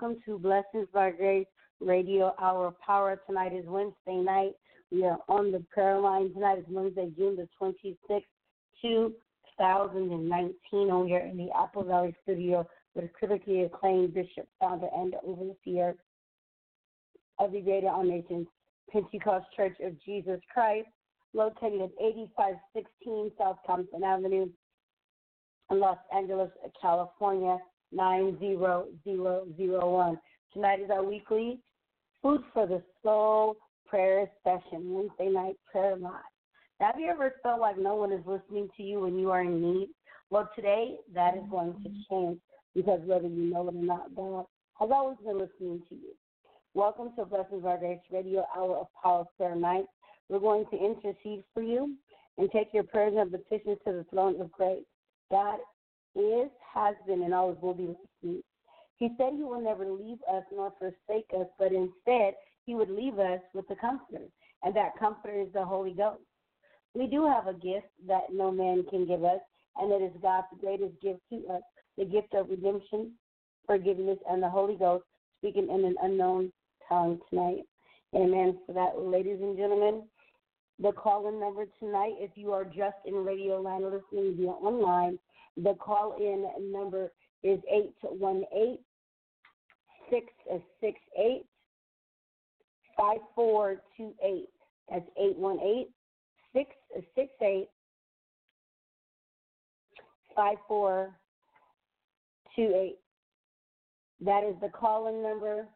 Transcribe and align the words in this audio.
welcome 0.00 0.22
to 0.24 0.38
Blessings 0.38 0.86
by 0.94 1.10
Grace 1.10 1.46
Radio 1.80 2.34
Hour 2.40 2.74
Power. 2.86 3.20
Tonight 3.26 3.52
is 3.52 3.66
Wednesday 3.66 4.16
night. 4.16 4.52
We 4.90 5.04
are 5.04 5.18
on 5.28 5.52
the 5.52 5.62
prayer 5.70 5.98
line. 5.98 6.32
Tonight 6.32 6.60
is 6.60 6.64
Wednesday, 6.68 7.10
June 7.18 7.36
the 7.36 7.46
26th, 7.60 8.22
2019. 8.80 10.54
And 10.72 11.04
we 11.04 11.12
are 11.12 11.18
in 11.18 11.36
the 11.36 11.48
Apple 11.54 11.84
Valley 11.84 12.14
studio 12.22 12.66
with 12.94 13.12
critically 13.12 13.64
acclaimed 13.64 14.14
Bishop, 14.14 14.48
founder, 14.58 14.88
and 14.96 15.16
overseer 15.26 15.96
of 17.38 17.52
the 17.52 17.60
Greater 17.60 17.88
All 17.88 18.04
Nations 18.04 18.46
Pentecost 18.90 19.46
Church 19.54 19.76
of 19.82 20.02
Jesus 20.02 20.40
Christ, 20.52 20.88
located 21.34 21.82
at 21.82 21.90
8516 22.00 23.32
South 23.38 23.58
Compton 23.66 24.02
Avenue 24.02 24.48
in 25.70 25.78
Los 25.78 25.98
Angeles, 26.14 26.50
California. 26.80 27.58
90001. 27.92 30.18
Tonight 30.52 30.80
is 30.80 30.90
our 30.90 31.04
weekly 31.04 31.60
Food 32.22 32.42
for 32.52 32.66
the 32.66 32.82
Soul 33.02 33.56
prayer 33.86 34.30
session, 34.44 34.92
Wednesday 34.92 35.28
night 35.28 35.56
prayer. 35.70 35.96
Now, 35.98 36.20
have 36.80 36.98
you 36.98 37.10
ever 37.10 37.34
felt 37.42 37.60
like 37.60 37.78
no 37.78 37.94
one 37.94 38.12
is 38.12 38.24
listening 38.26 38.68
to 38.76 38.82
you 38.82 39.00
when 39.00 39.18
you 39.18 39.30
are 39.30 39.42
in 39.42 39.60
need? 39.60 39.90
Well, 40.30 40.48
today 40.54 40.96
that 41.14 41.36
is 41.36 41.42
going 41.50 41.74
to 41.82 41.90
change 42.08 42.38
because 42.74 43.00
whether 43.04 43.26
you 43.26 43.50
know 43.50 43.68
it 43.68 43.74
or 43.74 43.82
not, 43.82 44.14
God 44.14 44.46
has 44.78 44.90
always 44.92 45.16
been 45.24 45.38
listening 45.38 45.82
to 45.88 45.94
you. 45.94 46.14
Welcome 46.74 47.10
to 47.16 47.24
Blessings 47.24 47.64
Our 47.64 47.78
Grace 47.78 47.98
Radio 48.12 48.44
Hour 48.56 48.76
of 48.76 48.86
Power 49.02 49.24
Prayer 49.36 49.56
Night. 49.56 49.86
We're 50.28 50.38
going 50.38 50.66
to 50.70 50.76
intercede 50.76 51.42
for 51.52 51.62
you 51.62 51.96
and 52.38 52.50
take 52.52 52.68
your 52.72 52.84
prayers 52.84 53.14
and 53.16 53.32
petitions 53.32 53.78
to 53.84 53.92
the 53.92 54.06
throne 54.10 54.40
of 54.40 54.52
grace. 54.52 54.84
God 55.30 55.58
is, 56.14 56.50
has 56.74 56.94
been, 57.06 57.22
and 57.22 57.34
always 57.34 57.58
will 57.60 57.74
be 57.74 57.94
listening. 58.22 58.42
He 58.96 59.08
said 59.16 59.32
he 59.34 59.44
will 59.44 59.60
never 59.60 59.86
leave 59.86 60.18
us 60.30 60.44
nor 60.54 60.72
forsake 60.78 61.30
us, 61.38 61.46
but 61.58 61.72
instead 61.72 62.34
he 62.66 62.74
would 62.74 62.90
leave 62.90 63.18
us 63.18 63.40
with 63.54 63.66
the 63.68 63.76
Comforter, 63.76 64.24
and 64.62 64.74
that 64.76 64.98
Comforter 64.98 65.40
is 65.40 65.52
the 65.52 65.64
Holy 65.64 65.92
Ghost. 65.92 66.20
We 66.94 67.06
do 67.06 67.26
have 67.26 67.46
a 67.46 67.54
gift 67.54 67.88
that 68.06 68.32
no 68.32 68.50
man 68.50 68.84
can 68.90 69.06
give 69.06 69.24
us, 69.24 69.40
and 69.76 69.92
it 69.92 70.04
is 70.04 70.12
God's 70.20 70.48
greatest 70.60 71.00
gift 71.00 71.20
to 71.30 71.46
us 71.48 71.62
the 71.96 72.04
gift 72.04 72.34
of 72.34 72.48
redemption, 72.48 73.12
forgiveness, 73.66 74.18
and 74.28 74.42
the 74.42 74.48
Holy 74.48 74.74
Ghost 74.74 75.04
speaking 75.38 75.68
in 75.70 75.84
an 75.84 75.96
unknown 76.02 76.52
tongue 76.88 77.18
tonight. 77.28 77.64
Amen. 78.14 78.58
For 78.66 78.72
that, 78.72 79.00
ladies 79.00 79.38
and 79.40 79.56
gentlemen, 79.56 80.02
the 80.80 80.92
call 80.92 81.28
in 81.28 81.38
number 81.38 81.66
tonight, 81.78 82.14
if 82.18 82.30
you 82.34 82.52
are 82.52 82.64
just 82.64 82.96
in 83.04 83.14
radio 83.14 83.60
land 83.60 83.84
listening 83.84 84.36
via 84.36 84.50
online, 84.50 85.18
the 85.56 85.74
call 85.74 86.16
in 86.18 86.48
number 86.72 87.12
is 87.42 87.58
818 87.70 88.78
668 90.10 91.44
5428. 92.96 94.48
That's 94.90 95.06
818 95.16 95.86
668 96.52 97.68
5428. 100.36 102.98
That 104.22 104.44
is 104.44 104.54
the 104.60 104.68
call 104.68 105.06
in 105.08 105.22
number 105.22 105.66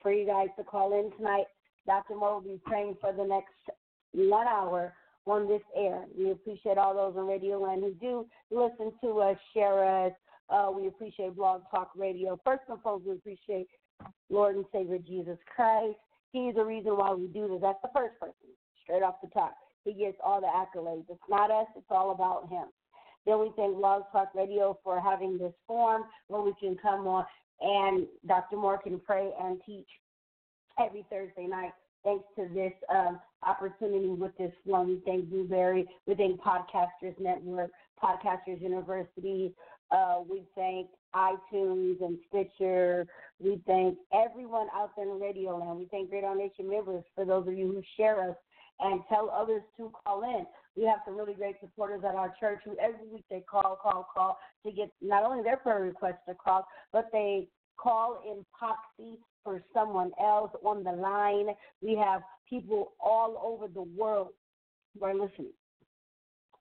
for 0.00 0.10
you 0.12 0.26
guys 0.26 0.48
to 0.56 0.64
call 0.64 0.98
in 0.98 1.12
tonight. 1.16 1.44
Dr. 1.86 2.16
Moore 2.16 2.34
will 2.34 2.40
be 2.40 2.58
praying 2.64 2.96
for 3.00 3.12
the 3.12 3.24
next 3.24 3.52
one 4.12 4.46
hour 4.46 4.94
on 5.26 5.48
this 5.48 5.62
air. 5.76 6.04
We 6.16 6.30
appreciate 6.30 6.78
all 6.78 6.94
those 6.94 7.16
on 7.16 7.26
Radio 7.26 7.60
Land 7.60 7.82
who 7.82 7.92
do 7.94 8.26
listen 8.50 8.92
to 9.02 9.20
us, 9.20 9.36
share 9.52 10.06
us. 10.06 10.12
Uh, 10.48 10.70
we 10.70 10.86
appreciate 10.86 11.36
Blog 11.36 11.62
Talk 11.70 11.90
Radio. 11.96 12.38
First 12.44 12.62
and 12.68 12.80
foremost, 12.82 13.06
we 13.06 13.14
appreciate 13.14 13.66
Lord 14.30 14.56
and 14.56 14.64
Savior 14.72 14.98
Jesus 14.98 15.38
Christ. 15.54 15.98
He's 16.32 16.54
the 16.54 16.64
reason 16.64 16.92
why 16.96 17.12
we 17.12 17.26
do 17.26 17.48
this. 17.48 17.58
That's 17.60 17.78
the 17.82 17.90
first 17.94 18.18
person, 18.20 18.54
straight 18.82 19.02
off 19.02 19.16
the 19.22 19.30
top. 19.30 19.56
He 19.84 19.92
gets 19.92 20.16
all 20.22 20.40
the 20.40 20.46
accolades. 20.46 21.04
It's 21.08 21.20
not 21.28 21.50
us, 21.50 21.66
it's 21.76 21.86
all 21.90 22.12
about 22.12 22.48
him. 22.48 22.66
Then 23.24 23.40
we 23.40 23.50
thank 23.56 23.76
Blog 23.76 24.02
Talk 24.12 24.30
Radio 24.34 24.78
for 24.84 25.00
having 25.00 25.38
this 25.38 25.52
forum 25.66 26.04
where 26.28 26.42
we 26.42 26.52
can 26.60 26.76
come 26.80 27.06
on 27.08 27.24
and 27.60 28.06
Dr. 28.26 28.56
Moore 28.56 28.78
can 28.78 29.00
pray 29.00 29.30
and 29.40 29.60
teach 29.64 29.88
every 30.78 31.04
Thursday 31.10 31.46
night. 31.46 31.72
Thanks 32.06 32.24
to 32.36 32.46
this 32.54 32.72
um, 32.88 33.18
opportunity 33.42 34.10
with 34.10 34.30
this 34.38 34.52
one, 34.64 34.86
we 34.86 35.02
thank 35.04 35.28
Blubrry, 35.28 35.88
we 36.06 36.14
thank 36.14 36.40
Podcasters 36.40 37.18
Network, 37.18 37.72
Podcasters 38.00 38.62
University, 38.62 39.52
uh, 39.90 40.20
we 40.28 40.44
thank 40.54 40.86
iTunes 41.14 42.00
and 42.00 42.18
Stitcher. 42.28 43.06
We 43.40 43.60
thank 43.66 43.98
everyone 44.12 44.68
out 44.74 44.90
there 44.96 45.10
in 45.10 45.20
Radio 45.20 45.56
Land. 45.56 45.78
We 45.78 45.86
thank 45.86 46.10
Great 46.10 46.24
All 46.24 46.36
Nation 46.36 46.68
members 46.68 47.04
for 47.14 47.24
those 47.24 47.46
of 47.46 47.54
you 47.54 47.66
who 47.66 47.82
share 47.96 48.30
us 48.30 48.36
and 48.80 49.00
tell 49.08 49.30
others 49.30 49.62
to 49.78 49.90
call 50.04 50.22
in. 50.22 50.44
We 50.76 50.84
have 50.84 50.98
some 51.04 51.16
really 51.16 51.34
great 51.34 51.56
supporters 51.60 52.02
at 52.06 52.14
our 52.14 52.34
church 52.38 52.60
who 52.64 52.76
every 52.78 53.08
week 53.10 53.24
they 53.30 53.42
call, 53.48 53.78
call, 53.82 54.06
call 54.14 54.38
to 54.64 54.72
get 54.72 54.90
not 55.00 55.24
only 55.24 55.42
their 55.42 55.56
prayer 55.56 55.80
requests 55.80 56.28
across, 56.28 56.64
but 56.92 57.08
they 57.12 57.48
call 57.76 58.20
in 58.26 58.44
proxy 58.56 59.18
for 59.44 59.62
someone 59.72 60.10
else 60.20 60.50
on 60.64 60.82
the 60.82 60.92
line. 60.92 61.48
We 61.80 61.96
have 61.96 62.22
people 62.48 62.92
all 63.00 63.40
over 63.44 63.72
the 63.72 63.82
world 63.82 64.28
who 64.98 65.04
are 65.04 65.14
listening. 65.14 65.52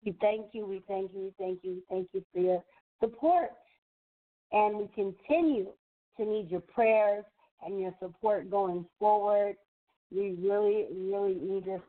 We 0.05 0.15
thank 0.21 0.47
you, 0.53 0.65
we 0.65 0.83
thank 0.87 1.11
you, 1.13 1.19
we 1.19 1.33
thank 1.39 1.59
you, 1.63 1.71
we 1.71 1.83
thank 1.89 2.07
you 2.13 2.23
for 2.31 2.39
your 2.39 2.63
support. 2.99 3.51
And 4.51 4.77
we 4.77 4.87
continue 4.93 5.67
to 6.17 6.25
need 6.25 6.51
your 6.51 6.61
prayers 6.61 7.25
and 7.65 7.79
your 7.79 7.93
support 7.99 8.51
going 8.51 8.85
forward. 8.99 9.55
We 10.11 10.37
really, 10.39 10.85
really 10.93 11.35
need 11.35 11.65
your, 11.65 11.81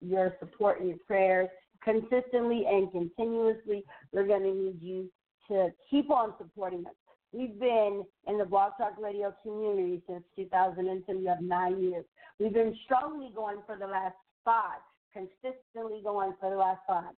your 0.00 0.36
support 0.38 0.80
and 0.80 0.90
your 0.90 0.98
prayers 1.06 1.48
consistently 1.82 2.64
and 2.68 2.92
continuously. 2.92 3.84
We're 4.12 4.26
going 4.26 4.42
to 4.42 4.54
need 4.54 4.82
you 4.82 5.10
to 5.48 5.70
keep 5.90 6.10
on 6.10 6.34
supporting 6.38 6.86
us. 6.86 6.92
We've 7.32 7.58
been 7.58 8.04
in 8.26 8.38
the 8.38 8.44
Blog 8.44 8.72
Talk 8.76 8.94
Radio 9.00 9.34
community 9.42 10.02
since 10.06 10.22
2010. 10.36 11.18
We 11.18 11.26
have 11.26 11.40
nine 11.40 11.82
years. 11.82 12.04
We've 12.38 12.52
been 12.52 12.76
strongly 12.84 13.30
going 13.34 13.58
for 13.66 13.76
the 13.76 13.86
last 13.86 14.16
five, 14.44 14.80
consistently 15.14 16.02
going 16.04 16.34
for 16.38 16.50
the 16.50 16.56
last 16.56 16.80
five. 16.86 17.14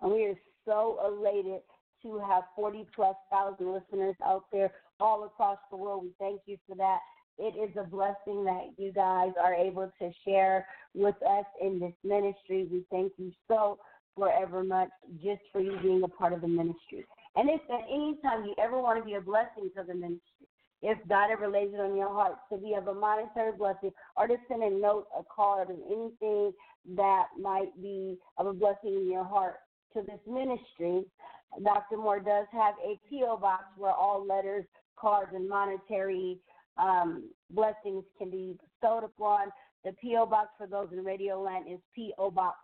And 0.00 0.10
we 0.10 0.24
are 0.24 0.38
so 0.64 0.98
elated 1.06 1.60
to 2.02 2.18
have 2.18 2.44
40 2.56 2.86
plus 2.94 3.14
thousand 3.30 3.72
listeners 3.72 4.16
out 4.24 4.44
there 4.50 4.72
all 5.00 5.24
across 5.24 5.58
the 5.70 5.76
world. 5.76 6.04
We 6.04 6.12
thank 6.18 6.40
you 6.46 6.56
for 6.66 6.74
that. 6.76 6.98
It 7.38 7.56
is 7.56 7.76
a 7.76 7.84
blessing 7.84 8.44
that 8.44 8.72
you 8.78 8.90
guys 8.92 9.32
are 9.42 9.54
able 9.54 9.92
to 10.00 10.10
share 10.24 10.66
with 10.94 11.16
us 11.22 11.44
in 11.60 11.78
this 11.78 11.94
ministry. 12.04 12.68
We 12.70 12.84
thank 12.90 13.12
you 13.18 13.32
so 13.48 13.78
forever 14.16 14.62
much 14.62 14.90
just 15.22 15.42
for 15.52 15.60
you 15.60 15.78
being 15.82 16.02
a 16.04 16.08
part 16.08 16.32
of 16.32 16.40
the 16.40 16.48
ministry. 16.48 17.04
And 17.36 17.48
if 17.48 17.60
at 17.70 17.86
any 17.90 18.18
time 18.22 18.44
you 18.44 18.54
ever 18.58 18.80
want 18.80 18.98
to 18.98 19.04
be 19.04 19.14
a 19.14 19.20
blessing 19.20 19.70
to 19.76 19.84
the 19.84 19.94
ministry, 19.94 20.46
if 20.82 20.98
God 21.08 21.30
ever 21.30 21.48
lays 21.48 21.70
it 21.72 21.80
on 21.80 21.96
your 21.96 22.12
heart 22.12 22.36
to 22.52 22.58
be 22.58 22.74
of 22.74 22.88
a 22.88 22.94
monetary 22.94 23.52
blessing 23.56 23.92
or 24.16 24.26
to 24.26 24.36
send 24.48 24.62
a 24.62 24.70
note, 24.70 25.06
a 25.16 25.22
card, 25.34 25.68
or 25.70 25.76
anything 25.86 26.52
that 26.96 27.26
might 27.40 27.70
be 27.80 28.18
of 28.36 28.46
a 28.46 28.52
blessing 28.52 28.94
in 28.96 29.10
your 29.10 29.24
heart 29.24 29.56
to 29.94 30.02
this 30.02 30.18
ministry, 30.26 31.04
Dr. 31.62 31.98
Moore 31.98 32.20
does 32.20 32.46
have 32.52 32.74
a 32.84 32.98
P.O. 33.08 33.36
box 33.36 33.64
where 33.76 33.92
all 33.92 34.26
letters, 34.26 34.64
cards, 34.96 35.30
and 35.34 35.48
monetary 35.48 36.38
um, 36.78 37.30
blessings 37.50 38.04
can 38.18 38.30
be 38.30 38.56
bestowed 38.58 39.04
upon. 39.04 39.48
The 39.84 39.92
P.O. 39.92 40.26
box 40.26 40.48
for 40.58 40.66
those 40.66 40.88
in 40.92 41.04
Radio 41.04 41.40
Land 41.40 41.66
is 41.70 41.78
P.O. 41.94 42.30
Box 42.30 42.56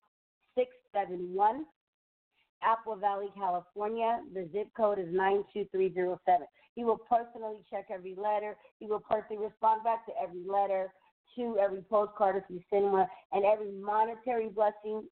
671, 0.57 1.65
Apple 2.62 2.97
Valley, 2.97 3.29
California. 3.37 4.21
The 4.35 4.49
zip 4.53 4.69
code 4.77 4.99
is 4.99 5.09
92307. 5.12 6.47
He 6.75 6.85
will 6.85 6.99
personally 6.99 7.59
check 7.71 7.87
every 7.93 8.15
letter. 8.17 8.57
He 8.79 8.87
will 8.87 9.00
personally 9.00 9.45
respond 9.45 9.83
back 9.85 10.07
to 10.07 10.12
every 10.23 10.45
letter, 10.47 10.93
to 11.37 11.57
every 11.59 11.83
postcard 11.83 12.37
if 12.37 12.45
you 12.49 12.61
send 12.71 12.93
one, 12.93 13.07
and 13.33 13.45
every 13.45 13.73
monetary 13.73 14.49
blessing. 14.49 15.03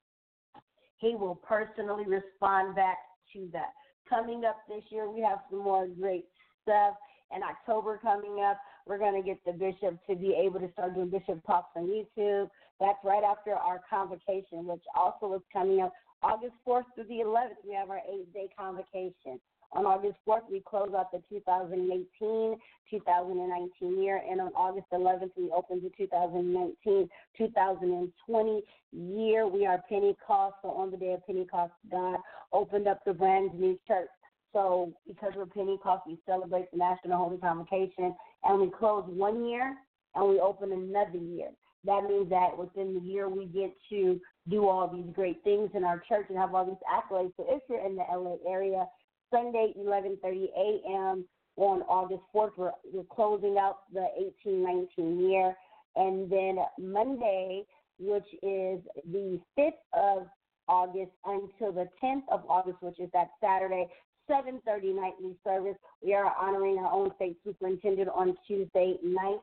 He 0.97 1.15
will 1.15 1.35
personally 1.35 2.05
respond 2.05 2.75
back 2.75 2.97
to 3.33 3.49
that. 3.53 3.71
Coming 4.09 4.45
up 4.45 4.57
this 4.67 4.83
year, 4.89 5.09
we 5.09 5.21
have 5.21 5.39
some 5.49 5.59
more 5.59 5.87
great 5.87 6.25
stuff. 6.63 6.95
In 7.35 7.43
October 7.43 7.99
coming 8.01 8.41
up, 8.41 8.57
we're 8.85 8.97
going 8.97 9.21
to 9.21 9.27
get 9.27 9.43
the 9.45 9.51
bishop 9.51 9.99
to 10.09 10.15
be 10.15 10.33
able 10.33 10.61
to 10.61 10.71
start 10.71 10.95
doing 10.95 11.09
bishop 11.09 11.45
talks 11.45 11.71
on 11.75 11.87
YouTube. 11.87 12.49
That's 12.79 12.97
right 13.03 13.23
after 13.23 13.53
our 13.53 13.81
convocation, 13.89 14.65
which 14.65 14.83
also 14.95 15.33
is 15.33 15.41
coming 15.51 15.81
up 15.81 15.91
August 16.23 16.53
4th 16.67 16.83
through 16.95 17.05
the 17.05 17.23
11th. 17.25 17.57
We 17.67 17.73
have 17.75 17.89
our 17.89 18.01
eight 18.11 18.31
day 18.33 18.49
convocation. 18.57 19.39
On 19.73 19.85
August 19.85 20.15
4th, 20.27 20.49
we 20.49 20.61
close 20.65 20.89
out 20.97 21.11
the 21.11 21.21
2018 21.29 22.57
2019 22.89 24.01
year, 24.01 24.21
and 24.29 24.39
on 24.39 24.47
August 24.55 24.87
11th, 24.93 25.31
we 25.35 25.51
open 25.51 25.81
the 25.83 25.91
2019 25.97 27.09
2020 27.37 28.63
year. 28.93 29.47
We 29.47 29.65
are 29.65 29.83
Pentecost, 29.89 30.55
so 30.61 30.69
on 30.69 30.89
the 30.89 30.97
day 30.97 31.13
of 31.13 31.25
Pentecost, 31.27 31.73
God 31.91 32.17
opened 32.53 32.87
up 32.87 33.01
the 33.05 33.13
brand 33.13 33.59
new 33.59 33.77
church. 33.87 34.07
So, 34.53 34.93
because 35.05 35.33
we're 35.35 35.45
Pentecost, 35.45 36.03
we 36.07 36.17
celebrate 36.25 36.71
the 36.71 36.77
National 36.77 37.17
Holy 37.17 37.37
Convocation, 37.37 38.15
and 38.45 38.61
we 38.61 38.69
close 38.69 39.03
one 39.07 39.45
year 39.45 39.75
and 40.15 40.29
we 40.29 40.39
open 40.39 40.71
another 40.71 41.17
year. 41.17 41.49
That 41.85 42.03
means 42.09 42.29
that 42.29 42.57
within 42.57 42.93
the 42.93 42.99
year 42.99 43.29
we 43.29 43.45
get 43.45 43.73
to 43.89 44.19
do 44.49 44.67
all 44.67 44.87
these 44.87 45.13
great 45.13 45.43
things 45.43 45.69
in 45.73 45.83
our 45.83 46.01
church 46.07 46.27
and 46.29 46.37
have 46.37 46.53
all 46.55 46.65
these 46.65 46.75
accolades. 46.89 47.33
So 47.37 47.45
if 47.49 47.61
you're 47.69 47.85
in 47.85 47.95
the 47.95 48.03
LA 48.11 48.37
area, 48.49 48.85
Sunday, 49.31 49.73
11:30 49.77 50.47
a.m. 50.55 51.25
on 51.57 51.81
August 51.83 52.23
4th. 52.33 52.51
We're, 52.57 52.71
we're 52.93 53.03
closing 53.03 53.57
out 53.57 53.79
the 53.93 54.07
1819 54.45 55.29
year, 55.29 55.55
and 55.95 56.29
then 56.31 56.57
Monday, 56.79 57.63
which 57.99 58.27
is 58.41 58.81
the 59.11 59.39
5th 59.57 59.71
of 59.93 60.27
August 60.67 61.11
until 61.25 61.71
the 61.71 61.89
10th 62.03 62.23
of 62.31 62.43
August, 62.47 62.77
which 62.81 62.99
is 62.99 63.09
that 63.13 63.29
Saturday, 63.41 63.87
7:30 64.29 64.95
nightly 64.95 65.35
service. 65.43 65.77
We 66.01 66.13
are 66.13 66.33
honoring 66.39 66.77
our 66.77 66.91
own 66.91 67.11
state 67.15 67.37
superintendent 67.43 68.09
on 68.09 68.37
Tuesday 68.45 68.97
night. 69.03 69.39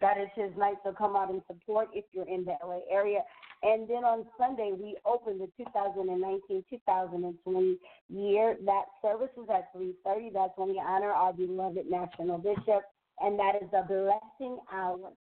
That 0.00 0.18
is 0.18 0.28
his 0.34 0.50
night, 0.56 0.76
so 0.84 0.92
come 0.92 1.16
out 1.16 1.30
and 1.30 1.40
support 1.46 1.88
if 1.94 2.04
you're 2.12 2.28
in 2.28 2.44
the 2.44 2.54
LA 2.62 2.80
area. 2.90 3.20
And 3.64 3.88
then 3.88 4.04
on 4.04 4.26
Sunday, 4.36 4.72
we 4.78 4.94
open 5.06 5.38
the 5.38 5.48
2019-2020 5.80 7.78
year. 8.10 8.56
That 8.66 8.84
service 9.00 9.30
is 9.38 9.48
at 9.48 9.74
3.30. 9.74 10.34
That's 10.34 10.52
when 10.56 10.68
we 10.68 10.82
honor 10.86 11.10
our 11.10 11.32
beloved 11.32 11.86
National 11.90 12.36
Bishop, 12.36 12.82
and 13.20 13.38
that 13.38 13.54
is 13.62 13.68
a 13.72 13.82
blessing 13.82 14.58
hour. 14.70 15.12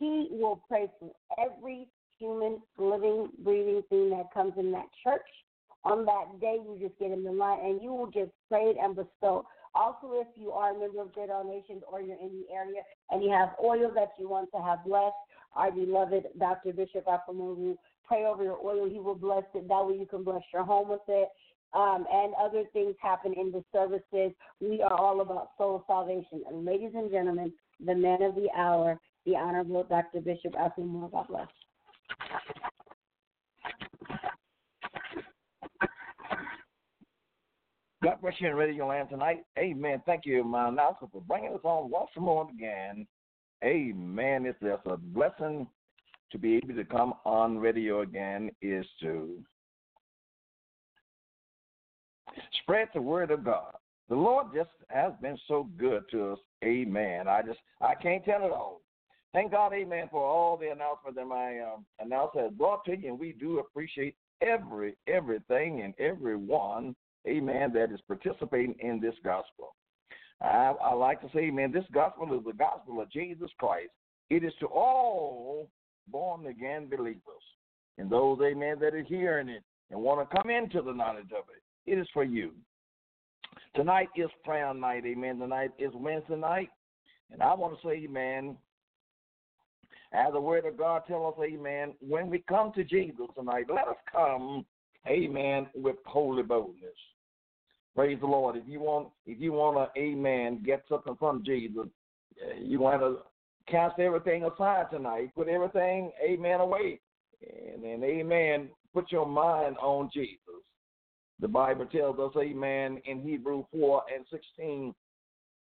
He 0.00 0.26
will 0.32 0.64
pray 0.66 0.90
for 0.98 1.12
every 1.38 1.86
human, 2.18 2.60
living, 2.76 3.28
breathing 3.38 3.82
thing 3.88 4.10
that 4.10 4.34
comes 4.34 4.54
in 4.58 4.72
that 4.72 4.88
church. 5.04 5.20
On 5.84 6.04
that 6.04 6.40
day, 6.40 6.56
you 6.60 6.78
just 6.80 6.98
get 6.98 7.12
in 7.12 7.22
the 7.22 7.30
line, 7.30 7.60
and 7.64 7.80
you 7.80 7.92
will 7.92 8.10
just 8.10 8.32
pray 8.48 8.74
and 8.82 8.96
bestow. 8.96 9.46
Also, 9.76 10.12
if 10.14 10.26
you 10.34 10.50
are 10.50 10.74
a 10.74 10.78
member 10.78 11.02
of 11.02 11.12
Great 11.12 11.30
All 11.30 11.44
Nations 11.44 11.82
or 11.90 12.00
you're 12.00 12.18
in 12.20 12.42
the 12.42 12.54
area 12.54 12.82
and 13.10 13.22
you 13.22 13.30
have 13.30 13.50
oil 13.64 13.90
that 13.94 14.10
you 14.18 14.28
want 14.28 14.50
to 14.54 14.60
have 14.60 14.84
blessed, 14.84 15.14
our 15.54 15.70
beloved 15.70 16.24
Dr. 16.38 16.72
Bishop 16.72 17.06
Afamogu 17.06 17.76
pray 18.06 18.24
over 18.24 18.42
your 18.42 18.58
oil. 18.64 18.88
He 18.88 18.98
will 18.98 19.14
bless 19.14 19.44
it. 19.54 19.68
That 19.68 19.86
way 19.86 19.96
you 19.98 20.06
can 20.06 20.24
bless 20.24 20.42
your 20.52 20.64
home 20.64 20.88
with 20.88 21.00
it. 21.08 21.28
Um, 21.74 22.04
and 22.12 22.34
other 22.40 22.64
things 22.72 22.94
happen 23.00 23.32
in 23.32 23.50
the 23.50 23.64
services. 23.72 24.32
We 24.60 24.82
are 24.82 24.92
all 24.92 25.22
about 25.22 25.50
soul 25.56 25.84
salvation. 25.86 26.42
And 26.48 26.66
ladies 26.66 26.92
and 26.94 27.10
gentlemen, 27.10 27.52
the 27.84 27.94
man 27.94 28.22
of 28.22 28.34
the 28.34 28.48
hour, 28.56 28.98
the 29.24 29.36
Honorable 29.36 29.84
Dr. 29.84 30.20
Bishop 30.20 30.52
Afamogu. 30.52 31.10
God 31.10 31.26
bless. 31.28 31.48
God 38.02 38.20
bless 38.20 38.34
you 38.40 38.48
in 38.48 38.56
Radio 38.56 38.88
Land 38.88 39.10
tonight. 39.10 39.44
Amen. 39.56 40.02
Thank 40.04 40.26
you, 40.26 40.42
my 40.42 40.68
announcer, 40.68 41.06
for 41.12 41.22
bringing 41.22 41.54
us 41.54 41.60
on 41.62 41.88
once 41.88 42.10
more 42.16 42.48
again. 42.50 43.06
Amen. 43.64 44.44
It's 44.44 44.58
just 44.60 44.82
a 44.86 44.96
blessing 44.96 45.68
to 46.32 46.38
be 46.38 46.56
able 46.56 46.74
to 46.74 46.84
come 46.84 47.14
on 47.24 47.58
radio 47.58 48.00
again 48.00 48.50
is 48.60 48.86
to 49.00 49.38
spread 52.62 52.88
the 52.94 53.02
word 53.02 53.30
of 53.30 53.44
God. 53.44 53.74
The 54.08 54.16
Lord 54.16 54.46
just 54.54 54.70
has 54.88 55.12
been 55.20 55.38
so 55.46 55.68
good 55.78 56.02
to 56.10 56.32
us. 56.32 56.38
Amen. 56.64 57.28
I 57.28 57.42
just 57.42 57.60
I 57.80 57.94
can't 57.94 58.24
tell 58.24 58.44
it 58.44 58.52
all. 58.52 58.80
Thank 59.32 59.52
God, 59.52 59.72
amen, 59.72 60.08
for 60.10 60.22
all 60.22 60.58
the 60.58 60.68
announcements 60.68 61.16
that 61.16 61.26
my 61.26 61.58
um, 61.60 61.86
announcer 62.00 62.42
has 62.42 62.52
brought 62.52 62.84
to 62.84 62.94
you, 62.94 63.08
and 63.08 63.18
we 63.18 63.32
do 63.32 63.60
appreciate 63.60 64.14
every, 64.42 64.94
everything 65.06 65.80
and 65.80 65.94
everyone, 65.98 66.94
amen, 67.26 67.72
that 67.72 67.92
is 67.92 68.00
participating 68.06 68.74
in 68.80 69.00
this 69.00 69.14
gospel. 69.24 69.74
I, 70.42 70.74
I 70.84 70.92
like 70.92 71.22
to 71.22 71.30
say, 71.34 71.50
man, 71.50 71.72
this 71.72 71.86
gospel 71.94 72.36
is 72.38 72.44
the 72.44 72.52
gospel 72.52 73.00
of 73.00 73.10
Jesus 73.10 73.48
Christ. 73.58 73.90
It 74.28 74.44
is 74.44 74.52
to 74.60 74.66
all 74.66 75.70
born 76.12 76.46
again 76.46 76.88
believers 76.88 77.22
and 77.98 78.10
those, 78.10 78.38
amen, 78.42 78.76
that 78.80 78.94
are 78.94 79.02
hearing 79.02 79.48
it 79.48 79.62
and 79.90 80.00
want 80.00 80.28
to 80.28 80.36
come 80.36 80.50
into 80.50 80.82
the 80.82 80.92
knowledge 80.92 81.30
of 81.36 81.44
it. 81.54 81.90
It 81.90 81.98
is 81.98 82.06
for 82.12 82.24
you. 82.24 82.52
Tonight 83.74 84.08
is 84.16 84.30
prayer 84.44 84.72
night, 84.72 85.04
amen. 85.06 85.38
Tonight 85.38 85.70
is 85.78 85.90
Wednesday 85.94 86.36
night. 86.36 86.68
And 87.30 87.42
I 87.42 87.54
want 87.54 87.74
to 87.80 87.86
say, 87.86 88.04
amen, 88.04 88.56
as 90.12 90.32
the 90.32 90.40
word 90.40 90.66
of 90.66 90.76
God 90.76 91.02
tells 91.06 91.34
us, 91.34 91.44
amen, 91.44 91.94
when 92.06 92.28
we 92.28 92.44
come 92.46 92.72
to 92.74 92.84
Jesus 92.84 93.26
tonight, 93.34 93.66
let 93.68 93.88
us 93.88 93.96
come, 94.10 94.66
amen, 95.08 95.68
with 95.74 95.96
holy 96.04 96.42
boldness. 96.42 96.90
Praise 97.94 98.18
the 98.20 98.26
Lord. 98.26 98.56
If 98.56 98.64
you 98.66 98.80
want, 98.80 99.08
if 99.26 99.40
you 99.40 99.52
want 99.52 99.76
to, 99.94 100.00
amen, 100.00 100.62
get 100.64 100.82
something 100.88 101.16
from 101.18 101.42
Jesus, 101.44 101.86
eh, 102.42 102.58
you 102.60 102.80
want 102.80 103.00
to 103.00 103.18
cast 103.68 103.98
everything 103.98 104.44
aside 104.44 104.86
tonight. 104.90 105.30
Put 105.34 105.48
everything, 105.48 106.12
amen, 106.24 106.60
away. 106.60 107.00
And 107.74 107.82
then, 107.82 108.04
amen, 108.04 108.68
put 108.94 109.10
your 109.10 109.26
mind 109.26 109.76
on 109.78 110.10
Jesus. 110.12 110.38
The 111.40 111.48
Bible 111.48 111.86
tells 111.86 112.18
us, 112.18 112.32
amen, 112.40 113.02
in 113.04 113.20
Hebrew 113.20 113.64
4 113.72 114.02
and 114.14 114.24
16, 114.30 114.94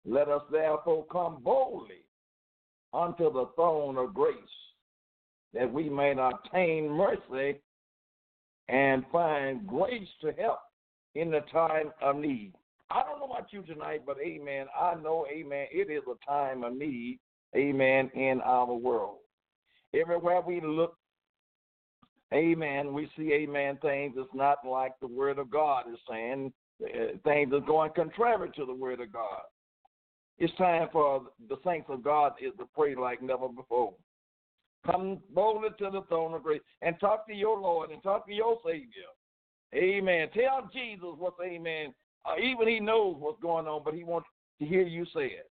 let 0.04 0.28
us 0.28 0.42
therefore 0.50 1.07
come 1.11 1.38
boldly 1.42 2.04
unto 2.92 3.33
the 3.33 3.47
throne 3.54 3.97
of 3.97 4.14
grace, 4.14 4.35
that 5.54 5.73
we 5.73 5.88
may 5.88 6.12
obtain 6.12 6.90
mercy 6.90 7.61
and 8.69 9.04
find 9.11 9.66
grace 9.66 10.09
to 10.21 10.33
help 10.33 10.61
in 11.14 11.30
the 11.30 11.40
time 11.52 11.92
of 12.02 12.16
need. 12.16 12.52
I 12.90 13.02
don't 13.04 13.21
know 13.21 13.33
about 13.33 13.52
you 13.52 13.62
tonight, 13.62 14.02
but 14.04 14.16
amen. 14.21 14.66
I 14.78 14.95
know, 14.97 15.26
amen, 15.30 15.66
it 15.73 15.90
is 15.90 16.02
a 16.07 16.30
time 16.30 16.64
of 16.64 16.76
need, 16.76 17.21
amen, 17.57 18.11
in 18.14 18.40
our 18.45 18.73
world. 18.73 19.19
Everywhere 19.95 20.40
we 20.40 20.61
look, 20.61 20.97
amen, 22.33 22.92
we 22.92 23.09
see, 23.16 23.33
amen, 23.33 23.78
things 23.83 24.14
that's 24.16 24.28
not 24.35 24.59
like 24.64 24.92
the 25.00 25.09
Word 25.09 25.38
of 25.38 25.50
God 25.50 25.85
is 25.92 25.99
saying, 26.09 26.52
uh, 26.83 27.19
things 27.25 27.52
are 27.52 27.61
going 27.61 27.90
contrary 27.95 28.50
to 28.57 28.64
the 28.64 28.75
Word 28.75 29.00
of 29.00 29.12
God. 29.12 29.42
It's 30.38 30.54
time 30.57 30.88
for 30.90 31.25
the 31.49 31.57
saints 31.64 31.88
of 31.90 32.02
God 32.02 32.33
is 32.40 32.52
to 32.59 32.64
pray 32.75 32.95
like 32.95 33.23
never 33.23 33.49
before. 33.49 33.92
Come 34.87 35.19
boldly 35.35 35.69
to 35.78 35.90
the 35.90 36.02
throne 36.09 36.33
of 36.33 36.42
grace 36.42 36.62
and 36.80 36.99
talk 36.99 37.26
to 37.26 37.35
your 37.35 37.61
Lord 37.61 37.90
and 37.90 38.02
talk 38.02 38.26
to 38.26 38.33
your 38.33 38.59
Savior. 38.64 39.11
Amen. 39.75 40.28
Tell 40.33 40.69
Jesus 40.73 41.14
what's 41.19 41.37
amen. 41.45 41.92
Uh, 42.25 42.40
even 42.42 42.69
he 42.69 42.80
knows 42.80 43.16
what's 43.19 43.40
going 43.42 43.66
on, 43.66 43.83
but 43.85 43.95
he 43.95 44.04
wants 44.04 44.28
to 44.59 44.66
hear 44.66 44.83
you 44.83 45.04
say 45.14 45.26
it. 45.26 45.50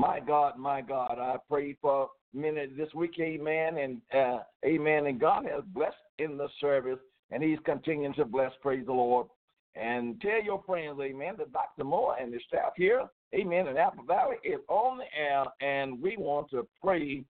My 0.00 0.18
God, 0.18 0.58
my 0.58 0.80
God, 0.80 1.18
I 1.20 1.36
prayed 1.46 1.76
for 1.82 2.04
a 2.04 2.36
minute 2.36 2.70
this 2.74 2.88
week, 2.94 3.16
amen, 3.20 3.76
and 3.76 4.00
uh, 4.16 4.38
amen. 4.64 5.04
And 5.04 5.20
God 5.20 5.44
has 5.44 5.62
blessed 5.74 5.94
in 6.18 6.38
the 6.38 6.48
service, 6.58 6.98
and 7.30 7.42
He's 7.42 7.58
continuing 7.66 8.14
to 8.14 8.24
bless. 8.24 8.50
Praise 8.62 8.86
the 8.86 8.94
Lord. 8.94 9.26
And 9.74 10.18
tell 10.22 10.42
your 10.42 10.62
friends, 10.64 10.98
amen, 10.98 11.34
that 11.36 11.52
Dr. 11.52 11.84
Moore 11.84 12.16
and 12.18 12.32
the 12.32 12.40
staff 12.48 12.72
here, 12.76 13.10
amen, 13.34 13.68
in 13.68 13.76
Apple 13.76 14.04
Valley 14.04 14.36
is 14.42 14.60
on 14.68 14.96
the 14.96 15.04
air, 15.14 15.44
and 15.60 16.00
we 16.00 16.16
want 16.16 16.48
to 16.52 16.66
pray 16.82 17.22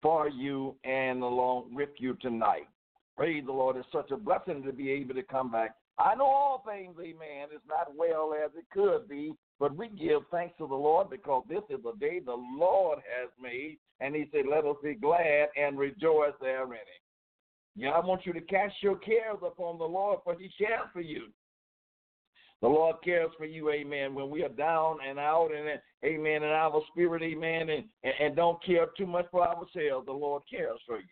for 0.00 0.30
you 0.30 0.76
and 0.84 1.22
along 1.22 1.74
with 1.74 1.90
you 1.98 2.14
tonight. 2.22 2.68
Praise 3.18 3.44
the 3.44 3.52
Lord. 3.52 3.76
It's 3.76 3.86
such 3.92 4.12
a 4.12 4.16
blessing 4.16 4.62
to 4.62 4.72
be 4.72 4.90
able 4.92 5.12
to 5.12 5.22
come 5.22 5.52
back. 5.52 5.74
I 5.98 6.14
know 6.14 6.24
all 6.24 6.64
things, 6.66 6.94
amen, 6.98 7.48
is 7.54 7.60
not 7.68 7.94
well 7.94 8.32
as 8.32 8.50
it 8.56 8.64
could 8.72 9.10
be, 9.10 9.34
but 9.60 9.76
we 9.76 9.88
give 9.88 10.22
thanks 10.30 10.54
to 10.58 10.66
the 10.66 10.74
Lord 10.74 11.10
because 11.10 11.44
this 11.48 11.62
is 11.68 11.82
the 11.82 11.94
day 11.98 12.20
the 12.20 12.36
Lord 12.56 12.98
has 12.98 13.30
made, 13.40 13.78
and 14.00 14.14
He 14.14 14.28
said, 14.32 14.44
Let 14.48 14.64
us 14.64 14.76
be 14.82 14.94
glad 14.94 15.48
and 15.56 15.78
rejoice 15.78 16.34
therein. 16.40 16.78
Yeah, 17.76 17.90
I 17.90 18.04
want 18.04 18.26
you 18.26 18.32
to 18.32 18.40
cast 18.40 18.74
your 18.82 18.96
cares 18.96 19.38
upon 19.44 19.78
the 19.78 19.84
Lord, 19.84 20.20
for 20.24 20.36
He 20.38 20.50
cares 20.58 20.88
for 20.92 21.00
you. 21.00 21.28
The 22.60 22.68
Lord 22.68 22.96
cares 23.04 23.30
for 23.38 23.44
you, 23.44 23.70
amen. 23.70 24.14
When 24.14 24.30
we 24.30 24.42
are 24.42 24.48
down 24.48 24.98
and 25.08 25.18
out 25.18 25.50
and 25.54 25.80
amen 26.04 26.42
in 26.42 26.48
our 26.48 26.80
spirit, 26.90 27.22
amen, 27.22 27.68
and, 27.70 27.84
and 28.20 28.34
don't 28.34 28.62
care 28.64 28.86
too 28.96 29.06
much 29.06 29.26
for 29.30 29.46
ourselves, 29.46 30.06
the 30.06 30.12
Lord 30.12 30.42
cares 30.50 30.80
for 30.86 30.98
you. 30.98 31.04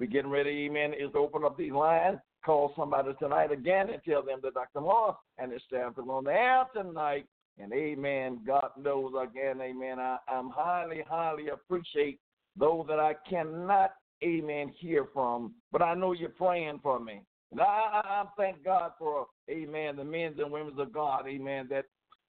We're 0.00 0.06
getting 0.06 0.30
ready, 0.30 0.66
amen, 0.66 0.94
is 0.94 1.12
to 1.12 1.18
open 1.18 1.44
up 1.44 1.56
these 1.56 1.72
lines. 1.72 2.18
Call 2.44 2.72
somebody 2.76 3.10
tonight 3.18 3.52
again 3.52 3.90
and 3.90 4.02
tell 4.02 4.22
them 4.22 4.40
that 4.42 4.54
Dr. 4.54 4.80
Moore 4.80 5.16
and 5.38 5.52
his 5.52 5.62
staff 5.66 5.92
is 5.92 6.04
on 6.08 6.24
the 6.24 6.32
air 6.32 6.64
tonight. 6.74 7.26
And 7.58 7.72
amen. 7.72 8.40
God 8.46 8.70
knows 8.78 9.12
again, 9.22 9.60
amen. 9.60 9.98
I, 9.98 10.16
I'm 10.26 10.50
highly, 10.50 11.04
highly 11.08 11.48
appreciate 11.48 12.18
those 12.58 12.86
that 12.88 12.98
I 12.98 13.14
cannot, 13.28 13.92
amen, 14.24 14.72
hear 14.78 15.06
from. 15.12 15.54
But 15.70 15.82
I 15.82 15.94
know 15.94 16.12
you're 16.12 16.30
praying 16.30 16.80
for 16.82 16.98
me. 16.98 17.22
And 17.50 17.60
I, 17.60 17.64
I, 17.64 18.00
I 18.04 18.24
thank 18.36 18.64
God 18.64 18.92
for, 18.98 19.26
amen, 19.50 19.96
the 19.96 20.04
men 20.04 20.34
and 20.38 20.50
women 20.50 20.78
of 20.78 20.92
God, 20.92 21.26
amen, 21.28 21.68
that 21.70 21.84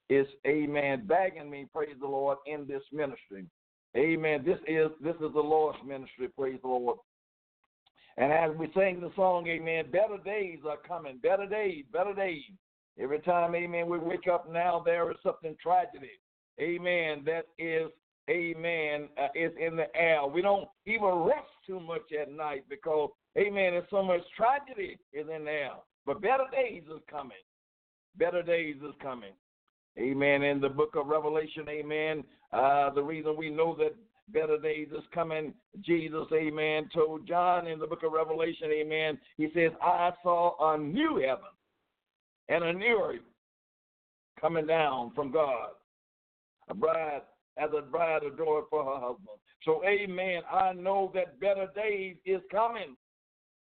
is, 0.10 0.28
amen, 0.46 1.06
begging 1.08 1.50
me, 1.50 1.68
praise 1.74 1.96
the 2.00 2.08
Lord, 2.08 2.38
in 2.46 2.68
this 2.68 2.84
ministry. 2.92 3.46
Amen. 3.96 4.44
This 4.44 4.58
is 4.68 4.88
this 5.02 5.16
is 5.16 5.34
the 5.34 5.40
Lord's 5.40 5.78
ministry, 5.86 6.28
praise 6.28 6.60
the 6.62 6.68
Lord. 6.68 6.98
And 8.18 8.32
as 8.32 8.52
we 8.58 8.68
sing 8.76 9.02
the 9.02 9.12
song, 9.16 9.48
amen, 9.48 9.86
better 9.92 10.18
days 10.24 10.60
are 10.70 10.78
coming, 10.88 11.18
better 11.18 11.48
days, 11.48 11.86
better 11.92 12.14
days. 12.14 12.44
Every 13.00 13.20
time, 13.20 13.56
amen, 13.56 13.90
we 13.90 13.98
wake 13.98 14.28
up 14.32 14.52
now, 14.52 14.82
there 14.86 15.10
is 15.10 15.18
something 15.24 15.56
tragedy. 15.62 16.12
Amen. 16.62 17.24
That 17.26 17.46
is, 17.58 17.90
amen, 18.30 19.10
uh, 19.20 19.30
is 19.34 19.52
in 19.60 19.76
the 19.76 19.88
air. 19.96 20.26
We 20.28 20.44
don't 20.44 20.68
even 20.86 21.10
rest 21.10 21.50
too 21.66 21.80
much 21.80 22.04
at 22.20 22.32
night 22.32 22.66
because, 22.70 23.10
amen, 23.36 23.74
there's 23.74 23.90
so 23.90 24.04
much 24.04 24.22
tragedy 24.38 25.00
is 25.12 25.26
in 25.36 25.46
the 25.46 25.52
air. 25.52 25.72
But 26.06 26.22
better 26.22 26.46
days 26.52 26.84
is 26.84 27.02
coming. 27.10 27.38
Better 28.18 28.44
days 28.44 28.76
is 28.78 28.94
coming. 29.02 29.34
Amen. 29.98 30.44
In 30.44 30.62
the 30.62 30.70
book 30.70 30.96
of 30.96 31.08
Revelation, 31.08 31.66
amen, 31.70 32.24
uh, 32.52 32.92
the 32.92 33.02
reason 33.02 33.36
we 33.38 33.50
know 33.50 33.76
that 33.78 33.96
better 34.32 34.58
days 34.58 34.88
is 34.96 35.04
coming. 35.14 35.54
Jesus, 35.82 36.28
amen, 36.34 36.90
told 36.94 37.28
John 37.28 37.68
in 37.68 37.80
the 37.80 37.88
book 37.88 38.04
of 38.04 38.14
Revelation, 38.14 38.70
amen. 38.72 39.18
He 39.38 39.50
says, 39.54 39.72
I 39.82 40.12
saw 40.22 40.74
a 40.74 40.78
new 40.78 41.22
heaven 41.26 41.46
and 42.50 42.64
a 42.64 42.74
new 42.74 43.02
earth 43.04 43.22
coming 44.40 44.68
down 44.68 45.12
from 45.16 45.32
God. 45.32 45.70
A 46.70 46.74
bride, 46.74 47.22
as 47.58 47.70
a 47.78 47.82
bride 47.82 48.24
adored 48.24 48.66
for 48.70 48.84
her 48.84 49.00
husband. 49.00 49.38
So, 49.64 49.84
amen. 49.86 50.42
I 50.52 50.74
know 50.74 51.12
that 51.14 51.40
better 51.40 51.68
days 51.76 52.16
is 52.26 52.42
coming. 52.52 52.96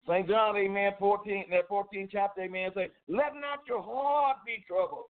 St. 0.08 0.27
John, 0.27 0.58
amen, 0.58 0.94
14, 0.98 1.46
that 1.51 1.70
14th 1.70 2.10
chapter, 2.12 2.41
amen, 2.41 2.72
say, 2.75 2.89
let 3.08 3.36
not 3.36 3.60
your 3.68 3.84
heart 3.84 4.38
be 4.46 4.63
troubled. 4.68 5.06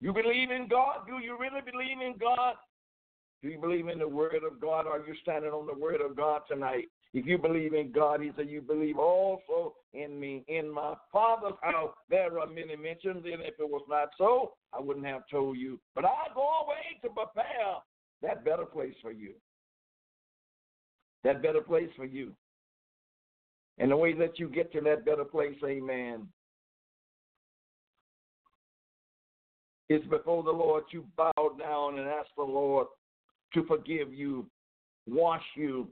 You 0.00 0.12
believe 0.12 0.50
in 0.50 0.68
God? 0.68 1.06
Do 1.06 1.24
you 1.24 1.38
really 1.38 1.62
believe 1.62 2.00
in 2.04 2.18
God? 2.20 2.56
Do 3.44 3.50
you 3.50 3.58
believe 3.58 3.88
in 3.88 3.98
the 3.98 4.08
Word 4.08 4.40
of 4.50 4.58
God? 4.58 4.86
Are 4.86 5.00
you 5.06 5.14
standing 5.20 5.50
on 5.50 5.66
the 5.66 5.78
Word 5.78 6.00
of 6.00 6.16
God 6.16 6.40
tonight? 6.48 6.86
If 7.12 7.26
you 7.26 7.36
believe 7.36 7.74
in 7.74 7.92
God, 7.92 8.22
He 8.22 8.30
said, 8.34 8.48
You 8.48 8.62
believe 8.62 8.98
also 8.98 9.74
in 9.92 10.18
me. 10.18 10.44
In 10.48 10.72
my 10.72 10.94
Father's 11.12 11.58
house, 11.60 11.92
there 12.08 12.38
are 12.40 12.46
many 12.46 12.74
mentions, 12.74 13.22
and 13.26 13.42
if 13.42 13.60
it 13.60 13.68
was 13.68 13.84
not 13.86 14.08
so, 14.16 14.52
I 14.72 14.80
wouldn't 14.80 15.04
have 15.04 15.24
told 15.30 15.58
you. 15.58 15.78
But 15.94 16.06
I 16.06 16.32
go 16.34 16.48
away 16.64 16.98
to 17.02 17.08
prepare 17.10 17.74
that 18.22 18.46
better 18.46 18.64
place 18.64 18.94
for 19.02 19.12
you. 19.12 19.34
That 21.22 21.42
better 21.42 21.60
place 21.60 21.90
for 21.96 22.06
you. 22.06 22.32
And 23.76 23.90
the 23.90 23.96
way 23.98 24.14
that 24.14 24.38
you 24.38 24.48
get 24.48 24.72
to 24.72 24.80
that 24.80 25.04
better 25.04 25.24
place, 25.24 25.58
amen, 25.62 26.28
is 29.90 30.02
before 30.08 30.42
the 30.42 30.50
Lord. 30.50 30.84
You 30.92 31.04
bow 31.14 31.56
down 31.58 31.98
and 31.98 32.08
ask 32.08 32.28
the 32.38 32.42
Lord 32.42 32.86
to 33.54 33.64
forgive 33.66 34.12
you, 34.12 34.46
wash 35.06 35.42
you 35.56 35.88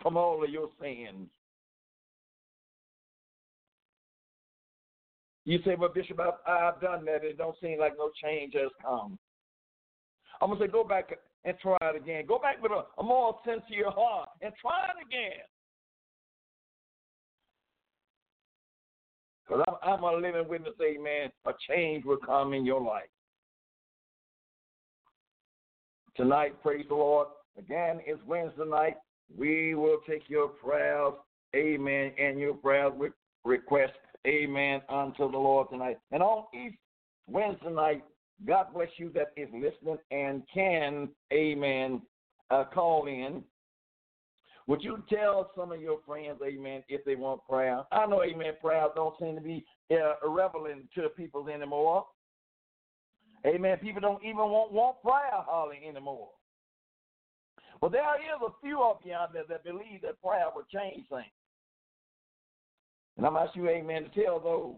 from 0.00 0.16
all 0.16 0.42
of 0.42 0.50
your 0.50 0.68
sins. 0.80 1.28
You 5.44 5.58
say, 5.64 5.74
well, 5.74 5.90
Bishop, 5.92 6.20
I've, 6.20 6.34
I've 6.46 6.80
done 6.80 7.04
that. 7.06 7.24
It 7.24 7.36
don't 7.36 7.56
seem 7.60 7.78
like 7.80 7.94
no 7.98 8.10
change 8.22 8.54
has 8.54 8.70
come. 8.80 9.18
I'm 10.40 10.48
going 10.48 10.60
to 10.60 10.66
say, 10.66 10.70
go 10.70 10.84
back 10.84 11.10
and 11.44 11.56
try 11.60 11.76
it 11.82 11.96
again. 11.96 12.24
Go 12.26 12.38
back 12.38 12.62
with 12.62 12.72
a, 12.72 12.84
a 12.98 13.02
more 13.02 13.36
sincere 13.44 13.90
heart 13.90 14.28
and 14.40 14.52
try 14.60 14.84
it 14.84 15.04
again. 15.04 15.42
Because 19.46 19.64
I'm, 19.68 19.94
I'm 19.94 20.02
a 20.04 20.16
living 20.16 20.48
witness, 20.48 20.74
amen, 20.80 21.30
a 21.46 21.52
change 21.68 22.04
will 22.04 22.18
come 22.24 22.54
in 22.54 22.64
your 22.64 22.80
life. 22.80 23.08
Tonight, 26.16 26.62
praise 26.62 26.84
the 26.88 26.94
Lord, 26.94 27.28
Again, 27.58 28.00
it's 28.06 28.20
Wednesday 28.26 28.64
night. 28.64 28.96
We 29.36 29.74
will 29.74 29.98
take 30.08 30.22
your 30.28 30.48
prayers, 30.48 31.14
amen, 31.54 32.12
and 32.18 32.38
your 32.38 32.54
prayers 32.54 32.92
with 32.96 33.12
request, 33.44 33.92
amen, 34.26 34.82
unto 34.88 35.30
the 35.30 35.38
Lord 35.38 35.68
tonight. 35.70 35.98
And 36.10 36.22
on 36.22 36.44
each 36.54 36.74
Wednesday 37.26 37.70
night, 37.70 38.04
God 38.46 38.68
bless 38.74 38.88
you 38.96 39.10
that 39.14 39.32
is 39.36 39.48
listening 39.52 39.98
and 40.10 40.42
can, 40.52 41.08
amen, 41.32 42.02
uh, 42.50 42.64
call 42.72 43.06
in. 43.06 43.42
Would 44.66 44.82
you 44.82 45.02
tell 45.08 45.50
some 45.56 45.72
of 45.72 45.80
your 45.80 45.98
friends, 46.06 46.38
amen, 46.44 46.84
if 46.88 47.04
they 47.04 47.16
want 47.16 47.44
prayer? 47.48 47.82
I 47.90 48.06
know, 48.06 48.22
amen, 48.22 48.54
prayer 48.60 48.86
don't 48.94 49.14
seem 49.20 49.34
to 49.34 49.40
be 49.40 49.64
uh, 49.90 50.14
to 50.24 51.02
the 51.02 51.08
people 51.16 51.48
anymore. 51.48 52.06
Amen. 53.46 53.78
People 53.78 54.00
don't 54.00 54.22
even 54.22 54.36
want, 54.36 54.72
want 54.72 55.02
prayer 55.02 55.30
hardly 55.32 55.78
anymore. 55.88 56.28
But 57.80 57.90
there 57.90 58.14
is 58.16 58.40
a 58.46 58.52
few 58.62 58.80
of 58.80 58.98
you 59.02 59.12
out 59.12 59.32
there 59.32 59.42
that 59.48 59.64
believe 59.64 60.02
that 60.02 60.22
prayer 60.22 60.46
will 60.54 60.62
change 60.72 61.04
things. 61.08 61.26
And 63.16 63.26
I'm 63.26 63.36
asking 63.36 63.64
you, 63.64 63.68
amen, 63.68 64.04
to 64.04 64.24
tell 64.24 64.38
those 64.38 64.76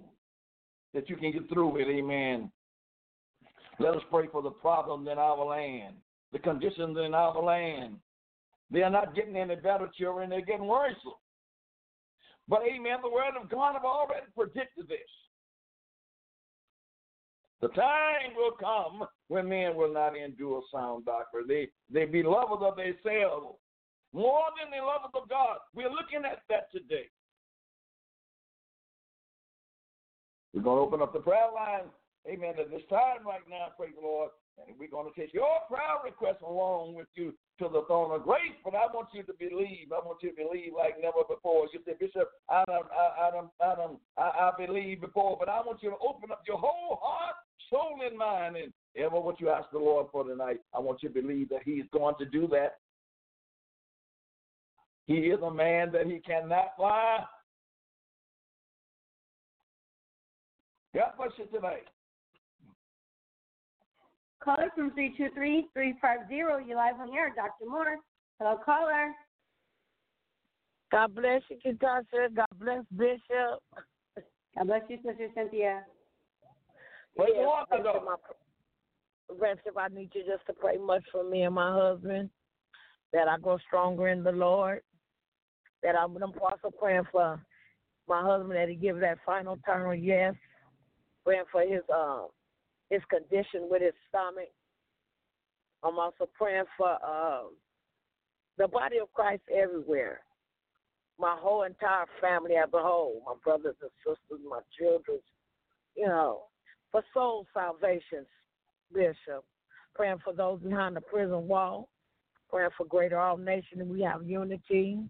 that 0.94 1.10
you 1.10 1.16
can 1.16 1.30
get 1.32 1.48
through 1.48 1.76
it, 1.76 1.88
amen. 1.88 2.50
Let 3.78 3.94
us 3.94 4.02
pray 4.10 4.28
for 4.32 4.40
the 4.42 4.50
problems 4.50 5.08
in 5.10 5.18
our 5.18 5.44
land, 5.44 5.96
the 6.32 6.38
conditions 6.38 6.96
in 7.04 7.12
our 7.12 7.42
land. 7.42 7.96
They 8.70 8.82
are 8.82 8.90
not 8.90 9.14
getting 9.14 9.36
any 9.36 9.56
better, 9.56 9.90
children, 9.98 10.30
they're 10.30 10.40
getting 10.40 10.66
worse. 10.66 10.94
But, 12.48 12.62
amen, 12.62 12.98
the 13.02 13.10
word 13.10 13.34
of 13.40 13.50
God 13.50 13.74
have 13.74 13.84
already 13.84 14.26
predicted 14.34 14.88
this. 14.88 14.98
The 17.62 17.68
time 17.68 18.34
will 18.36 18.52
come 18.52 19.06
when 19.28 19.48
men 19.48 19.74
will 19.74 19.92
not 19.92 20.16
endure 20.16 20.62
sound 20.72 21.06
doctrine. 21.06 21.46
They 21.48 21.68
they 21.90 22.04
be 22.04 22.22
lovers 22.22 22.60
of 22.60 22.76
themselves 22.76 23.56
more 24.12 24.44
than 24.60 24.70
the 24.70 24.84
lovers 24.84 25.10
of 25.14 25.28
God. 25.28 25.58
We're 25.74 25.90
looking 25.90 26.24
at 26.24 26.42
that 26.48 26.70
today. 26.72 27.10
We're 30.54 30.62
going 30.62 30.78
to 30.78 30.86
open 30.86 31.02
up 31.02 31.12
the 31.12 31.18
prayer 31.18 31.50
line. 31.52 31.90
Amen. 32.30 32.54
At 32.60 32.70
this 32.70 32.86
time 32.88 33.26
right 33.26 33.42
now, 33.50 33.74
praise 33.76 33.92
the 33.98 34.06
Lord. 34.06 34.30
And 34.54 34.78
we're 34.78 34.88
going 34.88 35.10
to 35.10 35.20
take 35.20 35.34
your 35.34 35.58
prayer 35.66 35.98
request 36.04 36.38
along 36.46 36.94
with 36.94 37.10
you 37.14 37.34
to 37.58 37.66
the 37.66 37.82
throne 37.90 38.14
of 38.14 38.22
grace. 38.22 38.54
But 38.62 38.78
I 38.78 38.86
want 38.86 39.08
you 39.12 39.24
to 39.24 39.34
believe. 39.34 39.90
I 39.90 39.98
want 39.98 40.22
you 40.22 40.30
to 40.30 40.36
believe 40.36 40.78
like 40.78 40.94
never 41.02 41.26
before. 41.28 41.66
You 41.74 41.80
say, 41.84 41.98
Bishop, 41.98 42.30
I 42.48 42.62
don't, 42.70 42.86
I, 42.86 43.26
I 43.26 43.30
don't, 43.34 43.50
I 43.58 43.74
don't, 43.74 43.98
I, 44.16 44.22
I 44.22 44.50
believe 44.56 45.00
before, 45.00 45.36
but 45.38 45.48
I 45.48 45.58
want 45.58 45.82
you 45.82 45.90
to 45.90 45.98
open 45.98 46.30
up 46.30 46.46
your 46.46 46.58
whole 46.58 47.02
heart, 47.02 47.34
soul, 47.74 47.98
and 48.06 48.16
mind, 48.16 48.56
and 48.56 48.72
ever 48.96 49.18
what 49.18 49.40
you 49.40 49.50
ask 49.50 49.68
the 49.72 49.78
Lord 49.78 50.06
for 50.12 50.24
tonight. 50.24 50.60
I 50.72 50.78
want 50.78 51.02
you 51.02 51.08
to 51.08 51.14
believe 51.14 51.48
that 51.48 51.62
He's 51.64 51.84
going 51.92 52.14
to 52.18 52.24
do 52.24 52.46
that. 52.48 52.76
He 55.06 55.14
is 55.14 55.40
a 55.42 55.50
man 55.50 55.90
that 55.92 56.06
He 56.06 56.20
cannot 56.20 56.72
lie. 56.78 57.24
God 60.94 61.10
bless 61.18 61.30
you 61.36 61.46
tonight. 61.46 61.88
Caller 64.42 64.70
from 64.74 64.92
323-350. 64.92 65.64
You 66.30 66.76
live 66.76 67.00
on 67.00 67.12
air, 67.16 67.32
Dr. 67.34 67.68
Moore. 67.68 67.96
Hello, 68.38 68.58
caller. 68.64 69.12
God 70.92 71.14
bless 71.14 71.42
you, 71.50 71.56
Katasha. 71.64 72.34
God 72.34 72.46
bless 72.60 72.84
Bishop. 72.96 73.60
God 74.56 74.66
bless 74.66 74.82
you, 74.88 74.98
Sister 75.04 75.28
Cynthia. 75.34 75.82
Yes, 77.16 77.26
the 77.70 77.76
Lord, 77.76 78.02
my, 78.04 78.16
Bishop, 79.28 79.76
I 79.78 79.88
need 79.88 80.10
you 80.14 80.24
just 80.24 80.46
to 80.46 80.52
pray 80.52 80.76
much 80.76 81.04
for 81.12 81.28
me 81.28 81.42
and 81.42 81.54
my 81.54 81.72
husband, 81.72 82.30
that 83.12 83.28
I 83.28 83.38
grow 83.38 83.58
stronger 83.66 84.08
in 84.08 84.24
the 84.24 84.32
Lord, 84.32 84.82
that 85.82 85.94
I'm 85.96 86.16
also 86.16 86.70
praying 86.78 87.04
for 87.12 87.40
my 88.08 88.22
husband 88.22 88.52
that 88.52 88.68
he 88.68 88.74
give 88.74 89.00
that 89.00 89.18
final 89.24 89.58
turn 89.64 90.02
yes, 90.02 90.34
praying 91.24 91.44
for 91.50 91.62
his 91.62 91.82
um 91.94 92.28
his 92.90 93.00
condition 93.08 93.68
with 93.70 93.82
his 93.82 93.94
stomach. 94.08 94.50
I'm 95.82 95.98
also 95.98 96.28
praying 96.36 96.64
for 96.76 96.98
uh, 97.04 97.44
the 98.58 98.68
body 98.68 98.98
of 98.98 99.12
Christ 99.12 99.42
everywhere. 99.54 100.20
My 101.18 101.36
whole 101.38 101.62
entire 101.62 102.06
family 102.20 102.56
as 102.56 102.68
a 102.72 102.82
whole, 102.82 103.22
my 103.26 103.34
brothers 103.42 103.76
and 103.80 103.90
sisters, 104.04 104.44
my 104.48 104.60
children, 104.78 105.18
you 105.96 106.06
know, 106.06 106.44
for 106.94 107.02
soul 107.12 107.44
salvation, 107.52 108.24
Bishop. 108.92 109.44
Praying 109.96 110.18
for 110.22 110.32
those 110.32 110.60
behind 110.60 110.94
the 110.94 111.00
prison 111.00 111.48
wall. 111.48 111.88
Praying 112.48 112.70
for 112.76 112.86
Greater 112.86 113.18
All 113.18 113.36
Nation 113.36 113.80
and 113.80 113.90
we 113.90 114.00
have 114.02 114.24
unity. 114.24 115.00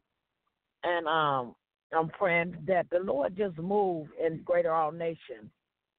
And 0.83 1.07
um, 1.07 1.55
I'm 1.95 2.09
praying 2.09 2.57
that 2.67 2.87
the 2.91 3.01
Lord 3.01 3.37
just 3.37 3.59
move 3.59 4.07
in 4.19 4.41
Greater 4.47 4.73
All 4.73 4.93
Nation, 4.93 5.51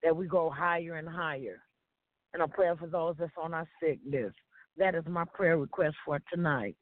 that 0.02 0.16
we 0.16 0.26
go 0.26 0.50
higher 0.50 0.96
and 0.96 1.08
higher 1.08 1.62
and 2.34 2.42
a 2.42 2.48
prayer 2.48 2.76
for 2.76 2.88
those 2.88 3.16
that's 3.20 3.32
on 3.40 3.54
our 3.54 3.68
sick 3.80 4.00
list. 4.10 4.36
That 4.78 4.96
is 4.96 5.04
my 5.08 5.24
prayer 5.36 5.60
request 5.60 5.98
for 6.04 6.20
tonight. 6.34 6.76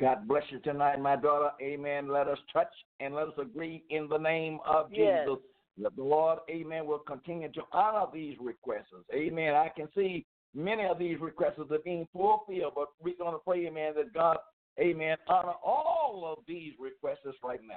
God 0.00 0.26
bless 0.26 0.42
you 0.50 0.58
tonight, 0.58 1.00
my 1.00 1.14
daughter. 1.14 1.50
Amen. 1.62 2.08
Let 2.08 2.26
us 2.26 2.38
touch 2.52 2.72
and 2.98 3.14
let 3.14 3.28
us 3.28 3.34
agree 3.40 3.84
in 3.90 4.08
the 4.08 4.18
name 4.18 4.58
of 4.66 4.88
yes. 4.90 5.26
Jesus. 5.28 5.38
That 5.82 5.96
the 5.96 6.02
Lord, 6.02 6.38
amen, 6.48 6.86
will 6.86 7.00
continue 7.00 7.50
to 7.52 7.62
honor 7.72 8.06
these 8.12 8.36
requests. 8.40 8.92
Amen. 9.12 9.54
I 9.54 9.70
can 9.74 9.88
see 9.94 10.24
many 10.54 10.84
of 10.84 10.98
these 10.98 11.18
requests 11.20 11.58
are 11.58 11.78
being 11.84 12.06
fulfilled, 12.12 12.72
but 12.76 12.88
we're 13.02 13.16
going 13.18 13.32
to 13.32 13.38
pray, 13.38 13.66
amen, 13.66 13.94
that 13.96 14.12
God, 14.14 14.36
amen, 14.78 15.16
honor 15.26 15.54
all 15.64 16.36
of 16.36 16.44
these 16.46 16.72
requests 16.78 17.26
right 17.42 17.60
now. 17.66 17.74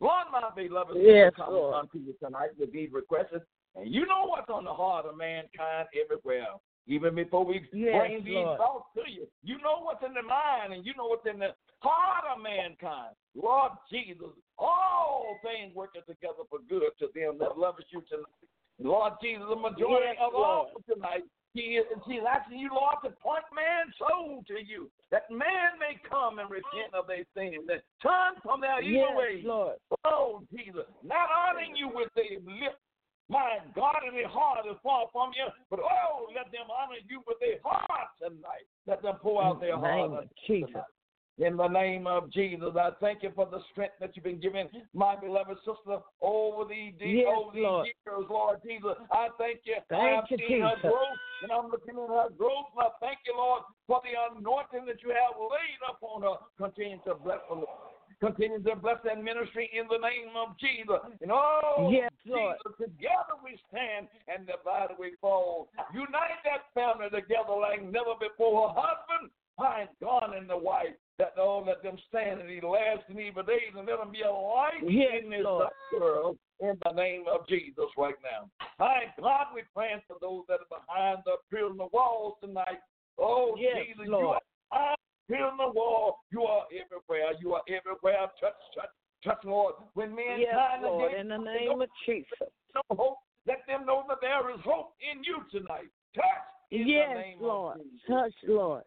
Lord, 0.00 0.24
my 0.32 0.40
beloved, 0.54 0.96
yes, 1.00 1.32
come 1.36 1.54
unto 1.54 1.98
you 1.98 2.14
tonight 2.22 2.50
with 2.58 2.72
these 2.72 2.90
requests. 2.92 3.44
And 3.76 3.92
you 3.92 4.06
know 4.06 4.26
what's 4.26 4.50
on 4.50 4.64
the 4.64 4.72
heart 4.72 5.06
of 5.06 5.16
mankind 5.16 5.88
everywhere. 6.00 6.46
Even 6.86 7.14
before 7.14 7.44
we 7.44 7.62
yes, 7.72 7.94
bring 7.98 8.24
these 8.24 8.34
Lord. 8.34 8.58
thoughts 8.58 8.86
to 8.94 9.10
you, 9.10 9.26
you 9.42 9.56
know 9.58 9.80
what's 9.80 10.04
in 10.04 10.12
the 10.12 10.22
mind 10.22 10.74
and 10.74 10.84
you 10.84 10.92
know 10.96 11.06
what's 11.06 11.26
in 11.26 11.38
the 11.38 11.54
heart 11.78 12.24
of 12.28 12.42
mankind. 12.42 13.16
Lord 13.34 13.72
Jesus, 13.90 14.36
all 14.58 15.38
things 15.42 15.74
working 15.74 16.02
together 16.06 16.46
for 16.48 16.58
good 16.68 16.90
to 17.00 17.06
them 17.14 17.38
that 17.40 17.58
love 17.58 17.76
you 17.90 18.02
tonight. 18.08 18.48
Lord 18.78 19.14
Jesus, 19.22 19.46
the 19.48 19.56
majority 19.56 20.18
yes, 20.18 20.22
of 20.22 20.34
all 20.34 20.70
tonight, 20.90 21.22
he 21.54 21.78
is, 21.78 21.86
he's 22.10 22.26
asking 22.26 22.58
you, 22.58 22.70
Lord, 22.74 22.98
to 23.06 23.14
point 23.22 23.46
man's 23.54 23.94
soul 23.94 24.42
to 24.50 24.58
you, 24.58 24.90
that 25.14 25.30
man 25.30 25.78
may 25.78 25.94
come 26.02 26.42
and 26.42 26.50
repent 26.50 26.90
of 26.90 27.06
their 27.06 27.22
sins, 27.30 27.62
and 27.70 27.78
turn 28.02 28.34
from 28.42 28.58
their 28.58 28.82
evil 28.82 29.14
yes, 29.14 29.18
ways. 29.18 29.44
Lord. 29.46 29.78
Oh, 30.02 30.42
Jesus, 30.50 30.82
not 31.06 31.30
honoring 31.30 31.78
you 31.78 31.86
with 31.94 32.10
their 32.18 32.42
lips, 32.42 32.82
my 33.30 33.62
God, 33.78 34.02
and 34.02 34.18
their 34.18 34.28
heart 34.28 34.66
is 34.66 34.76
far 34.82 35.06
from 35.14 35.30
you. 35.38 35.46
But 35.70 35.78
oh, 35.78 36.26
let 36.34 36.50
them 36.50 36.66
honor 36.66 36.98
you 37.06 37.22
with 37.22 37.38
their 37.38 37.62
heart 37.62 38.10
tonight. 38.18 38.66
Let 38.90 39.02
them 39.02 39.16
pour 39.22 39.38
out 39.42 39.60
their 39.60 39.78
In 39.78 39.80
the 39.80 39.86
name 39.86 40.10
heart. 40.10 40.28
Jesus. 40.46 40.74
tonight. 40.74 40.90
In 41.38 41.56
the 41.56 41.66
name 41.66 42.06
of 42.06 42.30
Jesus, 42.30 42.70
I 42.78 42.90
thank 43.00 43.24
you 43.24 43.32
for 43.34 43.46
the 43.50 43.58
strength 43.72 43.94
that 43.98 44.14
you've 44.14 44.22
been 44.22 44.38
giving 44.38 44.68
my 44.94 45.16
beloved 45.18 45.58
sister 45.66 45.98
over 46.22 46.62
these, 46.62 46.94
Yes, 47.02 47.26
over 47.26 47.50
these 47.52 47.62
Lord. 47.66 47.86
years, 47.90 48.26
Lord 48.30 48.58
Jesus. 48.62 48.94
I 49.10 49.28
thank 49.36 49.66
you. 49.66 49.74
Thank 49.90 50.02
I 50.02 50.14
have 50.14 50.24
you, 50.30 50.38
seen 50.38 50.62
her 50.62 50.78
Jesus. 50.78 50.94
growth, 50.94 51.18
and 51.42 51.50
I'm 51.50 51.70
looking 51.74 51.98
at 51.98 52.06
her 52.06 52.30
growth. 52.38 52.70
And 52.78 52.86
I 52.86 52.90
thank 53.02 53.18
you, 53.26 53.34
Lord, 53.34 53.66
for 53.90 54.00
the 54.06 54.14
anointing 54.14 54.86
that 54.86 55.02
you 55.02 55.10
have 55.10 55.34
laid 55.34 55.80
upon 55.90 56.22
her. 56.22 56.38
Continue 56.54 57.02
to 57.02 57.18
bless 57.18 57.42
her. 57.50 57.66
Lord. 57.66 57.82
Continue 58.22 58.62
to 58.62 58.76
bless 58.78 59.02
that 59.02 59.18
ministry 59.18 59.68
in 59.74 59.90
the 59.90 59.98
name 59.98 60.38
of 60.38 60.54
Jesus. 60.62 61.02
And 61.20 61.34
oh, 61.34 61.90
Yes, 61.90 62.14
Lord. 62.30 62.62
Jesus, 62.62 62.78
together 62.78 63.34
we 63.42 63.58
stand 63.74 64.06
and 64.30 64.46
divided 64.46 64.94
we 65.02 65.18
fall. 65.20 65.66
Unite 65.92 66.38
that 66.46 66.70
family 66.78 67.10
together 67.10 67.58
like 67.58 67.82
never 67.82 68.14
before. 68.22 68.70
Husband, 68.70 69.34
find 69.58 69.90
God 69.98 70.30
and 70.38 70.48
the 70.48 70.56
wife. 70.56 70.94
That 71.18 71.34
oh, 71.38 71.62
let 71.64 71.82
them 71.82 71.96
stand 72.08 72.40
in 72.40 72.48
these 72.48 72.62
last 72.62 73.04
and 73.08 73.20
evil 73.20 73.44
days 73.44 73.70
and 73.76 73.86
let 73.86 73.98
them 73.98 74.10
be 74.10 74.22
a 74.22 74.30
light 74.30 74.82
Yes, 74.82 75.22
in 75.22 75.30
this 75.30 75.46
world 75.92 76.36
in 76.60 76.76
the 76.84 76.92
name 76.92 77.24
of 77.32 77.46
Jesus 77.48 77.86
right 77.96 78.16
now. 78.22 78.48
My 78.78 79.04
God, 79.20 79.46
we 79.54 79.62
pray 79.74 79.90
for 80.08 80.16
those 80.20 80.42
that 80.48 80.58
are 80.60 80.80
behind 80.80 81.18
the 81.24 81.36
prison 81.48 81.78
walls 81.92 82.34
tonight. 82.42 82.82
Oh, 83.18 83.56
Yes, 83.58 83.86
Jesus, 83.86 84.06
you 84.06 84.12
Lord. 84.12 84.38
are 84.72 84.94
Build 85.28 85.52
the 85.58 85.72
wall. 85.72 86.18
You 86.32 86.42
are 86.42 86.64
everywhere. 86.68 87.32
You 87.40 87.54
are 87.54 87.62
everywhere. 87.68 88.28
Touch, 88.40 88.52
touch, 88.74 88.90
touch, 89.24 89.44
Lord. 89.44 89.74
When 89.94 90.14
mankind 90.14 90.40
Yes, 90.40 90.54
are 90.58 90.82
Lord. 90.82 91.12
dead, 91.12 91.20
In 91.20 91.28
the 91.28 91.38
name 91.38 91.80
of 91.80 91.88
Jesus. 92.04 92.26
know 92.74 92.82
hope. 92.90 93.18
Let 93.46 93.66
them 93.66 93.86
know 93.86 94.04
that 94.08 94.18
there 94.20 94.50
is 94.50 94.60
hope 94.64 94.94
in 95.00 95.22
you 95.22 95.44
tonight. 95.50 95.88
Touch 96.14 96.24
in 96.70 96.84
the 96.84 96.90
Yes, 96.90 97.16
name 97.16 97.38
Lord. 97.40 97.76
of 97.80 97.82
Jesus. 97.84 98.00
Touch, 98.08 98.32
Lord. 98.48 98.82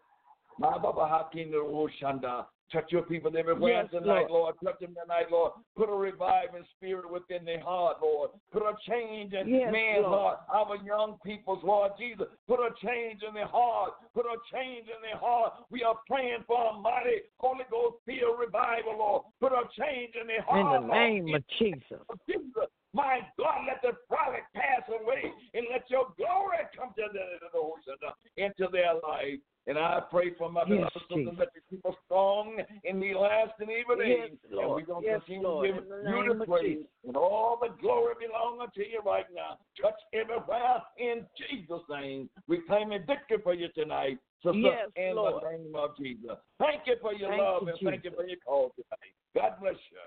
Touch 2.72 2.92
your 2.92 3.04
people 3.04 3.32
everywhere 3.38 3.84
Yes, 3.84 3.92
tonight, 3.92 4.28
Lord. 4.30 4.32
Lord. 4.32 4.56
Touch 4.64 4.80
them 4.82 4.94
tonight, 5.02 5.32
Lord. 5.32 5.54
Put 5.78 5.88
a 5.90 5.96
reviving 5.96 6.66
spirit 6.76 7.10
within 7.10 7.46
their 7.46 7.62
heart, 7.62 7.98
Lord. 8.02 8.32
Put 8.52 8.64
a 8.64 8.74
change 8.90 9.32
in 9.32 9.48
Yes, 9.48 9.72
man's 9.72 10.04
Lord. 10.04 10.36
heart. 10.36 10.40
Our 10.52 10.76
young 10.84 11.18
people's, 11.24 11.64
Lord 11.64 11.94
Jesus. 11.98 12.28
Put 12.46 12.60
a 12.60 12.72
change 12.84 13.22
in 13.26 13.34
their 13.34 13.48
heart. 13.48 13.94
Put 14.14 14.26
a 14.26 14.36
change 14.52 14.88
in 14.88 15.02
their 15.02 15.18
heart. 15.18 15.54
We 15.72 15.84
are 15.84 15.96
praying 16.08 16.44
for 16.46 16.72
a 16.72 16.74
mighty 16.78 17.22
Holy 17.40 17.64
Ghost 17.72 17.98
filled 18.06 18.38
revival, 18.38 18.98
Lord. 19.00 19.24
Put 19.40 19.54
a 19.54 19.64
change 19.80 20.16
in 20.20 20.28
their 20.28 20.42
heart. 20.42 20.60
In 20.60 20.82
the 20.82 20.88
Lord. 20.88 20.92
name 20.92 21.36
of 21.36 21.44
Jesus. 21.58 22.04
of 22.10 22.20
Jesus. 22.28 22.68
My 22.94 23.20
God, 23.38 23.64
let 23.68 23.82
the 23.82 23.98
pride 24.10 24.42
pass 24.54 24.84
away 24.90 25.32
and 25.54 25.68
let 25.72 25.90
your 25.90 26.08
glory 26.18 26.68
come 26.76 26.92
to 26.98 27.08
the, 27.14 28.44
into 28.44 28.68
their 28.72 28.96
life. 28.96 29.40
And 29.68 29.78
I 29.78 30.00
pray 30.10 30.34
for 30.38 30.50
my 30.50 30.62
Yes, 30.62 30.70
beloved 30.70 30.94
sisters 30.94 31.18
Jesus. 31.18 31.36
that 31.40 31.50
you 31.54 31.62
keep 31.70 31.86
us 31.86 31.96
strong 32.06 32.56
in 32.86 33.00
the 33.02 33.14
last 33.14 33.52
and 33.60 33.70
evil 33.70 33.98
Yes, 33.98 34.30
days. 34.30 34.38
Lord. 34.50 34.64
And 34.64 34.76
we're 34.76 34.86
going 34.86 35.04
to 35.04 35.10
Yes, 35.10 35.20
continue 35.26 35.44
Lord. 35.44 35.68
to 35.68 35.70
In 35.70 35.76
give 35.76 35.90
the 35.90 35.98
you 35.98 36.04
name 36.04 36.38
the 36.38 36.44
of 36.44 36.50
praise. 36.50 36.78
Jesus. 36.78 36.92
And 37.06 37.18
all 37.18 37.60
the 37.62 37.70
glory 37.82 38.14
belong 38.26 38.62
unto 38.62 38.82
you 38.82 39.02
right 39.06 39.26
now. 39.36 39.60
Touch 39.80 40.00
everywhere 40.14 40.82
in 40.98 41.26
Jesus' 41.36 41.82
name. 41.90 42.30
We 42.48 42.62
claim 42.62 42.94
a 42.94 43.00
victory 43.00 43.40
for 43.44 43.54
you 43.54 43.68
tonight. 43.76 44.20
Sister, 44.42 44.58
Yes, 44.58 44.90
in 44.96 45.16
Lord. 45.16 45.44
the 45.44 45.50
name 45.58 45.76
of 45.76 45.98
Jesus. 45.98 46.38
Thank 46.60 46.88
you 46.88 46.96
for 47.02 47.14
your 47.14 47.30
Thank 47.32 47.42
love 47.42 47.64
you, 47.64 47.68
and 47.70 47.78
thank 47.84 48.04
you 48.06 48.12
Jesus. 48.12 48.24
for 48.24 48.28
your 48.28 48.38
call 48.46 48.72
tonight. 48.76 49.14
God 49.36 49.60
bless 49.60 49.76
you. 49.92 49.98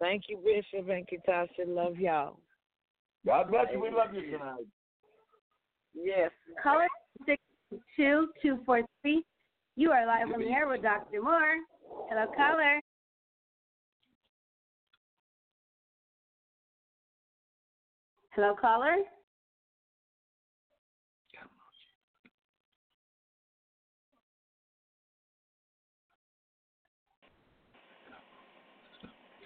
Thank 0.00 0.24
you, 0.28 0.38
Bishop 0.38 0.88
and 0.88 1.06
Katasha. 1.06 1.66
Love 1.66 1.98
y'all. 1.98 2.38
God 3.26 3.50
bless 3.50 3.66
you. 3.72 3.80
We 3.80 3.90
love 3.90 4.14
you 4.14 4.22
tonight. 4.38 4.66
Yes. 5.94 6.30
Caller 6.62 6.88
six 7.26 7.42
two 7.96 8.28
two 8.42 8.58
four 8.64 8.82
three. 9.02 9.24
You 9.76 9.90
are 9.90 10.06
live 10.06 10.32
on 10.32 10.40
the 10.40 10.48
air 10.48 10.68
with 10.68 10.82
Dr. 10.82 11.22
Moore. 11.22 11.56
Hello, 12.08 12.26
caller. 12.36 12.80
Hello, 18.30 18.54
caller. 18.60 18.96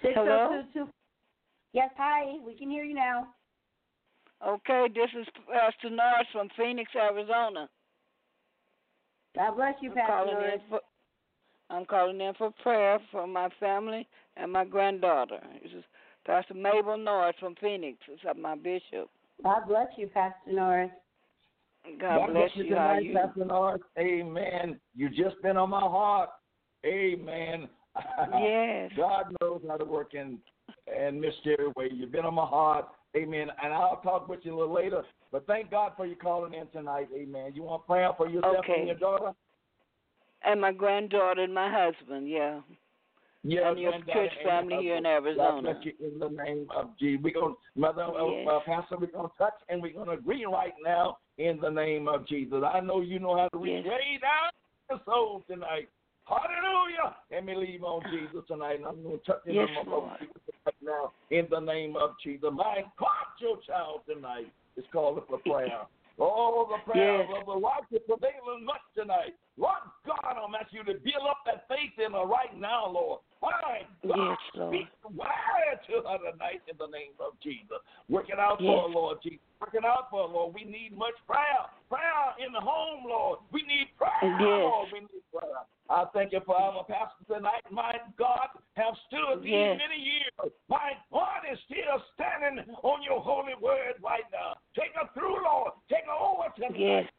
Hello? 0.02 0.48
oh 0.52 0.62
two. 0.72 0.88
Yes, 1.72 1.90
hi. 1.96 2.36
We 2.44 2.54
can 2.54 2.70
hear 2.70 2.84
you 2.84 2.94
now. 2.94 3.28
Okay, 4.46 4.86
this 4.94 5.10
is 5.18 5.26
Pastor 5.52 5.90
Norris 5.90 6.28
from 6.32 6.48
Phoenix, 6.56 6.90
Arizona. 6.94 7.68
God 9.36 9.56
bless 9.56 9.74
you, 9.80 9.90
I'm 9.90 9.96
Pastor 9.96 10.12
calling 10.12 10.34
Norris. 10.34 10.54
in 10.54 10.70
for 10.70 10.80
I'm 11.68 11.84
calling 11.84 12.20
in 12.20 12.34
for 12.34 12.50
prayer 12.62 12.98
for 13.10 13.26
my 13.26 13.48
family 13.60 14.08
and 14.36 14.52
my 14.52 14.64
granddaughter. 14.64 15.40
This 15.62 15.72
is 15.72 15.84
Pastor 16.24 16.54
Mabel 16.54 16.96
Norris 16.96 17.36
from 17.40 17.54
Phoenix. 17.60 17.98
This 18.08 18.18
is 18.18 18.36
my 18.40 18.54
bishop. 18.54 19.10
God 19.42 19.62
bless 19.68 19.88
you, 19.96 20.06
Pastor 20.08 20.52
Norris. 20.52 20.90
God, 22.00 22.32
bless 22.32 22.50
you. 22.54 22.64
How 22.74 22.94
tonight, 22.94 23.04
you? 23.04 23.14
Pastor 23.14 23.44
Norris. 23.44 23.82
Amen. 23.98 24.80
You've 24.94 25.14
just 25.14 25.40
been 25.42 25.56
on 25.56 25.70
my 25.70 25.80
heart. 25.80 26.30
Amen. 26.84 27.68
Yes. 28.38 28.90
God 28.94 29.34
knows 29.40 29.62
how 29.66 29.78
to 29.78 29.84
work 29.86 30.12
in 30.12 30.38
and 30.94 31.18
mysterious 31.18 31.74
way. 31.76 31.88
You've 31.90 32.12
been 32.12 32.26
on 32.26 32.34
my 32.34 32.44
heart. 32.44 32.86
Amen. 33.16 33.48
And 33.62 33.72
I'll 33.72 34.00
talk 34.02 34.28
with 34.28 34.40
you 34.42 34.54
a 34.54 34.58
little 34.58 34.74
later. 34.74 35.02
But 35.32 35.46
thank 35.46 35.70
God 35.70 35.92
for 35.96 36.06
you 36.06 36.16
calling 36.16 36.54
in 36.54 36.66
tonight. 36.68 37.08
Amen. 37.16 37.52
You 37.54 37.62
want 37.62 37.86
prayer 37.86 38.10
for 38.16 38.28
yourself 38.28 38.56
Okay. 38.60 38.78
and 38.78 38.86
your 38.88 38.96
daughter? 38.96 39.32
And 40.44 40.60
my 40.60 40.72
granddaughter 40.72 41.42
and 41.42 41.54
my 41.54 41.70
husband, 41.70 42.28
yeah. 42.28 42.60
Yeah, 43.42 43.70
And 43.70 43.78
your 43.78 43.92
church 43.92 44.32
and 44.40 44.48
family 44.48 44.76
here 44.82 44.96
in. 44.96 45.06
Arizona. 45.06 45.36
God 45.36 45.62
bless 45.62 45.84
you 45.84 45.92
in 46.00 46.18
the 46.18 46.28
name 46.28 46.66
of 46.74 46.90
Jesus. 46.98 47.22
We're 47.22 47.32
going, 47.34 47.54
Mother, 47.76 48.02
uh, 48.02 48.26
Yes. 48.26 48.48
uh, 48.50 48.60
Pastor, 48.66 48.96
we're 48.98 49.06
going 49.06 49.28
to 49.28 49.34
touch 49.38 49.54
and 49.68 49.80
we're 49.80 49.92
going 49.92 50.06
to 50.06 50.14
agree 50.14 50.44
right 50.44 50.74
now 50.84 51.18
in 51.38 51.58
the 51.60 51.70
name 51.70 52.08
of 52.08 52.26
Jesus. 52.26 52.62
I 52.64 52.80
know 52.80 53.00
you 53.00 53.18
know 53.18 53.36
how 53.36 53.48
to 53.48 53.58
reach 53.58 53.84
Yes. 53.84 53.86
way 53.86 54.18
down 54.20 54.50
the 54.88 55.04
soul 55.04 55.44
tonight. 55.48 55.88
Hallelujah. 56.26 57.16
Let 57.30 57.44
me 57.44 57.54
leave 57.54 57.84
on 57.84 58.02
Jesus 58.10 58.42
tonight. 58.48 58.76
And 58.76 58.86
I'm 58.86 59.02
going 59.02 59.18
to 59.18 59.24
touch 59.24 59.46
him 59.46 59.54
Yes, 59.54 59.68
in 59.82 59.90
my 59.90 59.96
right 59.96 60.74
now 60.82 61.12
in 61.30 61.46
the 61.50 61.60
name 61.60 61.94
of 61.96 62.10
Jesus. 62.22 62.50
My 62.52 62.82
God, 62.98 63.26
your 63.40 63.58
child 63.66 64.00
tonight 64.08 64.50
is 64.76 64.84
calling 64.92 65.22
for 65.28 65.38
prayer. 65.38 65.82
Oh, 66.18 66.64
the 66.72 66.80
prayer 66.90 67.20
Yes. 67.20 67.28
of 67.28 67.44
the 67.44 67.52
Lord 67.52 67.76
righteous 67.76 68.00
prevailing 68.08 68.64
much 68.64 68.80
tonight. 68.96 69.36
Lord 69.60 69.84
God, 70.08 70.40
I'm 70.40 70.54
asking 70.56 70.80
you 70.80 70.84
to 70.94 70.98
build 71.04 71.28
up 71.28 71.44
that 71.44 71.68
faith 71.68 71.92
in 72.00 72.16
her 72.16 72.24
right 72.24 72.56
now, 72.56 72.88
Lord. 72.88 73.20
My 73.44 73.84
God, 74.00 74.16
Yes, 74.16 74.38
Lord. 74.56 74.72
speak 74.72 74.88
word 75.12 75.76
to 75.92 76.08
her 76.08 76.18
tonight 76.32 76.64
in 76.72 76.76
the 76.80 76.88
name 76.88 77.12
of 77.20 77.36
Jesus. 77.44 77.84
Work 78.08 78.32
it 78.32 78.40
out 78.40 78.56
Yes. 78.64 78.72
for 78.72 78.88
her, 78.88 78.94
Lord 78.96 79.18
Jesus. 79.20 79.44
Work 79.60 79.74
it 79.76 79.84
out 79.84 80.08
for 80.08 80.26
her, 80.26 80.32
Lord. 80.32 80.54
We 80.56 80.64
need 80.64 80.96
much 80.96 81.20
prayer. 81.28 81.68
Prayer 81.92 82.32
in 82.40 82.48
the 82.56 82.64
home, 82.64 83.04
Lord. 83.04 83.40
We 83.52 83.60
need 83.68 83.92
prayer, 84.00 84.16
Yes. 84.24 84.40
Lord. 84.40 84.88
We 84.96 85.00
need 85.00 85.20
prayer. 85.28 85.68
I 85.88 86.04
thank 86.12 86.32
you 86.32 86.40
for 86.44 86.56
our 86.56 86.84
pastor 86.84 87.34
tonight. 87.34 87.62
My 87.70 87.94
God, 88.18 88.48
have 88.76 88.94
stood 89.06 89.42
these 89.42 89.52
Yes. 89.52 89.78
many 89.78 89.96
years. 90.00 90.52
My 90.68 90.96
God 91.12 91.42
is 91.50 91.58
still 91.60 92.02
standing 92.14 92.64
on 92.82 93.02
your 93.02 93.20
holy 93.20 93.54
word 93.60 93.94
right 94.02 94.24
now. 94.32 94.56
Take 94.74 94.94
her 94.94 95.08
through, 95.14 95.42
Lord. 95.42 95.72
Take 95.88 96.04
her 96.06 96.12
over 96.12 96.48
tonight. 96.56 96.76
Yes. 96.76 97.10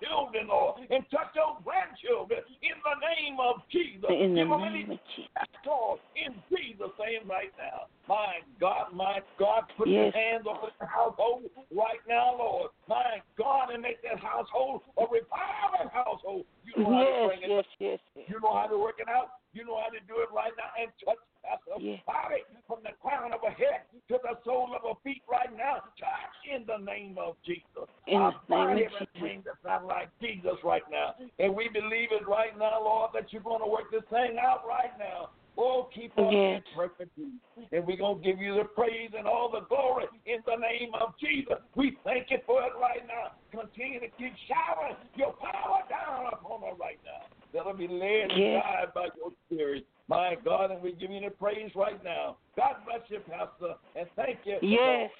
Children, 0.00 0.48
Lord, 0.48 0.80
and 0.88 1.04
touch 1.10 1.30
your 1.36 1.58
grandchildren 1.62 2.40
in 2.62 2.76
the 2.80 2.96
name 3.04 3.36
of 3.38 3.60
Jesus. 3.70 4.08
In 4.08 4.34
the 4.34 4.42
Give 4.42 4.48
them 4.48 4.60
name 4.60 4.62
any 4.64 4.82
of 4.84 5.00
Jesus. 5.14 5.30
Lord, 5.66 6.00
in 6.16 6.32
Jesus' 6.48 6.96
name 6.98 7.28
right 7.28 7.52
now. 7.60 7.86
My 8.08 8.40
God, 8.58 8.92
my 8.92 9.20
God, 9.38 9.64
put 9.76 9.88
Yes. 9.88 10.12
your 10.12 10.22
hands 10.22 10.46
on 10.46 10.70
the 10.80 10.86
household 10.86 11.50
right 11.70 12.00
now, 12.08 12.34
Lord. 12.36 12.70
My 12.88 13.20
God, 13.36 13.70
and 13.70 13.82
make 13.82 14.02
that 14.02 14.18
household 14.18 14.82
a 14.96 15.04
reviving 15.06 15.90
household. 15.92 16.44
You 16.64 16.82
know 16.82 16.90
how 16.90 17.04
to 17.04 17.10
Yes, 17.10 17.28
bring 17.28 17.42
it 17.42 17.50
yes, 17.50 17.64
yes, 17.78 18.00
yes. 18.16 18.24
you 18.28 18.40
know 18.40 18.54
how 18.54 18.66
to 18.66 18.78
work 18.78 18.96
it 18.98 19.08
out. 19.08 19.39
You 19.52 19.66
know 19.66 19.78
how 19.82 19.90
to 19.90 19.98
do 20.06 20.22
it 20.22 20.30
right 20.30 20.54
now 20.56 20.70
and 20.78 20.90
touch 21.04 21.18
Pastor 21.42 21.80
Yes. 21.80 22.00
body 22.06 22.44
from 22.68 22.84
the 22.84 22.92
crown 23.00 23.32
of 23.32 23.40
her 23.42 23.50
head 23.50 23.88
to 24.08 24.18
the 24.22 24.38
sole 24.44 24.70
of 24.76 24.82
her 24.82 24.94
feet 25.02 25.22
right 25.26 25.50
now. 25.56 25.82
Touch 25.98 26.36
in 26.46 26.66
the 26.66 26.76
name 26.78 27.16
of 27.18 27.34
Jesus. 27.44 27.88
In 28.06 28.20
I 28.20 28.30
the 28.30 28.36
bind 28.48 28.76
name 28.76 28.86
of 28.86 29.08
everything 29.08 29.42
that's 29.44 29.64
not 29.64 29.86
like 29.86 30.10
Jesus 30.20 30.54
right 30.62 30.84
now. 30.90 31.14
And 31.38 31.54
we 31.54 31.68
believe 31.68 32.12
it 32.12 32.28
right 32.28 32.56
now, 32.56 32.78
Lord, 32.84 33.10
that 33.14 33.32
you're 33.32 33.42
going 33.42 33.62
to 33.62 33.66
work 33.66 33.90
this 33.90 34.04
thing 34.10 34.38
out 34.38 34.62
right 34.68 34.92
now. 34.98 35.30
Oh, 35.58 35.88
keep 35.92 36.16
us 36.16 36.30
Yes. 36.30 36.62
in 36.62 36.76
perfect 36.76 37.16
peace. 37.16 37.66
And 37.72 37.86
we're 37.86 37.96
going 37.96 38.22
to 38.22 38.24
give 38.24 38.38
you 38.38 38.54
the 38.54 38.64
praise 38.64 39.10
and 39.16 39.26
all 39.26 39.50
the 39.50 39.66
glory 39.66 40.06
in 40.26 40.40
the 40.46 40.56
name 40.56 40.94
of 40.94 41.18
Jesus. 41.18 41.58
We 41.74 41.98
thank 42.04 42.30
you 42.30 42.38
for 42.46 42.62
it 42.62 42.72
right 42.80 43.02
now. 43.08 43.32
Continue 43.50 44.00
to 44.00 44.08
keep 44.16 44.32
showering 44.46 44.96
your 45.16 45.32
power 45.34 45.82
down 45.88 46.26
upon 46.32 46.62
her 46.62 46.76
right 46.76 47.00
now. 47.04 47.26
Let 47.52 47.66
her 47.66 47.74
be 47.74 47.88
led 47.88 48.30
and 48.30 48.38
Yes. 48.38 48.62
guided 48.64 48.94
by 48.94 49.08
your 49.16 49.32
spirit. 49.46 49.86
My 50.08 50.36
God, 50.44 50.70
and 50.70 50.82
we 50.82 50.92
give 50.92 51.10
you 51.10 51.20
the 51.20 51.30
praise 51.30 51.74
right 51.74 52.02
now. 52.02 52.36
God 52.56 52.76
bless 52.84 53.08
you, 53.10 53.20
Pastor, 53.20 53.76
and 53.94 54.08
thank 54.16 54.44
you. 54.44 54.58
Yes. 54.62 55.10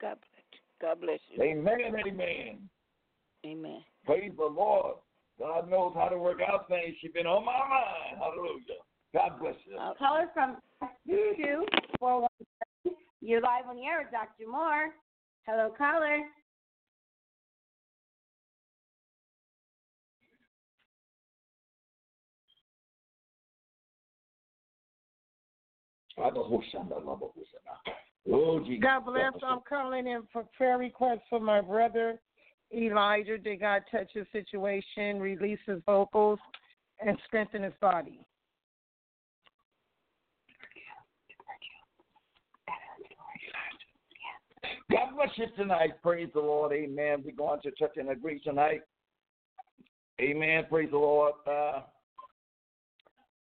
God 0.00 0.18
bless 0.20 0.44
you. 0.52 0.58
God 0.80 1.00
bless 1.00 1.20
you. 1.30 1.42
Amen, 1.42 1.94
amen. 2.06 2.68
Amen. 3.44 3.84
Praise 4.04 4.32
the 4.36 4.44
Lord. 4.44 4.96
God 5.38 5.70
knows 5.70 5.94
how 5.94 6.08
to 6.08 6.18
work 6.18 6.40
out 6.40 6.68
things. 6.68 6.96
She's 7.00 7.12
been 7.12 7.26
on 7.26 7.44
my 7.44 7.58
mind. 7.58 8.18
Hallelujah. 8.18 8.80
God 9.14 9.38
bless 9.40 9.54
you. 9.64 9.78
Uh, 9.78 9.94
Caller 9.94 10.28
from 10.34 10.56
two 11.06 11.64
four 11.98 12.22
one 12.22 12.30
seven. 12.84 12.98
You're 13.20 13.40
live 13.40 13.66
on 13.68 13.76
the 13.76 13.84
air 13.84 14.00
with 14.02 14.10
Dr. 14.10 14.50
Moore. 14.50 14.90
Hello, 15.46 15.72
caller. 15.76 16.20
Oh, 28.30 28.60
Jesus. 28.60 28.82
God 28.82 29.04
bless. 29.06 29.32
I'm 29.46 29.60
calling 29.68 30.06
in 30.06 30.22
for 30.32 30.44
prayer 30.56 30.78
requests 30.78 31.22
for 31.30 31.40
my 31.40 31.60
brother 31.60 32.18
Elijah. 32.74 33.38
Did 33.38 33.60
God 33.60 33.82
touch 33.90 34.10
his 34.12 34.26
situation, 34.32 35.20
release 35.20 35.58
his 35.66 35.80
vocals, 35.86 36.38
and 37.04 37.16
strengthen 37.26 37.62
his 37.62 37.72
body. 37.80 38.20
God 44.90 45.08
bless 45.14 45.28
you 45.36 45.46
tonight. 45.56 45.90
Praise 46.02 46.28
the 46.34 46.40
Lord. 46.40 46.72
Amen. 46.72 47.22
We're 47.24 47.36
going 47.36 47.60
to 47.62 47.70
touch 47.72 47.96
and 47.96 48.10
agree 48.10 48.40
tonight. 48.40 48.80
Amen. 50.20 50.64
Praise 50.68 50.90
the 50.90 50.98
Lord. 50.98 51.34
Uh, 51.46 51.80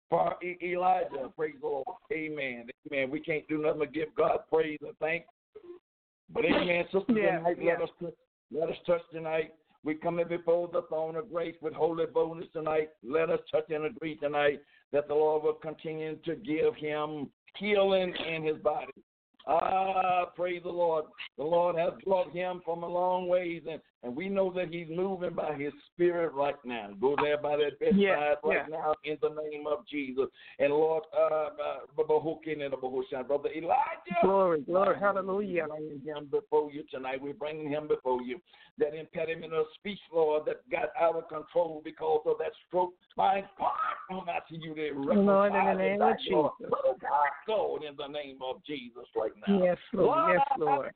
for 0.10 0.36
E- 0.44 0.58
Elijah, 0.64 1.32
praise 1.36 1.56
the 1.62 1.68
Lord. 1.68 1.86
Amen. 2.12 2.68
Amen. 2.92 3.10
We 3.10 3.20
can't 3.20 3.48
do 3.48 3.58
nothing 3.62 3.80
but 3.80 3.94
give 3.94 4.14
God 4.16 4.40
praise 4.52 4.80
and 4.82 4.98
thanks. 5.00 5.28
But 6.34 6.46
amen, 6.46 6.86
sister 6.92 7.14
Yeah, 7.14 7.38
tonight, 7.38 7.58
yeah. 7.62 7.74
let 7.74 7.82
us 7.84 7.90
touch, 8.02 8.14
let 8.52 8.70
us 8.70 8.78
touch 8.86 9.02
tonight. 9.12 9.54
We 9.84 9.94
come 9.94 10.20
in 10.20 10.28
before 10.28 10.68
the 10.74 10.82
throne 10.90 11.16
of 11.16 11.32
grace 11.32 11.56
with 11.62 11.74
holy 11.74 12.08
boldness 12.08 12.48
tonight. 12.52 12.90
Let 13.04 13.30
us 13.30 13.40
touch 13.52 13.70
and 13.70 13.86
agree 13.86 14.16
tonight 14.16 14.62
that 14.92 15.08
the 15.08 15.14
Lord 15.14 15.44
will 15.44 15.54
continue 15.54 16.16
to 16.26 16.36
give 16.36 16.76
him 16.76 17.30
healing 17.58 18.14
in 18.28 18.44
his 18.44 18.58
body. 18.58 18.92
Ah, 19.48 20.26
praise 20.36 20.64
the 20.64 20.70
Lord. 20.70 21.06
The 21.38 21.44
Lord 21.44 21.76
has 21.78 21.94
brought 22.04 22.32
him 22.32 22.62
from 22.66 22.82
a 22.82 22.88
long 22.88 23.28
ways, 23.28 23.62
and, 23.70 23.80
and 24.06 24.16
we 24.16 24.30
know 24.30 24.54
that 24.54 24.70
he's 24.70 24.88
moving 24.90 25.34
by 25.34 25.56
his 25.56 25.74
spirit 25.92 26.32
right 26.34 26.56
now. 26.64 26.92
Go 27.02 27.16
there 27.22 27.40
by 27.40 27.58
that 27.58 27.80
bedside 27.80 27.98
yeah, 27.98 28.36
right 28.44 28.66
yeah. 28.70 28.78
now 28.78 28.94
in 29.04 29.18
the 29.20 29.30
name 29.30 29.66
of 29.66 29.80
Jesus. 29.88 30.26
And 30.60 30.72
Lord, 30.72 31.04
uh, 31.12 31.50
uh, 31.50 31.80
brother 31.96 33.50
Elijah. 33.50 34.22
Glory, 34.22 34.62
glory, 34.62 34.96
hallelujah. 35.00 35.66
We're 35.70 35.78
bringing 35.78 36.02
him 36.06 36.28
before 36.30 36.72
you 36.72 36.84
tonight. 36.92 37.20
We're 37.20 37.34
bringing 37.34 37.68
him 37.68 37.88
before 37.88 38.22
you. 38.22 38.40
That 38.78 38.94
impediment 38.94 39.54
of 39.54 39.66
speech, 39.76 40.00
Lord, 40.14 40.44
that 40.46 40.70
got 40.70 40.90
out 41.00 41.16
of 41.16 41.28
control 41.30 41.82
because 41.84 42.22
of 42.28 42.38
that 42.40 42.52
stroke. 42.68 42.94
My 43.18 43.44
God, 43.58 43.72
I'm 44.12 44.30
asking 44.30 44.62
you 44.62 44.76
to 44.76 44.92
Lord, 44.94 45.56
in 45.56 45.66
the 45.66 45.74
name 45.74 46.02
of 46.02 46.18
Jesus. 46.20 46.70
Lord, 47.48 47.84
in 47.84 47.96
the 47.98 48.08
name 48.08 48.38
of 48.44 48.64
Jesus 48.66 49.06
right 49.16 49.32
now. 49.48 49.64
Yes, 49.64 49.78
Lord. 49.94 50.34
Yes, 50.34 50.48
Lord. 50.60 50.92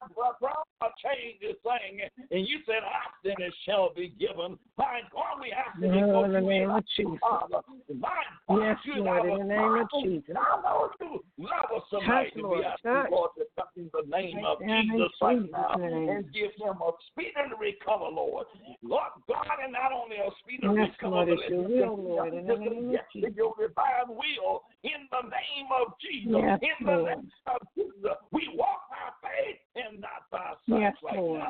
I 0.82 0.88
change 1.04 1.40
this 1.42 1.56
thing, 1.64 2.02
and 2.32 2.48
you 2.48 2.60
said, 2.66 2.84
ask 3.00 3.16
and 3.24 3.40
it 3.40 3.54
shall 3.66 3.94
be 3.94 4.14
given. 4.20 4.58
My 4.78 5.02
God, 5.12 5.40
we 5.42 5.52
ask 5.52 5.76
in 5.82 5.92
the 5.92 6.40
name 6.40 6.70
of 6.70 6.84
Jesus. 6.96 7.20
Father. 7.22 7.62
My 7.94 8.10
God, 8.48 8.62
yes, 8.62 8.78
Lord, 8.98 9.30
in 9.30 9.48
the 9.48 9.56
name 9.56 9.76
of 9.76 9.88
Jesus. 10.04 10.36
I 10.36 10.62
know 10.62 10.92
you 11.00 11.24
love 11.38 11.70
us 11.76 11.84
tonight, 11.90 12.32
and 12.36 12.50
we 12.50 12.64
ask 12.64 12.84
you, 12.84 13.04
Lord, 13.12 13.32
to 13.38 13.46
come 13.56 13.68
in 13.76 13.90
the 13.94 14.04
name 14.10 14.46
of 14.46 14.60
Jesus 14.60 15.12
right 15.22 15.52
now 15.52 15.74
and 15.74 16.26
give 16.34 16.52
him 16.58 16.76
a 16.82 16.92
speedy 17.12 17.34
recover, 17.60 18.10
Lord. 18.12 18.48
Lord 18.84 19.12
God, 19.28 19.58
and 19.64 19.74
not 19.74 19.92
only 19.92 20.18
a 20.18 20.30
speedy 20.44 20.68
yes, 20.76 20.90
recover, 20.96 21.26
Lord, 21.26 21.40
but 21.40 21.50
your 21.50 21.68
will, 21.68 21.98
Lord, 21.98 22.34
in 22.34 22.48
the 22.48 22.56
name 22.56 22.90
of 22.90 22.96
Jesus. 23.14 23.32
Your 23.36 23.54
divine 23.60 24.10
will, 24.10 24.64
in 24.84 25.08
the 25.12 25.24
name 25.28 25.70
of 25.76 25.94
Jesus. 26.02 26.40
Yes, 26.40 26.60
in 26.62 26.86
the 26.86 26.92
Lord. 26.92 27.18
name 27.18 27.32
of 27.48 27.62
Jesus. 27.76 28.18
We 28.32 28.50
walk 28.56 28.90
by 28.90 29.30
faith 29.30 29.60
and 29.76 30.02
not 30.02 30.30
by 30.32 30.54
sight 30.68 30.80
yes, 30.80 30.96
right 31.04 31.18
Lord. 31.18 31.42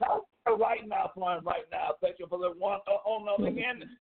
now. 0.00 0.22
Right 0.46 0.86
now, 0.86 1.10
for 1.14 1.36
him, 1.36 1.44
right 1.44 1.66
now. 1.72 1.98
Thank 2.00 2.18
you 2.18 2.26
for 2.30 2.38
the 2.38 2.54
one 2.58 2.78
uh, 2.86 3.02
on 3.02 3.26
the 3.26 3.34
other 3.34 3.50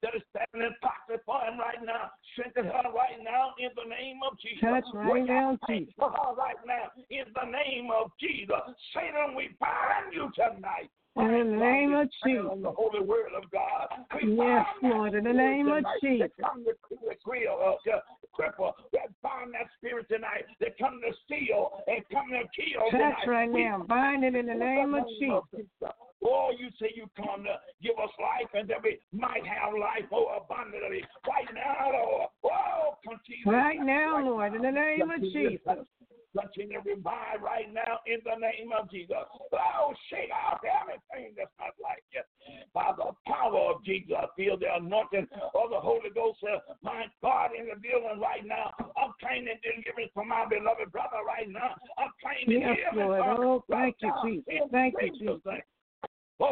that 0.03 0.15
is 0.15 0.23
standing 0.35 0.67
in 0.67 0.75
pocket 0.83 1.23
for 1.25 1.39
him 1.39 1.59
right 1.59 1.79
now. 1.85 2.11
Strengthen 2.35 2.67
her 2.67 2.91
right 2.91 3.23
now 3.23 3.55
in 3.59 3.71
the 3.79 3.89
name 3.89 4.21
of 4.27 4.37
Jesus. 4.43 4.61
Touch 4.61 4.85
right 4.95 5.27
now, 5.27 5.59
Jesus. 5.69 5.95
For 5.97 6.11
her 6.11 6.35
right 6.35 6.59
now 6.67 6.91
in 7.11 7.31
the 7.35 7.47
name 7.47 7.91
of 7.95 8.11
Jesus. 8.21 8.63
Satan, 8.93 9.35
we 9.37 9.55
bind 9.61 10.13
you 10.13 10.31
tonight. 10.35 10.91
In 11.17 11.31
the 11.31 11.57
name 11.57 11.95
of 11.95 12.09
Jesus. 12.25 12.49
On 12.51 12.63
the 12.63 12.73
holy 12.73 13.01
word 13.01 13.33
of 13.37 13.51
God. 13.51 13.89
Yes, 14.23 14.67
Lord, 14.83 15.15
in 15.15 15.25
the 15.25 15.33
name 15.33 15.69
of 15.69 15.85
Jesus. 16.03 16.31
That 16.39 16.47
come 16.47 16.65
to 16.65 16.73
to 16.73 17.17
grill, 17.25 17.79
to 17.85 18.03
cripple, 18.35 18.73
that 18.93 19.02
bind 19.23 19.55
that 19.55 19.71
spirit 19.79 20.09
tonight. 20.09 20.45
That 20.61 20.79
come 20.79 21.01
to 21.01 21.13
steal 21.25 21.71
and 21.87 22.05
come 22.13 22.29
to 22.31 22.43
kill 22.55 22.91
tonight. 22.91 23.27
right 23.27 23.51
now. 23.51 23.85
Bind 23.89 24.25
it 24.25 24.35
in 24.35 24.47
the 24.47 24.55
name 24.55 24.95
of 24.95 25.05
Jesus. 25.19 25.93
Oh, 26.25 26.51
you 26.57 26.69
say 26.81 26.93
you 26.95 27.07
come 27.17 27.43
to 27.45 27.57
give 27.83 27.99
us 27.99 28.11
life 28.21 28.51
and 28.55 28.69
that 28.71 28.83
we 28.83 29.01
might 29.13 29.43
have 29.47 29.75
life 29.75 30.07
more 30.11 30.37
abundantly. 30.37 31.03
Right 31.27 31.51
now, 31.55 31.91
Lord. 31.91 32.29
Oh, 32.45 32.95
continue. 33.03 33.51
Right 33.51 33.81
now, 33.81 34.23
Lord, 34.25 34.55
in 34.55 34.63
the 34.63 34.71
name 34.71 35.11
of 35.11 35.21
Jesus. 35.21 35.87
Continue 36.33 36.81
to 36.83 36.97
revive 36.97 37.45
right 37.45 37.69
now 37.73 38.01
in 38.07 38.19
the 38.25 38.37
name 38.41 38.73
of 38.73 38.91
Jesus. 38.91 39.21
Oh, 39.53 39.93
shake 40.09 40.33
out 40.33 40.65
everything 40.65 41.35
that's 41.37 41.53
not 41.61 41.77
like 41.77 42.03
you. 42.13 42.25
By 42.73 42.93
the 42.97 43.13
power 43.29 43.77
of 43.77 43.85
Jesus, 43.85 44.17
I 44.17 44.27
feel 44.37 44.57
the 44.57 44.73
anointing 44.75 45.29
of 45.55 45.71
the 45.71 45.81
Holy 45.81 46.09
Ghost. 46.15 46.41
Uh, 46.41 46.59
my 46.83 47.05
God, 47.23 47.51
in 47.53 47.67
the 47.69 47.77
building 47.77 48.21
right 48.21 48.45
now. 48.47 48.73
I'm 48.97 49.13
claiming 49.21 49.61
deliverance 49.61 50.11
for 50.15 50.25
my 50.25 50.47
beloved 50.49 50.91
brother 50.91 51.21
right 51.27 51.49
now. 51.49 51.77
I'm 51.99 52.11
claiming 52.17 52.63
Yes, 52.65 52.79
Lord. 52.95 53.23
Oh, 53.27 53.65
right 53.69 53.93
thank 53.93 53.97
you, 54.01 54.09
now. 54.09 54.23
Jesus. 54.25 54.71
Thank 54.73 54.95
you, 55.01 55.11
Jesus'. 55.19 55.63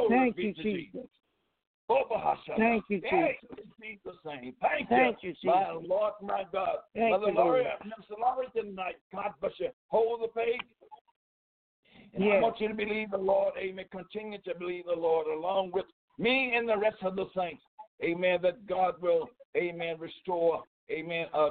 Thank 0.08 0.36
you, 0.36 0.52
Jesus. 0.54 1.08
Oh. 1.90 2.36
Thank 2.56 2.84
you, 2.88 3.00
Hey, 3.04 3.36
Jesus. 3.42 3.66
Jesus' 3.80 4.20
name. 4.24 4.54
Thank, 4.60 4.88
Thank 4.88 5.18
you, 5.22 5.34
My 5.42 5.64
Jesus. 5.72 5.88
Lord, 5.88 6.12
my 6.22 6.44
God. 6.52 6.76
Thank 6.94 7.10
Mother 7.10 7.32
you, 7.32 7.34
Lord. 7.34 7.64
Minister 7.82 8.14
Laurie 8.20 8.46
tonight, 8.54 8.96
God 9.12 9.32
bless 9.40 9.52
you. 9.58 9.70
Hold 9.88 10.22
the 10.22 10.28
faith. 10.32 10.60
And 12.14 12.24
I 12.24 12.40
want 12.40 12.60
you 12.60 12.68
to 12.68 12.74
believe 12.74 13.10
the 13.10 13.18
Lord. 13.18 13.54
Amen. 13.58 13.84
Continue 13.90 14.38
to 14.42 14.54
believe 14.54 14.84
the 14.86 15.00
Lord 15.00 15.26
along 15.26 15.72
with 15.72 15.86
me 16.18 16.54
and 16.56 16.68
the 16.68 16.76
rest 16.76 16.98
of 17.02 17.16
the 17.16 17.26
saints. 17.36 17.62
Amen. 18.04 18.38
That 18.42 18.66
God 18.66 18.94
will, 19.00 19.28
amen, 19.56 19.96
restore, 19.98 20.62
amen, 20.90 21.26
a 21.34 21.50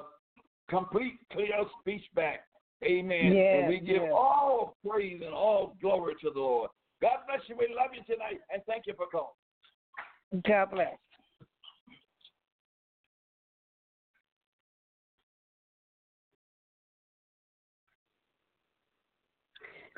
complete, 0.70 1.20
clear 1.34 1.52
speech 1.82 2.04
back. 2.16 2.42
Amen. 2.84 3.34
Yes, 3.34 3.56
and 3.60 3.68
we 3.68 3.80
give 3.80 4.04
yes. 4.04 4.12
all 4.14 4.78
praise 4.88 5.22
and 5.24 5.34
all 5.34 5.76
glory 5.82 6.16
to 6.22 6.30
the 6.34 6.40
Lord. 6.40 6.70
God 7.02 7.20
bless 7.28 7.42
you. 7.48 7.56
We 7.58 7.68
love 7.76 7.92
you 7.94 8.04
tonight. 8.14 8.40
And 8.54 8.62
thank 8.66 8.88
you 8.88 8.94
for 8.96 9.08
calling. 9.08 9.34
God 10.32 10.72
bless. 10.72 10.98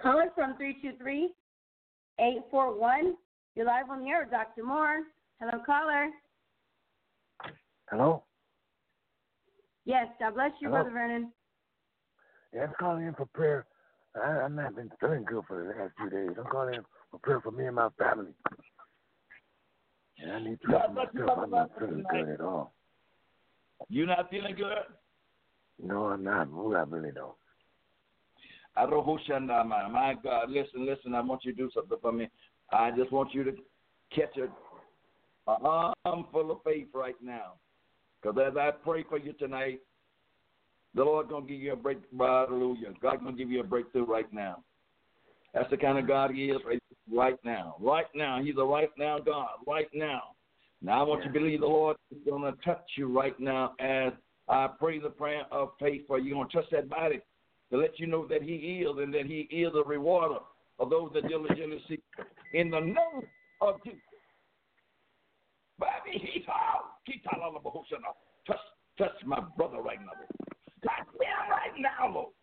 Caller 0.02 0.32
from 0.34 0.56
323 0.58 1.34
841. 2.20 3.16
You're 3.56 3.66
live 3.66 3.90
on 3.90 4.04
the 4.04 4.10
air, 4.10 4.26
Dr. 4.26 4.64
Moore. 4.64 5.02
Hello, 5.40 5.62
caller. 5.66 6.08
Hello? 7.90 8.24
Yes, 9.86 10.08
God 10.20 10.36
bless 10.36 10.52
you, 10.62 10.70
Hello. 10.70 10.84
Brother 10.84 10.92
Vernon. 10.92 11.32
Yeah, 12.54 12.64
I'm 12.64 12.74
calling 12.80 13.06
in 13.06 13.14
for 13.14 13.26
prayer. 13.28 13.66
I, 14.16 14.46
I've 14.46 14.52
not 14.52 14.76
been 14.76 14.92
feeling 15.00 15.24
good 15.24 15.44
for 15.48 15.64
the 15.64 15.70
last 15.70 15.94
few 15.98 16.10
days. 16.10 16.36
I'm 16.38 16.50
calling 16.50 16.76
in 16.76 16.82
for 17.12 17.20
prayer 17.20 17.42
for 17.42 17.52
me 17.52 17.66
and 17.66 17.76
my 17.76 17.90
family. 17.98 18.32
And 20.22 20.32
I 20.32 20.40
need 20.40 20.60
for 20.64 20.72
God 20.72 20.94
bless 20.94 21.14
myself. 21.14 21.40
I'm 21.44 21.52
not 21.52 21.72
feeling 21.80 22.06
good 22.12 22.30
at 22.30 22.42
all. 22.42 22.74
You 23.90 24.06
not 24.06 24.30
feeling 24.30 24.56
good? 24.56 24.86
No, 25.84 26.06
I'm 26.06 26.24
not. 26.24 26.48
Ooh, 26.50 26.76
I 26.76 26.82
really 26.82 27.12
don't. 27.12 27.34
I 28.76 28.86
Arohoshanda, 28.86 29.66
my, 29.68 29.88
my 29.88 30.16
God, 30.24 30.50
listen, 30.50 30.86
listen. 30.86 31.14
I 31.14 31.22
want 31.22 31.44
you 31.44 31.52
to 31.52 31.58
do 31.58 31.70
something 31.74 31.98
for 32.02 32.12
me. 32.12 32.30
I 32.72 32.92
just 32.92 33.12
want 33.12 33.34
you 33.34 33.44
to 33.44 33.52
catch 34.16 34.38
a, 34.38 35.52
a 35.52 35.94
arm 36.06 36.26
full 36.32 36.52
of 36.52 36.60
faith 36.64 36.88
right 36.94 37.16
now. 37.22 37.54
Because 38.22 38.38
as 38.52 38.56
I 38.56 38.72
pray 38.72 39.04
for 39.10 39.18
you 39.18 39.34
tonight, 39.34 39.80
the 40.94 41.04
Lord 41.04 41.30
gonna 41.30 41.46
give 41.46 41.60
you 41.60 41.74
a 41.74 41.76
break. 41.76 42.00
Hallelujah. 42.18 42.90
God 43.02 43.24
gonna 43.24 43.36
give 43.36 43.50
you 43.50 43.62
a 43.62 43.66
breakthrough 43.66 44.06
right 44.06 44.32
now. 44.32 44.64
That's 45.54 45.70
the 45.70 45.78
kind 45.78 45.98
of 45.98 46.08
God 46.08 46.32
He 46.32 46.46
is 46.46 46.62
right, 46.66 46.82
right 47.12 47.38
now. 47.44 47.76
Right 47.80 48.06
now, 48.16 48.42
He's 48.42 48.56
a 48.58 48.64
right 48.64 48.90
now 48.98 49.20
God. 49.20 49.50
Right 49.68 49.90
now. 49.94 50.22
Now 50.82 51.02
I 51.02 51.08
want 51.08 51.22
you 51.24 51.32
to 51.32 51.40
believe 51.40 51.60
the 51.62 51.68
Lord 51.68 51.98
is 52.12 52.18
gonna 52.28 52.54
touch 52.66 52.84
you 52.98 53.08
right 53.08 53.40
now 53.40 53.74
as 53.80 54.14
I 54.48 54.68
pray 54.80 55.00
the 55.00 55.10
prayer 55.10 55.44
of 55.52 55.72
faith 55.80 56.02
for 56.08 56.20
you. 56.20 56.34
Gonna 56.34 56.50
touch 56.50 56.70
that 56.72 56.90
body 56.90 57.20
to 57.72 57.78
let 57.78 58.00
you 58.00 58.08
know 58.08 58.26
that 58.28 58.42
He 58.42 58.84
is 58.86 58.98
and 58.98 59.14
that 59.14 59.26
He 59.26 59.42
is 59.52 59.72
a 59.76 59.88
rewarder 59.88 60.40
of 60.80 60.90
those 60.90 61.12
that 61.14 61.28
diligently 61.28 61.80
seek. 61.88 62.02
In 62.54 62.70
the 62.72 62.80
name 62.80 63.28
of 63.62 63.76
Jesus. 63.86 64.00
Baby, 65.80 66.24
he's 66.34 66.44
out. 66.48 66.98
Touch, 68.48 68.58
touch 68.98 69.26
my 69.26 69.40
brother 69.58 69.82
right 69.82 70.00
now. 70.00 70.12
Touch 70.84 71.08
him 71.08 71.50
right 71.50 71.72
now, 71.80 72.14
Lord. 72.14 72.34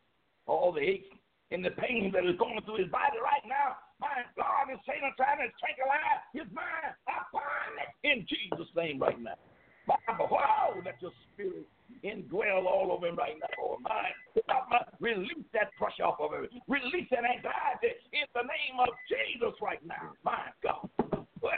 All 0.47 0.73
the 0.73 0.81
ache 0.81 1.11
and 1.51 1.65
the 1.65 1.73
pain 1.81 2.13
that 2.13 2.25
is 2.29 2.37
going 2.37 2.61
through 2.65 2.85
his 2.85 2.93
body 2.93 3.17
right 3.23 3.45
now. 3.49 3.81
My 4.01 4.23
God, 4.37 4.71
is 4.73 4.79
Satan 4.87 5.11
trying 5.17 5.43
to 5.43 5.49
take 5.59 5.81
alive 5.81 6.21
his 6.33 6.47
mind. 6.53 6.93
I 7.09 7.25
bind 7.33 7.75
it 7.83 7.91
in 8.05 8.19
Jesus' 8.29 8.71
name 8.77 9.01
right 9.01 9.19
now. 9.19 9.41
Bible, 9.89 10.29
wow, 10.31 10.77
let 10.85 11.01
your 11.01 11.13
spirit 11.33 11.65
indwell 12.05 12.69
all 12.69 12.93
over 12.93 13.09
him 13.09 13.17
right 13.17 13.41
now, 13.41 13.49
Lord. 13.57 13.81
Mind, 13.81 14.13
release 15.01 15.49
that 15.57 15.73
pressure 15.81 16.05
off 16.05 16.21
of 16.21 16.37
him. 16.37 16.47
Release 16.69 17.09
that 17.11 17.25
anxiety 17.25 17.97
in 18.13 18.29
the 18.37 18.45
name 18.45 18.77
of 18.79 18.93
Jesus 19.09 19.57
right 19.65 19.81
now. 19.87 20.13
My 20.23 20.53
God. 20.63 20.89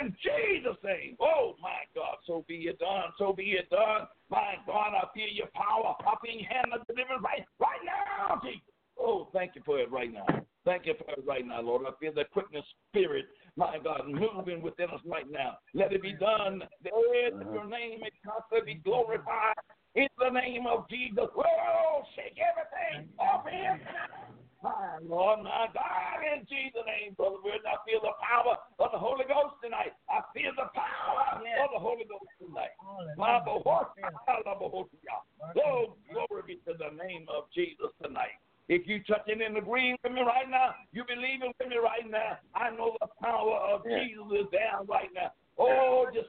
In 0.01 0.15
Jesus' 0.23 0.79
name. 0.85 1.17
Oh, 1.21 1.59
my 1.61 1.85
God. 1.95 2.23
So 2.27 2.45
be 2.47 2.71
it 2.71 2.79
done. 2.79 3.11
So 3.19 3.35
be 3.35 3.59
it 3.59 3.69
done. 3.69 4.07
My 4.31 4.55
God, 4.65 4.95
I 4.95 5.05
feel 5.13 5.29
your 5.29 5.51
power. 5.53 5.97
I 6.07 6.15
feel 6.25 6.39
your 6.39 6.49
hand 6.49 6.73
of 6.73 6.87
deliverance 6.87 7.25
right, 7.25 7.45
right 7.59 7.83
now, 7.85 8.41
Jesus. 8.41 8.70
Oh, 9.01 9.29
thank 9.33 9.55
you 9.55 9.63
for 9.65 9.79
it 9.79 9.91
right 9.91 10.13
now. 10.13 10.27
Thank 10.65 10.85
you 10.85 10.95
for 10.99 11.11
it 11.13 11.25
right 11.27 11.47
now, 11.47 11.63
Lord. 11.63 11.87
I 11.89 11.93
feel 11.99 12.13
the 12.13 12.25
quickness 12.33 12.65
spirit, 12.91 13.27
my 13.57 13.79
God, 13.83 14.03
moving 14.07 14.61
within 14.61 14.91
us 14.91 15.01
right 15.07 15.29
now. 15.31 15.57
Let 15.73 15.93
it 15.93 16.03
be 16.03 16.13
done. 16.13 16.63
There 16.85 17.27
is 17.27 17.33
your 17.53 17.67
name 17.67 18.01
is 18.05 18.13
constantly 18.25 18.75
be 18.75 18.81
glorified 18.85 19.57
in 19.95 20.09
the 20.19 20.29
name 20.29 20.67
of 20.67 20.89
Jesus. 20.91 21.33
Oh, 21.35 22.03
shake 22.15 22.37
everything 22.37 23.09
off 23.19 23.49
him. 23.49 23.81
My 24.63 25.01
Lord, 25.01 25.41
my 25.41 25.73
God, 25.73 26.21
in 26.21 26.45
Jesus' 26.45 26.85
name, 26.85 27.17
brother 27.17 27.41
Burton, 27.41 27.65
I 27.65 27.81
feel 27.89 28.05
the 28.05 28.13
power 28.21 28.61
of 28.85 28.93
the 28.93 29.01
Holy 29.01 29.25
Ghost 29.25 29.57
tonight. 29.65 29.97
I 30.13 30.21
feel 30.37 30.53
the 30.53 30.69
power 30.77 31.41
yes. 31.41 31.65
of 31.65 31.73
the 31.73 31.81
Holy 31.81 32.05
Ghost 32.05 32.29
tonight. 32.37 32.77
Bible, 33.17 33.65
what? 33.65 33.97
Touching 39.41 39.47
and 39.47 39.57
agreeing 39.57 39.97
with 40.03 40.13
me 40.13 40.21
right 40.21 40.49
now, 40.49 40.75
you 40.93 41.05
believing 41.07 41.53
with 41.59 41.69
me 41.69 41.77
right 41.77 42.09
now, 42.09 42.39
I 42.55 42.71
know 42.71 42.97
the 43.01 43.09
power 43.23 43.57
of 43.73 43.85
Jesus 43.85 44.25
is 44.33 44.47
down 44.53 44.87
right 44.87 45.09
now. 45.15 45.33
Oh, 45.59 46.07
just 46.13 46.29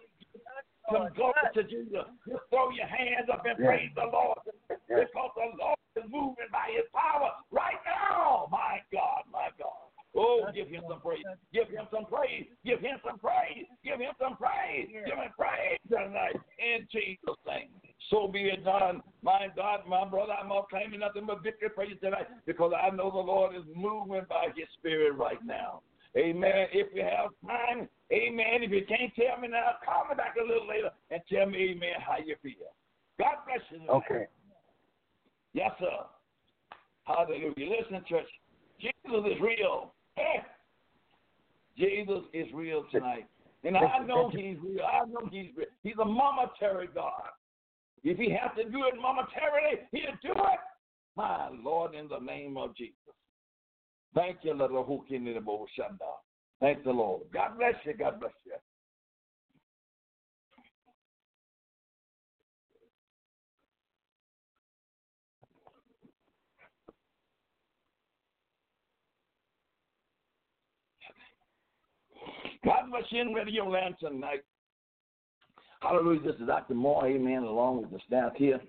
come 0.89 1.09
glory 1.15 1.33
to 1.53 1.63
Jesus. 1.63 2.05
Just 2.27 2.43
throw 2.49 2.69
your 2.71 2.87
hands 2.87 3.29
up 3.31 3.43
and 3.45 3.57
praise 3.57 3.91
the 3.95 4.09
Lord 4.11 4.39
because 4.69 5.31
the 5.35 5.57
Lord 5.57 5.77
is 5.95 6.03
moving 6.09 6.51
by 6.51 6.71
his 6.75 6.85
power 6.93 7.31
right 7.51 7.79
now. 7.85 8.47
My 8.51 8.79
God, 8.91 9.23
my 9.31 9.49
God. 9.57 9.91
Oh, 10.13 10.43
give 10.53 10.67
him 10.67 10.83
some 10.89 10.99
praise. 10.99 11.23
Give 11.53 11.69
him 11.69 11.87
some 11.87 12.05
praise. 12.05 12.45
Give 12.65 12.79
him 12.81 12.99
some 13.05 13.17
praise. 13.17 13.63
Give 13.83 13.99
him 13.99 14.11
some 14.19 14.35
praise. 14.35 14.91
Give 14.91 15.15
him 15.15 15.31
praise 15.39 15.79
tonight 15.87 16.35
in 16.59 16.85
Jesus' 16.91 17.39
name. 17.47 17.71
So 18.09 18.27
be 18.43 18.49
it 18.49 18.65
done. 18.65 19.01
My 19.21 19.47
God, 19.55 19.81
my 19.87 20.05
brother, 20.05 20.33
I'm 20.33 20.49
not 20.49 20.69
claiming 20.69 21.01
nothing 21.01 21.25
but 21.27 21.43
victory 21.43 21.69
for 21.73 21.83
you 21.83 21.95
tonight 21.95 22.27
because 22.45 22.73
I 22.75 22.89
know 22.95 23.11
the 23.11 23.17
Lord 23.19 23.55
is 23.55 23.63
moving 23.75 24.25
by 24.29 24.47
his 24.55 24.67
spirit 24.79 25.15
right 25.15 25.43
now. 25.45 25.81
Amen. 26.17 26.67
If 26.73 26.87
you 26.93 27.03
have 27.03 27.31
time, 27.47 27.87
amen. 28.11 28.63
If 28.63 28.71
you 28.71 28.83
can't 28.87 29.13
tell 29.15 29.39
me 29.39 29.47
now, 29.47 29.75
call 29.85 30.09
me 30.09 30.15
back 30.15 30.35
a 30.41 30.45
little 30.45 30.67
later 30.67 30.89
and 31.09 31.21
tell 31.31 31.45
me, 31.45 31.71
amen, 31.71 32.01
how 32.05 32.17
you 32.17 32.35
feel. 32.43 32.73
God 33.17 33.35
bless 33.45 33.61
you. 33.71 33.79
Tonight. 33.79 33.93
Okay. 33.93 34.25
Yes, 35.53 35.71
sir. 35.79 35.87
Hallelujah. 37.03 37.53
Listen, 37.57 38.03
church. 38.09 38.27
Jesus 38.79 39.25
is 39.25 39.41
real. 39.41 39.93
Jesus 41.77 42.23
is 42.33 42.47
real 42.53 42.83
tonight. 42.91 43.27
And 43.63 43.77
I 43.77 43.99
know 44.05 44.29
he's 44.29 44.57
real. 44.63 44.83
I 44.83 45.05
know 45.05 45.29
he's 45.31 45.49
real. 45.55 45.67
He's 45.83 45.97
a 46.01 46.05
momentary 46.05 46.89
God. 46.93 47.29
If 48.03 48.17
he 48.17 48.31
has 48.31 48.51
to 48.57 48.63
do 48.63 48.85
it 48.85 48.95
momentarily, 48.99 49.81
he'll 49.91 50.17
do 50.23 50.31
it. 50.31 50.59
My 51.15 51.49
Lord, 51.63 51.93
in 51.93 52.07
the 52.07 52.19
name 52.19 52.57
of 52.57 52.75
Jesus. 52.75 52.95
Thank 54.15 54.37
you, 54.43 54.53
little 54.53 54.83
Hukin 54.83 55.27
in 55.27 55.33
the 55.33 55.39
Thank 56.59 56.83
the 56.83 56.91
Lord. 56.91 57.23
God 57.33 57.57
bless 57.57 57.75
you. 57.85 57.93
God 57.93 58.19
bless 58.19 58.31
you. 58.45 58.53
God 72.63 72.91
bless 72.91 73.03
you 73.09 73.21
in 73.21 73.33
Radio 73.33 73.67
Land 73.67 73.95
tonight. 73.99 74.41
Hallelujah. 75.81 76.21
This 76.21 76.35
is 76.35 76.45
Dr. 76.45 76.75
Moore, 76.75 77.07
amen, 77.07 77.41
along 77.41 77.81
with 77.81 77.91
the 77.91 77.99
staff 78.05 78.33
here 78.35 78.61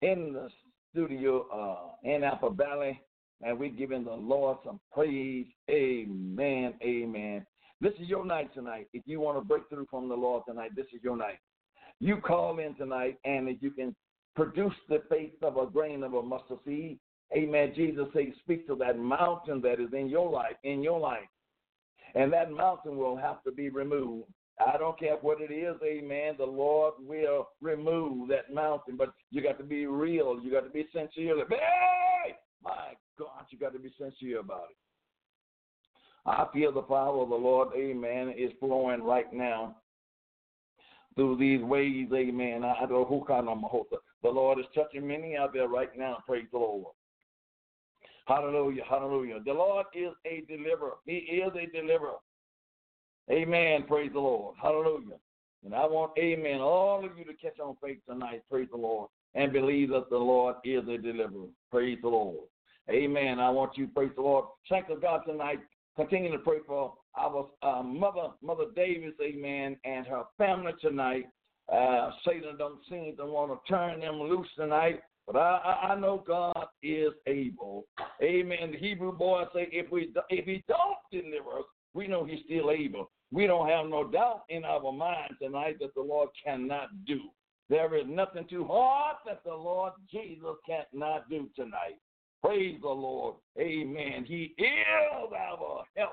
in 0.00 0.32
the 0.32 0.48
studio 0.90 1.46
uh, 1.52 2.08
in 2.08 2.24
Apple 2.24 2.50
Valley. 2.50 2.98
And 3.42 3.58
we're 3.58 3.68
giving 3.68 4.04
the 4.04 4.14
Lord 4.14 4.56
some 4.64 4.80
praise. 4.90 5.44
Amen. 5.70 6.72
Amen. 6.82 7.44
This 7.82 7.92
is 8.00 8.08
your 8.08 8.24
night 8.24 8.54
tonight. 8.54 8.88
If 8.94 9.02
you 9.04 9.20
want 9.20 9.36
to 9.36 9.44
break 9.44 9.68
through 9.68 9.86
from 9.90 10.08
the 10.08 10.14
Lord 10.14 10.44
tonight, 10.48 10.70
this 10.74 10.86
is 10.94 11.02
your 11.02 11.18
night. 11.18 11.38
You 12.00 12.16
call 12.16 12.58
in 12.58 12.74
tonight, 12.76 13.18
and 13.26 13.50
if 13.50 13.58
you 13.60 13.70
can 13.70 13.94
produce 14.34 14.72
the 14.88 15.02
faith 15.10 15.34
of 15.42 15.58
a 15.58 15.66
grain 15.66 16.02
of 16.02 16.14
a 16.14 16.22
mustard 16.22 16.58
seed, 16.64 16.98
amen. 17.36 17.74
Jesus 17.76 18.06
says, 18.14 18.28
speak 18.40 18.66
to 18.68 18.76
that 18.76 18.98
mountain 18.98 19.60
that 19.60 19.78
is 19.78 19.92
in 19.92 20.08
your 20.08 20.30
life, 20.30 20.56
in 20.64 20.82
your 20.82 20.98
life. 20.98 21.28
And 22.14 22.32
that 22.32 22.50
mountain 22.50 22.96
will 22.96 23.16
have 23.18 23.42
to 23.44 23.52
be 23.52 23.68
removed. 23.68 24.30
I 24.64 24.78
don't 24.78 24.98
care 24.98 25.16
what 25.20 25.40
it 25.40 25.52
is, 25.52 25.76
amen. 25.84 26.36
The 26.38 26.46
Lord 26.46 26.94
will 26.98 27.48
remove 27.60 28.28
that 28.28 28.54
mountain, 28.54 28.96
but 28.96 29.12
you 29.30 29.42
got 29.42 29.58
to 29.58 29.64
be 29.64 29.86
real. 29.86 30.40
You 30.42 30.50
got 30.50 30.64
to 30.64 30.70
be 30.70 30.86
sincere. 30.92 31.36
Hey, 31.48 32.36
my 32.64 32.94
God, 33.18 33.44
you 33.50 33.58
got 33.58 33.74
to 33.74 33.78
be 33.78 33.92
sincere 33.98 34.40
about 34.40 34.68
it. 34.70 34.76
I 36.24 36.46
feel 36.52 36.72
the 36.72 36.82
power 36.82 37.22
of 37.22 37.28
the 37.28 37.36
Lord, 37.36 37.68
amen, 37.76 38.34
is 38.36 38.50
flowing 38.58 39.02
right 39.02 39.32
now 39.32 39.76
through 41.14 41.36
these 41.36 41.62
ways, 41.62 42.08
amen. 42.14 42.64
I 42.64 42.80
don't 42.80 42.90
know 42.90 43.04
who 43.04 43.24
kind 43.26 43.48
of 43.48 43.58
The 44.22 44.28
Lord 44.28 44.58
is 44.58 44.66
touching 44.74 45.06
many 45.06 45.36
out 45.36 45.52
there 45.52 45.68
right 45.68 45.96
now. 45.96 46.18
Praise 46.26 46.46
the 46.52 46.58
Lord. 46.58 46.94
Hallelujah, 48.26 48.82
hallelujah. 48.88 49.38
The 49.44 49.52
Lord 49.52 49.86
is 49.94 50.10
a 50.26 50.44
deliverer. 50.48 50.94
He 51.06 51.14
is 51.14 51.52
a 51.54 51.66
deliverer. 51.74 52.16
Amen. 53.30 53.84
Praise 53.88 54.10
the 54.12 54.20
Lord. 54.20 54.54
Hallelujah. 54.60 55.16
And 55.64 55.74
I 55.74 55.84
want, 55.84 56.12
amen, 56.18 56.60
all 56.60 57.04
of 57.04 57.18
you 57.18 57.24
to 57.24 57.34
catch 57.34 57.58
on 57.58 57.76
faith 57.82 57.98
tonight. 58.08 58.42
Praise 58.50 58.68
the 58.70 58.76
Lord. 58.76 59.08
And 59.34 59.52
believe 59.52 59.90
that 59.90 60.08
the 60.10 60.16
Lord 60.16 60.56
is 60.64 60.82
a 60.88 60.96
deliverer. 60.96 61.48
Praise 61.70 61.98
the 62.02 62.08
Lord. 62.08 62.46
Amen. 62.88 63.40
I 63.40 63.50
want 63.50 63.76
you, 63.76 63.88
praise 63.88 64.12
the 64.14 64.22
Lord. 64.22 64.44
Thank 64.68 64.86
God 65.02 65.22
tonight. 65.26 65.58
Continue 65.96 66.30
to 66.32 66.38
pray 66.38 66.58
for 66.66 66.94
our 67.18 67.48
uh, 67.62 67.82
mother, 67.82 68.28
Mother 68.42 68.66
Davis, 68.76 69.14
amen, 69.20 69.76
and 69.84 70.06
her 70.06 70.24
family 70.38 70.72
tonight. 70.80 71.24
Uh, 71.72 72.10
Satan 72.24 72.56
don't 72.56 72.78
seem 72.88 73.16
to 73.16 73.26
want 73.26 73.50
to 73.50 73.72
turn 73.72 74.00
them 74.00 74.20
loose 74.20 74.48
tonight. 74.56 75.00
But 75.26 75.36
I, 75.36 75.90
I 75.90 75.98
know 75.98 76.22
God 76.24 76.66
is 76.82 77.12
able. 77.26 77.86
Amen. 78.22 78.70
The 78.70 78.78
Hebrew 78.78 79.12
boy 79.12 79.44
say, 79.52 79.68
if 79.72 79.90
we 79.90 80.12
if 80.30 80.44
He 80.44 80.62
don't 80.68 80.98
deliver 81.10 81.58
us, 81.58 81.64
we 81.94 82.06
know 82.06 82.24
He's 82.24 82.44
still 82.44 82.70
able. 82.70 83.10
We 83.32 83.46
don't 83.46 83.68
have 83.68 83.86
no 83.86 84.08
doubt 84.08 84.42
in 84.48 84.64
our 84.64 84.92
minds 84.92 85.34
tonight 85.40 85.78
that 85.80 85.94
the 85.94 86.02
Lord 86.02 86.28
cannot 86.44 86.88
do. 87.06 87.20
There 87.68 87.96
is 87.96 88.04
nothing 88.06 88.46
too 88.48 88.64
hard 88.64 89.16
that 89.26 89.42
the 89.44 89.54
Lord 89.54 89.92
Jesus 90.10 90.56
cannot 90.64 91.28
do 91.28 91.48
tonight. 91.56 91.98
Praise 92.42 92.78
the 92.80 92.88
Lord. 92.88 93.36
Amen. 93.58 94.24
He 94.26 94.54
is 94.56 95.32
our 95.36 95.84
help 95.96 96.12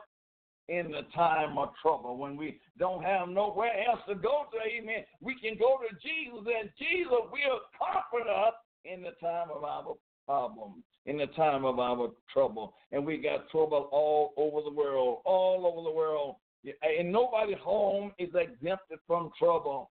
in 0.69 0.91
the 0.91 1.01
time 1.13 1.57
of 1.57 1.73
trouble. 1.81 2.17
When 2.17 2.37
we 2.37 2.59
don't 2.79 3.03
have 3.03 3.29
nowhere 3.29 3.71
else 3.87 3.99
to 4.07 4.15
go 4.15 4.45
to, 4.51 4.57
amen, 4.67 5.03
we 5.21 5.35
can 5.39 5.57
go 5.57 5.77
to 5.77 5.95
Jesus, 6.01 6.47
and 6.59 6.69
Jesus 6.79 7.09
will 7.31 7.59
comfort 7.77 8.29
us 8.29 8.53
in 8.85 9.03
the 9.03 9.11
time 9.21 9.49
of 9.53 9.63
our 9.63 9.93
problem, 10.25 10.83
in 11.05 11.17
the 11.17 11.27
time 11.27 11.65
of 11.65 11.79
our 11.79 12.11
trouble. 12.31 12.73
And 12.91 13.05
we 13.05 13.17
got 13.17 13.49
trouble 13.49 13.89
all 13.91 14.33
over 14.37 14.61
the 14.61 14.73
world, 14.73 15.19
all 15.25 15.67
over 15.67 15.83
the 15.87 15.95
world. 15.95 16.35
And 16.81 17.11
nobody 17.11 17.53
home 17.53 18.11
is 18.17 18.29
exempted 18.35 18.99
from 19.05 19.31
trouble. 19.37 19.91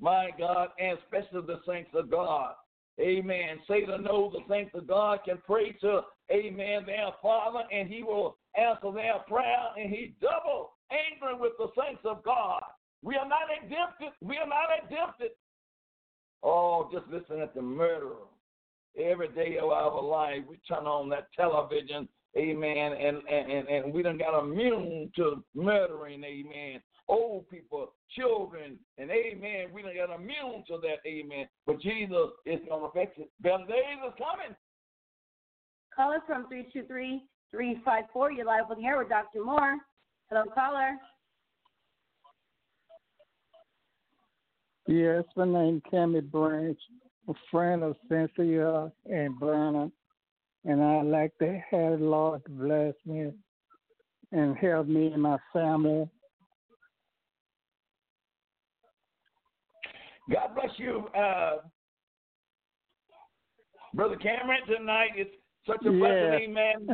My 0.00 0.30
God, 0.38 0.70
and 0.78 0.98
especially 0.98 1.46
the 1.46 1.60
saints 1.66 1.90
of 1.94 2.10
God. 2.10 2.54
Amen. 2.98 3.60
Satan 3.68 4.04
knows 4.04 4.32
the 4.32 4.52
saints 4.52 4.72
of 4.74 4.86
God 4.86 5.20
can 5.24 5.38
pray 5.46 5.72
to, 5.80 6.02
amen, 6.30 6.84
their 6.86 7.10
Father, 7.22 7.60
and 7.72 7.88
he 7.88 8.02
will 8.02 8.36
answer 8.56 8.92
their 8.92 9.18
prayer, 9.28 9.70
and 9.78 9.90
he 9.90 10.14
double 10.20 10.72
angry 10.90 11.38
with 11.38 11.52
the 11.58 11.68
saints 11.78 12.02
of 12.04 12.22
God. 12.24 12.62
We 13.02 13.16
are 13.16 13.28
not 13.28 13.48
exempted. 13.54 14.12
We 14.20 14.36
are 14.36 14.46
not 14.46 14.68
exempted 14.82 15.30
Oh, 16.42 16.88
just 16.92 17.06
listen 17.08 17.40
at 17.40 17.54
the 17.54 17.62
murderer. 17.62 18.26
Every 18.98 19.28
day 19.28 19.58
of 19.58 19.70
our 19.70 20.02
life, 20.02 20.40
we 20.48 20.58
turn 20.68 20.86
on 20.86 21.08
that 21.10 21.28
television, 21.36 22.08
amen, 22.36 22.92
and, 22.92 23.18
and, 23.28 23.68
and 23.68 23.92
we 23.92 24.02
don't 24.02 24.18
got 24.18 24.38
immune 24.38 25.10
to 25.16 25.42
murdering, 25.54 26.22
amen. 26.24 26.80
Old 27.08 27.48
people, 27.48 27.92
children, 28.16 28.78
and 28.98 29.10
amen, 29.10 29.68
we 29.74 29.82
don't 29.82 29.96
got 29.96 30.14
immune 30.14 30.64
to 30.68 30.78
that, 30.82 31.06
amen. 31.06 31.46
But 31.66 31.80
Jesus 31.80 32.30
is 32.46 32.60
going 32.68 32.82
to 32.82 32.90
fix 32.94 33.12
it. 33.16 33.30
Better 33.40 33.64
days 33.66 33.98
is 34.06 34.14
coming. 34.16 34.56
Call 35.94 36.12
us 36.12 36.22
from 36.26 36.46
323 36.48 37.22
354. 37.50 38.32
You're 38.32 38.46
live 38.46 38.70
on 38.70 38.80
the 38.80 38.86
air 38.86 38.98
with 38.98 39.08
Dr. 39.08 39.44
Moore. 39.44 39.76
Hello, 40.30 40.44
caller. 40.54 40.96
Yes, 44.86 45.24
my 45.36 45.44
name 45.44 45.76
is 45.76 45.90
Tammy 45.90 46.20
Branch, 46.20 46.78
a 47.28 47.32
friend 47.50 47.82
of 47.82 47.96
Cynthia 48.08 48.90
and 49.06 49.38
Vernon, 49.38 49.92
and 50.64 50.82
I'd 50.82 51.06
like 51.06 51.36
to 51.38 51.60
have 51.70 51.98
the 51.98 52.04
Lord 52.04 52.42
bless 52.48 52.94
me 53.06 53.32
and 54.32 54.56
help 54.56 54.86
me 54.86 55.08
and 55.08 55.22
my 55.22 55.38
family. 55.52 56.08
God 60.30 60.54
bless 60.54 60.70
you, 60.76 61.08
uh, 61.18 61.56
Brother 63.94 64.16
Cameron. 64.16 64.60
Tonight 64.66 65.10
it's 65.16 65.30
such 65.66 65.84
a 65.84 65.90
blessing, 65.90 66.50
amen. 66.50 66.88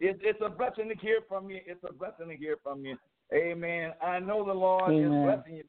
It's, 0.00 0.20
it's 0.22 0.38
a 0.44 0.48
blessing 0.48 0.88
to 0.90 0.94
hear 0.96 1.20
from 1.28 1.50
you. 1.50 1.60
It's 1.66 1.82
a 1.88 1.92
blessing 1.92 2.28
to 2.28 2.36
hear 2.36 2.56
from 2.62 2.84
you. 2.84 2.96
Amen. 3.34 3.92
I 4.00 4.20
know 4.20 4.44
the 4.44 4.52
Lord 4.52 4.92
amen. 4.92 5.12
is 5.12 5.24
blessing 5.24 5.56
you 5.56 5.64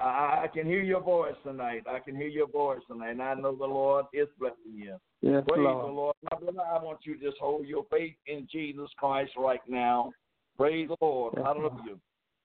I, 0.00 0.46
can 0.52 0.66
hear 0.66 0.82
your 0.82 1.00
voice 1.00 1.34
tonight. 1.42 1.84
I 1.88 2.00
can 2.00 2.16
hear 2.16 2.28
your 2.28 2.48
voice 2.48 2.80
tonight. 2.88 3.12
And 3.12 3.22
I 3.22 3.34
know 3.34 3.56
the 3.56 3.64
Lord 3.64 4.06
is 4.12 4.28
blessing 4.38 4.74
you. 4.74 4.96
Yes, 5.22 5.42
Praise 5.48 5.62
Lord. 5.64 5.86
the 5.86 5.92
Lord. 5.92 6.16
My 6.30 6.38
brother, 6.38 6.60
I 6.60 6.82
want 6.82 7.00
you 7.04 7.18
to 7.18 7.24
just 7.24 7.38
hold 7.38 7.66
your 7.66 7.84
faith 7.90 8.14
in 8.26 8.46
Jesus 8.50 8.88
Christ 8.98 9.32
right 9.36 9.60
now. 9.68 10.12
Praise 10.56 10.88
the 10.88 10.96
Lord. 11.00 11.34
Yes, 11.36 11.44
Hallelujah. 11.46 11.96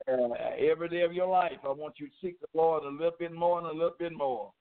Uh, 0.07 0.34
every 0.59 0.89
day 0.89 1.01
of 1.01 1.13
your 1.13 1.28
life, 1.28 1.59
I 1.63 1.69
want 1.69 1.95
you 1.99 2.07
to 2.07 2.13
seek 2.22 2.39
the 2.39 2.47
Lord 2.53 2.84
a 2.84 2.89
little 2.89 3.11
bit 3.19 3.34
more 3.34 3.59
and 3.59 3.67
a 3.67 3.72
little 3.72 3.95
bit 3.99 4.13
more. 4.13 4.51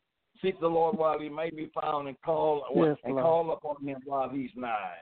Seek 0.42 0.60
the 0.60 0.68
Lord 0.68 0.98
while 0.98 1.18
he 1.18 1.28
may 1.28 1.50
be 1.50 1.70
found 1.80 2.08
and 2.08 2.20
call 2.22 2.64
yes, 2.74 2.96
and 3.04 3.14
Lord. 3.14 3.24
call 3.24 3.52
upon 3.52 3.86
him 3.86 3.98
while 4.04 4.28
he's 4.28 4.50
nigh. 4.54 4.96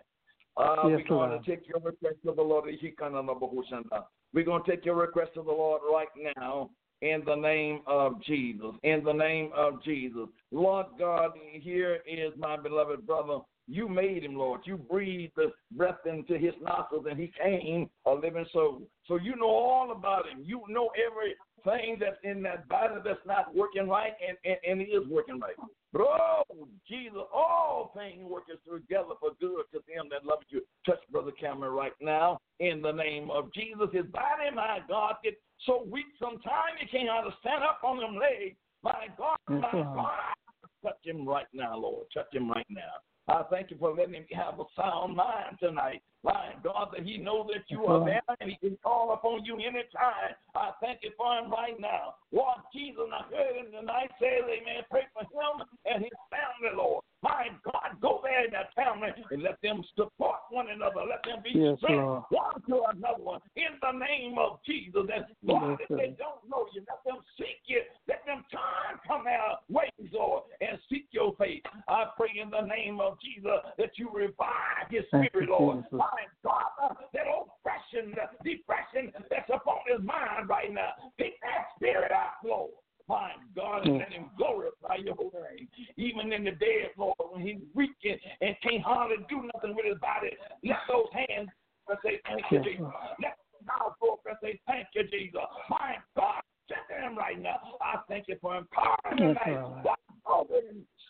Uh, 0.56 0.74
Yes, 0.88 1.00
we're 1.02 1.08
going 1.08 1.30
Lord. 1.30 1.44
to 1.44 1.50
take 1.50 1.68
your 1.68 1.80
request 1.80 2.16
to 2.24 2.32
the 2.32 2.42
Lord. 2.42 2.64
We're 2.66 4.44
going 4.44 4.62
to 4.64 4.70
take 4.70 4.84
your 4.84 4.96
request 4.96 5.30
to 5.34 5.42
the 5.42 5.50
Lord 5.50 5.80
right 5.92 6.08
now 6.36 6.70
in 7.02 7.22
the 7.24 7.34
name 7.34 7.80
of 7.86 8.22
Jesus. 8.22 8.72
In 8.82 9.02
the 9.04 9.12
name 9.12 9.50
of 9.56 9.82
Jesus. 9.82 10.28
Lord 10.50 10.86
God, 10.98 11.32
here 11.52 11.98
is 12.06 12.32
my 12.38 12.56
beloved 12.56 13.06
brother. 13.06 13.38
You 13.66 13.88
made 13.88 14.24
him, 14.24 14.34
Lord. 14.34 14.62
You 14.64 14.78
breathed 14.78 15.34
the 15.36 15.52
breath 15.72 16.06
into 16.06 16.38
his 16.38 16.54
nostrils 16.62 17.06
and 17.08 17.18
he 17.18 17.30
came 17.40 17.90
a 18.06 18.12
living 18.12 18.46
soul. 18.52 18.82
So 19.06 19.16
you 19.16 19.36
know 19.36 19.46
all 19.46 19.92
about 19.92 20.26
him. 20.28 20.42
You 20.42 20.62
know 20.68 20.90
everything 21.66 21.96
that's 22.00 22.16
in 22.24 22.42
that 22.42 22.68
body 22.68 22.94
that's 23.04 23.18
not 23.26 23.54
working 23.54 23.88
right 23.88 24.12
and, 24.26 24.36
and, 24.44 24.56
and 24.66 24.80
it 24.80 24.92
is 24.92 25.06
working 25.08 25.40
right. 25.40 25.54
Oh, 25.96 26.42
Jesus, 26.86 27.22
all 27.32 27.92
things 27.96 28.22
working 28.22 28.56
together 28.70 29.14
for 29.20 29.30
good 29.40 29.64
to 29.72 29.80
them 29.88 30.08
that 30.10 30.24
love 30.24 30.40
you. 30.48 30.62
Touch 30.84 30.98
Brother 31.10 31.32
Cameron 31.32 31.72
right 31.72 31.92
now 32.00 32.38
in 32.60 32.82
the 32.82 32.92
name 32.92 33.30
of 33.30 33.52
Jesus. 33.52 33.88
His 33.92 34.06
body, 34.06 34.54
my 34.54 34.80
God, 34.88 35.14
gets 35.24 35.36
so 35.66 35.86
weak 35.90 36.06
sometimes 36.18 36.78
he 36.80 36.86
can't 36.86 37.08
understand 37.08 37.64
up 37.64 37.80
on 37.84 37.98
them 37.98 38.16
legs. 38.16 38.56
My 38.82 39.06
God, 39.16 39.36
my 39.48 39.72
God, 39.72 40.10
touch 40.84 41.00
him 41.04 41.26
right 41.26 41.46
now, 41.52 41.76
Lord. 41.76 42.06
Touch 42.14 42.32
him 42.32 42.50
right 42.50 42.66
now. 42.68 43.02
I 43.28 43.42
thank 43.50 43.70
you 43.70 43.76
for 43.78 43.94
letting 43.94 44.14
him 44.14 44.24
have 44.34 44.60
a 44.60 44.64
sound 44.76 45.16
mind 45.16 45.58
tonight. 45.60 46.02
My 46.24 46.50
God, 46.64 46.88
that 46.92 47.06
he 47.06 47.16
knows 47.18 47.46
that 47.54 47.64
you 47.68 47.86
are 47.86 48.04
there 48.04 48.22
and 48.40 48.50
he 48.50 48.56
can 48.56 48.76
call 48.82 49.12
upon 49.12 49.44
you 49.44 49.54
anytime. 49.54 50.34
I 50.54 50.72
thank 50.80 51.00
you 51.02 51.10
for 51.16 51.38
him 51.38 51.50
right 51.50 51.78
now. 51.78 52.14
Lord 52.32 52.58
Jesus, 52.74 53.06
I 53.12 53.22
heard 53.34 53.56
him 53.56 53.70
tonight 53.70 54.10
say, 54.20 54.42
Amen. 54.42 54.82
Pray 54.90 55.06
for 55.14 55.22
him 55.22 55.66
and 55.86 56.02
his 56.02 56.18
family, 56.28 56.76
Lord. 56.76 57.04
My 57.22 57.48
God, 57.64 57.98
go 58.00 58.20
there 58.22 58.44
in 58.46 58.52
that 58.52 58.74
family 58.74 59.08
and 59.30 59.42
let 59.42 59.60
them 59.62 59.82
support 59.96 60.38
one 60.50 60.70
another. 60.70 61.02
Let 61.08 61.22
them 61.24 61.42
be 61.42 61.50
Yes, 61.58 61.78
strength 61.78 62.26
one 62.30 62.62
to 62.68 62.82
another 62.94 63.22
one. 63.22 63.40
In 63.56 63.74
the 63.82 63.92
name 63.92 64.38
of 64.38 64.60
Jesus. 64.64 65.02
And 65.14 65.26
Lord, 65.42 65.78
Yes, 65.80 65.88
if 65.90 65.96
they 65.96 66.14
don't 66.18 66.42
know 66.48 66.66
you, 66.72 66.82
let 66.86 67.02
them 67.04 67.22
seek 67.36 67.62
you. 67.66 67.82
Let 68.06 68.24
them 68.26 68.44
turn 68.50 69.00
from 69.06 69.24
their 69.24 69.58
ways, 69.68 69.90
Lord, 70.12 70.44
and 70.60 70.78
seek 70.88 71.06
your 71.10 71.34
face. 71.36 71.62
I 71.88 72.06
pray 72.16 72.38
in 72.40 72.50
the 72.50 72.62
name 72.62 73.00
of 73.00 73.18
Jesus 73.20 73.66
that 73.78 73.98
you 73.98 74.10
revive 74.14 74.86
his 74.90 75.02
spirit, 75.08 75.48
Lord. 75.48 75.84
My 76.12 76.24
God, 76.44 76.96
that 77.12 77.26
oppression, 77.28 78.14
depression 78.44 79.12
that's 79.30 79.50
upon 79.52 79.78
his 79.86 80.04
mind 80.04 80.48
right 80.48 80.72
now. 80.72 80.92
Take 81.18 81.40
that 81.42 81.68
spirit 81.76 82.12
out, 82.12 82.40
Lord. 82.44 82.70
My 83.08 83.32
God, 83.56 83.86
and 83.86 83.98
let 83.98 84.12
him 84.12 84.28
glorify 84.36 84.96
your 84.96 85.14
holy 85.14 85.30
name. 85.32 85.68
Even 85.96 86.30
in 86.32 86.44
the 86.44 86.50
dead, 86.52 86.92
Lord, 86.98 87.16
when 87.32 87.40
he's 87.40 87.60
weak 87.74 87.96
and, 88.04 88.20
and 88.42 88.54
can't 88.62 88.82
hardly 88.82 89.16
do 89.30 89.48
nothing 89.54 89.74
with 89.74 89.86
his 89.86 89.98
body, 89.98 90.36
let 90.62 90.76
those 90.88 91.08
hands 91.12 91.48
say, 92.04 92.20
Thank 92.28 92.44
you, 92.50 92.60
Jesus. 92.62 92.92
Let 93.22 93.38
mouth 93.64 93.96
open 94.02 94.32
and 94.32 94.38
say, 94.42 94.60
Thank 94.66 94.88
you, 94.94 95.04
Jesus. 95.08 95.40
My 95.70 95.96
God, 96.16 96.42
strengthen 96.66 97.12
him 97.12 97.16
right 97.16 97.40
now. 97.40 97.56
I 97.80 97.96
thank 98.08 98.28
you 98.28 98.36
for 98.42 98.56
empowering 98.56 99.16
him 99.16 99.36
Yes, 99.36 99.36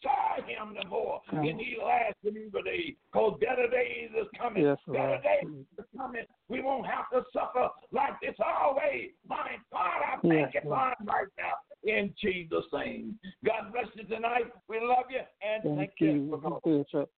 tonight. 0.03 0.15
Lord. 0.15 0.39
Watch 0.39 0.39
over 0.41 0.49
him. 0.49 0.77
The 0.83 0.89
more 0.89 1.21
in 1.45 1.57
these 1.57 1.77
last 1.83 2.15
believer 2.25 2.63
days. 2.65 2.95
Because 3.13 3.39
better 3.41 3.69
days 3.69 4.11
is 4.19 4.27
coming. 4.39 4.65
Yes, 4.65 4.79
better 4.87 5.09
Lord. 5.09 5.23
days 5.23 5.65
is 5.79 5.85
coming. 5.97 6.25
We 6.49 6.63
won't 6.63 6.87
have 6.87 7.11
to 7.13 7.25
suffer 7.33 7.69
like 7.93 8.21
this 8.21 8.35
always. 8.45 9.11
My 9.29 9.57
God, 9.73 10.01
I 10.07 10.21
thank 10.21 10.33
Yes, 10.33 10.51
you 10.55 10.61
for 10.63 10.69
Lord. 10.71 10.95
him 11.01 11.07
right 11.07 11.27
now. 11.39 11.55
In 11.85 12.13
Jesus' 12.21 12.65
name. 12.73 13.19
God 13.45 13.73
bless 13.73 13.87
you 13.95 14.05
tonight. 14.05 14.53
We 14.69 14.81
love 14.81 15.05
you 15.11 15.21
and 15.43 15.63
Thank 15.63 15.77
thank, 15.77 15.93
you 16.01 16.11
you, 16.13 16.31
for 16.31 16.61
calling. 16.61 16.85
Bishop. 16.85 17.11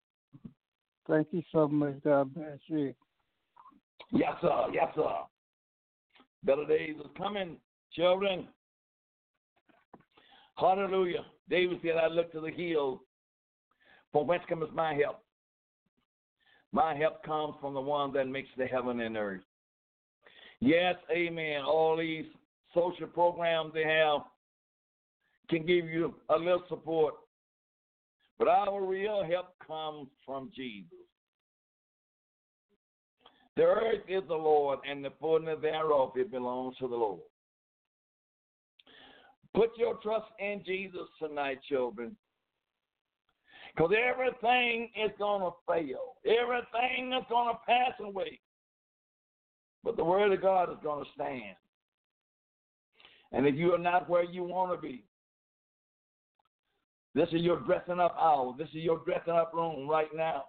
Thank 1.08 1.28
you 1.32 1.42
so 1.50 1.66
much. 1.66 2.02
God 2.04 2.34
bless 2.34 2.58
you. 2.66 2.94
Yes, 4.12 4.32
sir. 4.40 4.66
Yes, 4.72 4.88
sir. 4.94 5.10
Better 6.44 6.64
days 6.66 6.96
is 6.98 7.10
coming, 7.16 7.56
children. 7.92 8.48
Hallelujah. 10.60 11.24
David 11.48 11.78
said, 11.82 11.96
I 11.96 12.08
look 12.08 12.30
to 12.32 12.40
the 12.40 12.50
hills. 12.50 13.00
From 14.12 14.26
whence 14.26 14.42
comes 14.48 14.68
my 14.74 14.92
help? 14.94 15.22
My 16.72 16.94
help 16.94 17.24
comes 17.24 17.54
from 17.60 17.74
the 17.74 17.80
one 17.80 18.12
that 18.12 18.28
makes 18.28 18.50
the 18.58 18.66
heaven 18.66 19.00
and 19.00 19.16
earth. 19.16 19.40
Yes, 20.60 20.96
amen. 21.10 21.62
All 21.62 21.96
these 21.96 22.26
social 22.74 23.06
programs 23.06 23.72
they 23.72 23.84
have 23.84 24.20
can 25.48 25.66
give 25.66 25.86
you 25.86 26.14
a 26.28 26.36
little 26.36 26.62
support. 26.68 27.14
But 28.38 28.48
our 28.48 28.84
real 28.84 29.24
help 29.24 29.54
comes 29.66 30.08
from 30.24 30.50
Jesus. 30.54 30.90
The 33.56 33.62
earth 33.62 34.02
is 34.08 34.22
the 34.28 34.34
Lord, 34.34 34.78
and 34.88 35.04
the 35.04 35.12
fullness 35.20 35.58
thereof 35.60 36.12
it 36.16 36.30
belongs 36.30 36.76
to 36.78 36.88
the 36.88 36.94
Lord. 36.94 37.20
Put 39.54 39.70
your 39.76 39.94
trust 39.96 40.26
in 40.38 40.62
Jesus 40.64 41.08
tonight, 41.20 41.58
children. 41.68 42.16
Because 43.74 43.92
everything 43.96 44.90
is 44.96 45.10
going 45.18 45.42
to 45.42 45.50
fail. 45.66 46.14
Everything 46.24 47.12
is 47.12 47.24
going 47.28 47.54
to 47.54 47.60
pass 47.66 47.92
away. 48.00 48.40
But 49.82 49.96
the 49.96 50.04
Word 50.04 50.32
of 50.32 50.42
God 50.42 50.70
is 50.70 50.78
going 50.82 51.04
to 51.04 51.10
stand. 51.14 51.56
And 53.32 53.46
if 53.46 53.54
you 53.54 53.72
are 53.72 53.78
not 53.78 54.08
where 54.08 54.24
you 54.24 54.42
want 54.42 54.72
to 54.72 54.80
be, 54.80 55.04
this 57.14 57.28
is 57.28 57.42
your 57.42 57.60
dressing 57.60 57.98
up 57.98 58.16
hour. 58.20 58.54
This 58.56 58.68
is 58.68 58.76
your 58.76 59.02
dressing 59.04 59.32
up 59.32 59.52
room 59.52 59.88
right 59.88 60.08
now. 60.14 60.44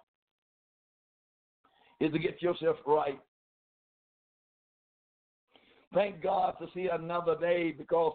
Is 2.00 2.12
to 2.12 2.18
get 2.18 2.42
yourself 2.42 2.76
right. 2.86 3.20
Thank 5.94 6.22
God 6.22 6.54
to 6.60 6.66
see 6.74 6.88
another 6.92 7.36
day 7.38 7.72
because 7.72 8.14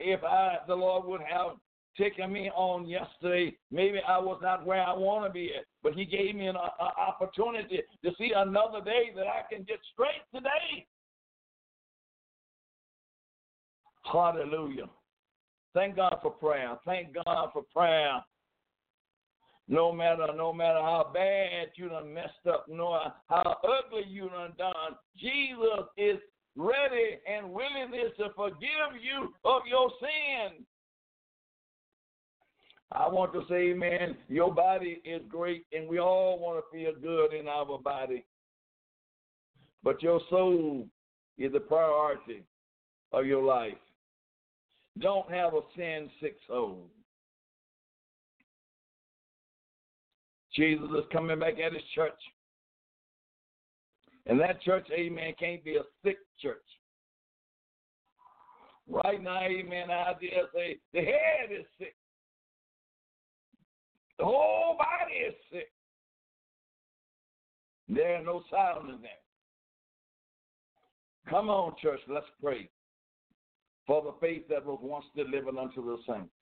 if 0.00 0.22
I, 0.24 0.58
the 0.66 0.74
Lord 0.74 1.06
would 1.06 1.20
have 1.20 1.56
taken 1.96 2.32
me 2.32 2.50
on 2.54 2.86
yesterday, 2.86 3.56
maybe 3.70 3.98
I 4.06 4.18
was 4.18 4.38
not 4.42 4.64
where 4.64 4.82
I 4.82 4.92
want 4.92 5.24
to 5.26 5.30
be 5.30 5.52
at. 5.58 5.64
But 5.82 5.94
He 5.94 6.04
gave 6.04 6.34
me 6.34 6.46
an 6.46 6.56
a, 6.56 7.00
opportunity 7.00 7.80
to 8.04 8.10
see 8.16 8.32
another 8.34 8.80
day 8.84 9.10
that 9.16 9.26
I 9.26 9.42
can 9.52 9.64
get 9.64 9.78
straight 9.92 10.22
today. 10.34 10.86
Hallelujah. 14.10 14.88
Thank 15.74 15.96
God 15.96 16.18
for 16.22 16.30
prayer. 16.30 16.78
Thank 16.84 17.14
God 17.14 17.50
for 17.52 17.62
prayer. 17.74 18.22
No 19.70 19.92
matter, 19.92 20.28
no 20.34 20.50
matter 20.52 20.80
how 20.80 21.10
bad 21.12 21.68
you 21.74 21.90
done 21.90 22.14
messed 22.14 22.46
up, 22.48 22.64
no 22.68 22.98
how 23.28 23.58
ugly 23.62 24.04
you 24.08 24.30
done 24.30 24.54
done, 24.56 24.96
Jesus 25.14 25.84
is 25.98 26.18
ready 26.58 27.18
and 27.26 27.50
willing 27.50 27.94
is 27.94 28.12
to 28.18 28.30
forgive 28.34 29.00
you 29.00 29.32
of 29.44 29.62
your 29.70 29.90
sin. 30.00 30.64
I 32.90 33.06
want 33.08 33.32
to 33.34 33.42
say, 33.48 33.72
man, 33.74 34.16
your 34.28 34.52
body 34.52 35.00
is 35.04 35.22
great, 35.28 35.66
and 35.72 35.88
we 35.88 35.98
all 35.98 36.38
want 36.38 36.58
to 36.58 36.76
feel 36.76 36.92
good 37.00 37.32
in 37.32 37.46
our 37.46 37.78
body. 37.78 38.24
But 39.84 40.02
your 40.02 40.20
soul 40.28 40.86
is 41.36 41.52
the 41.52 41.60
priority 41.60 42.42
of 43.12 43.26
your 43.26 43.42
life. 43.42 43.74
Don't 44.98 45.30
have 45.30 45.54
a 45.54 45.60
sin 45.76 46.10
sick 46.20 46.36
soul. 46.48 46.86
Jesus 50.54 50.88
is 50.90 51.04
coming 51.12 51.38
back 51.38 51.60
at 51.64 51.72
his 51.72 51.82
church. 51.94 52.18
And 54.28 54.38
that 54.40 54.60
church, 54.62 54.86
amen, 54.92 55.34
can't 55.38 55.64
be 55.64 55.76
a 55.76 55.82
sick 56.04 56.18
church. 56.40 56.58
Right 58.86 59.22
now, 59.22 59.40
amen, 59.42 59.90
I 59.90 60.12
dare 60.20 60.44
say 60.54 60.78
the 60.92 61.00
head 61.00 61.50
is 61.50 61.66
sick. 61.78 61.94
The 64.18 64.24
whole 64.24 64.76
body 64.76 65.14
is 65.14 65.34
sick. 65.50 65.70
There 67.88 68.16
are 68.16 68.22
no 68.22 68.42
sound 68.50 68.90
in 68.90 69.00
there. 69.00 69.10
Come 71.30 71.48
on, 71.48 71.74
church, 71.80 72.00
let's 72.08 72.26
pray 72.42 72.68
for 73.86 74.02
the 74.02 74.14
faith 74.20 74.46
that 74.48 74.64
was 74.64 74.78
once 74.82 75.06
delivered 75.16 75.56
unto 75.58 75.84
the 75.84 75.96
saints. 76.06 76.32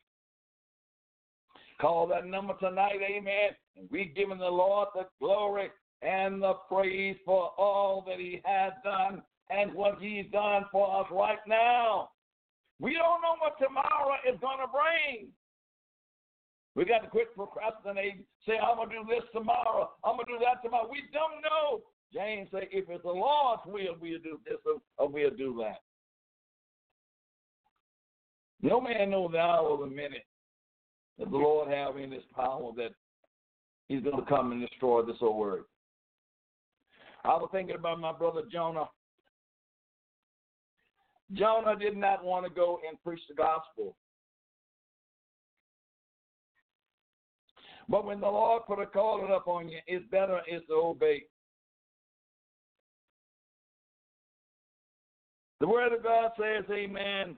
Call 1.81 2.07
that 2.09 2.27
number 2.27 2.55
tonight, 2.59 2.99
amen. 3.03 3.51
And 3.77 3.89
we 3.91 4.13
giving 4.17 4.39
the 4.39 4.49
Lord 4.49 4.89
the 4.95 5.07
glory 5.21 5.71
and 6.03 6.43
the 6.43 6.55
praise 6.69 7.17
for 7.25 7.53
all 7.59 8.05
that 8.07 8.19
he 8.19 8.41
has 8.45 8.73
done 8.85 9.23
and 9.51 9.73
what 9.75 9.99
he's 10.01 10.27
done 10.33 10.65
for 10.71 11.01
us 11.01 11.07
right 11.11 11.39
now. 11.47 12.11
We 12.81 12.93
don't 12.93 13.23
know 13.23 13.37
what 13.41 13.59
tomorrow 13.59 14.17
is 14.29 14.39
going 14.41 14.59
to 14.59 14.71
bring. 14.71 15.29
We 16.75 16.85
got 16.85 16.99
to 16.99 17.09
quit 17.09 17.35
procrastinating, 17.35 18.25
say, 18.47 18.59
I'm 18.59 18.77
going 18.77 18.91
to 18.91 18.97
do 18.97 19.05
this 19.09 19.25
tomorrow, 19.33 19.93
I'm 20.05 20.17
going 20.17 20.27
to 20.27 20.33
do 20.35 20.45
that 20.45 20.63
tomorrow. 20.63 20.89
We 20.91 21.05
don't 21.13 21.41
know. 21.43 21.81
James 22.13 22.49
said, 22.51 22.69
if 22.71 22.89
it's 22.89 23.03
the 23.03 23.09
Lord's 23.09 23.63
will, 23.67 23.97
we'll 24.01 24.21
do 24.21 24.39
this 24.45 24.59
or 24.99 25.09
we'll 25.09 25.31
do 25.31 25.57
that. 25.63 25.81
No 28.63 28.81
man 28.81 29.11
knows 29.11 29.33
the 29.33 29.39
hour 29.39 29.67
or 29.67 29.79
the 29.79 29.93
minute 29.93 30.27
that 31.19 31.31
the 31.31 31.37
Lord 31.37 31.71
have 31.71 31.97
in 31.97 32.11
his 32.13 32.23
power 32.35 32.73
that 32.77 32.91
he's 33.89 34.03
going 34.03 34.17
to 34.17 34.29
come 34.29 34.53
and 34.53 34.61
destroy 34.61 35.03
this 35.03 35.17
old 35.21 35.39
word. 35.39 35.65
I 37.27 37.31
was 37.31 37.49
thinking 37.51 37.75
about 37.75 37.99
my 37.99 38.13
brother 38.13 38.43
Jonah. 38.53 38.89
Jonah 41.33 41.75
did 41.77 41.97
not 41.97 42.25
want 42.25 42.47
to 42.47 42.51
go 42.51 42.79
and 42.89 43.03
preach 43.03 43.21
the 43.29 43.35
gospel. 43.35 43.97
But 47.89 48.05
when 48.05 48.21
the 48.21 48.29
Lord 48.29 48.63
put 48.67 48.81
a 48.81 48.87
calling 48.87 49.33
up 49.33 49.49
on 49.49 49.69
you, 49.69 49.79
it's 49.89 50.09
better 50.09 50.41
is 50.49 50.63
to 50.69 50.75
obey. 50.75 51.25
The 55.59 55.67
word 55.67 55.93
of 55.93 56.03
God 56.03 56.31
says, 56.39 56.65
Amen. 56.71 57.35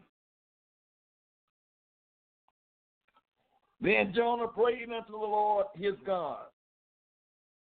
Then 3.80 4.12
Jonah 4.14 4.48
prayed 4.48 4.90
unto 4.90 5.12
the 5.12 5.18
Lord 5.18 5.66
his 5.76 5.94
God 6.04 6.46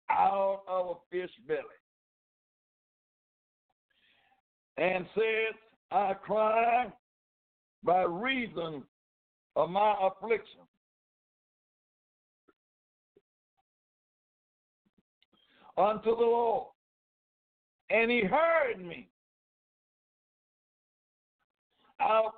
out 0.10 0.62
of 0.68 0.86
a 0.88 0.94
fish 1.12 1.32
belly 1.48 1.60
and 4.78 5.06
said, 5.16 5.56
I 5.92 6.14
cry 6.14 6.88
by 7.84 8.04
reason 8.04 8.84
of 9.56 9.70
my 9.70 9.96
affliction. 10.02 10.62
Unto 15.78 16.16
the 16.16 16.22
Lord, 16.22 16.68
and 17.90 18.10
he 18.10 18.22
heard 18.22 18.80
me 18.80 19.10
out 22.00 22.34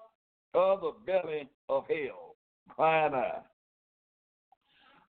of 0.55 0.81
the 0.81 0.93
belly 1.05 1.47
of 1.69 1.85
hell, 1.87 2.35
crying 2.69 3.13
out. 3.13 3.45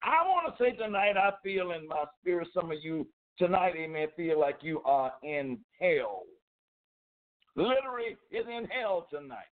I 0.03 0.23
want 0.27 0.55
to 0.55 0.63
say 0.63 0.75
tonight, 0.75 1.17
I 1.17 1.31
feel 1.43 1.71
in 1.71 1.87
my 1.87 2.05
spirit, 2.21 2.47
some 2.53 2.71
of 2.71 2.77
you 2.81 3.07
tonight, 3.37 3.73
amen, 3.75 4.07
feel 4.15 4.39
like 4.39 4.59
you 4.61 4.81
are 4.85 5.11
in 5.23 5.57
hell. 5.79 6.23
Literally 7.55 8.17
is 8.31 8.45
in 8.47 8.65
hell 8.65 9.07
tonight. 9.09 9.51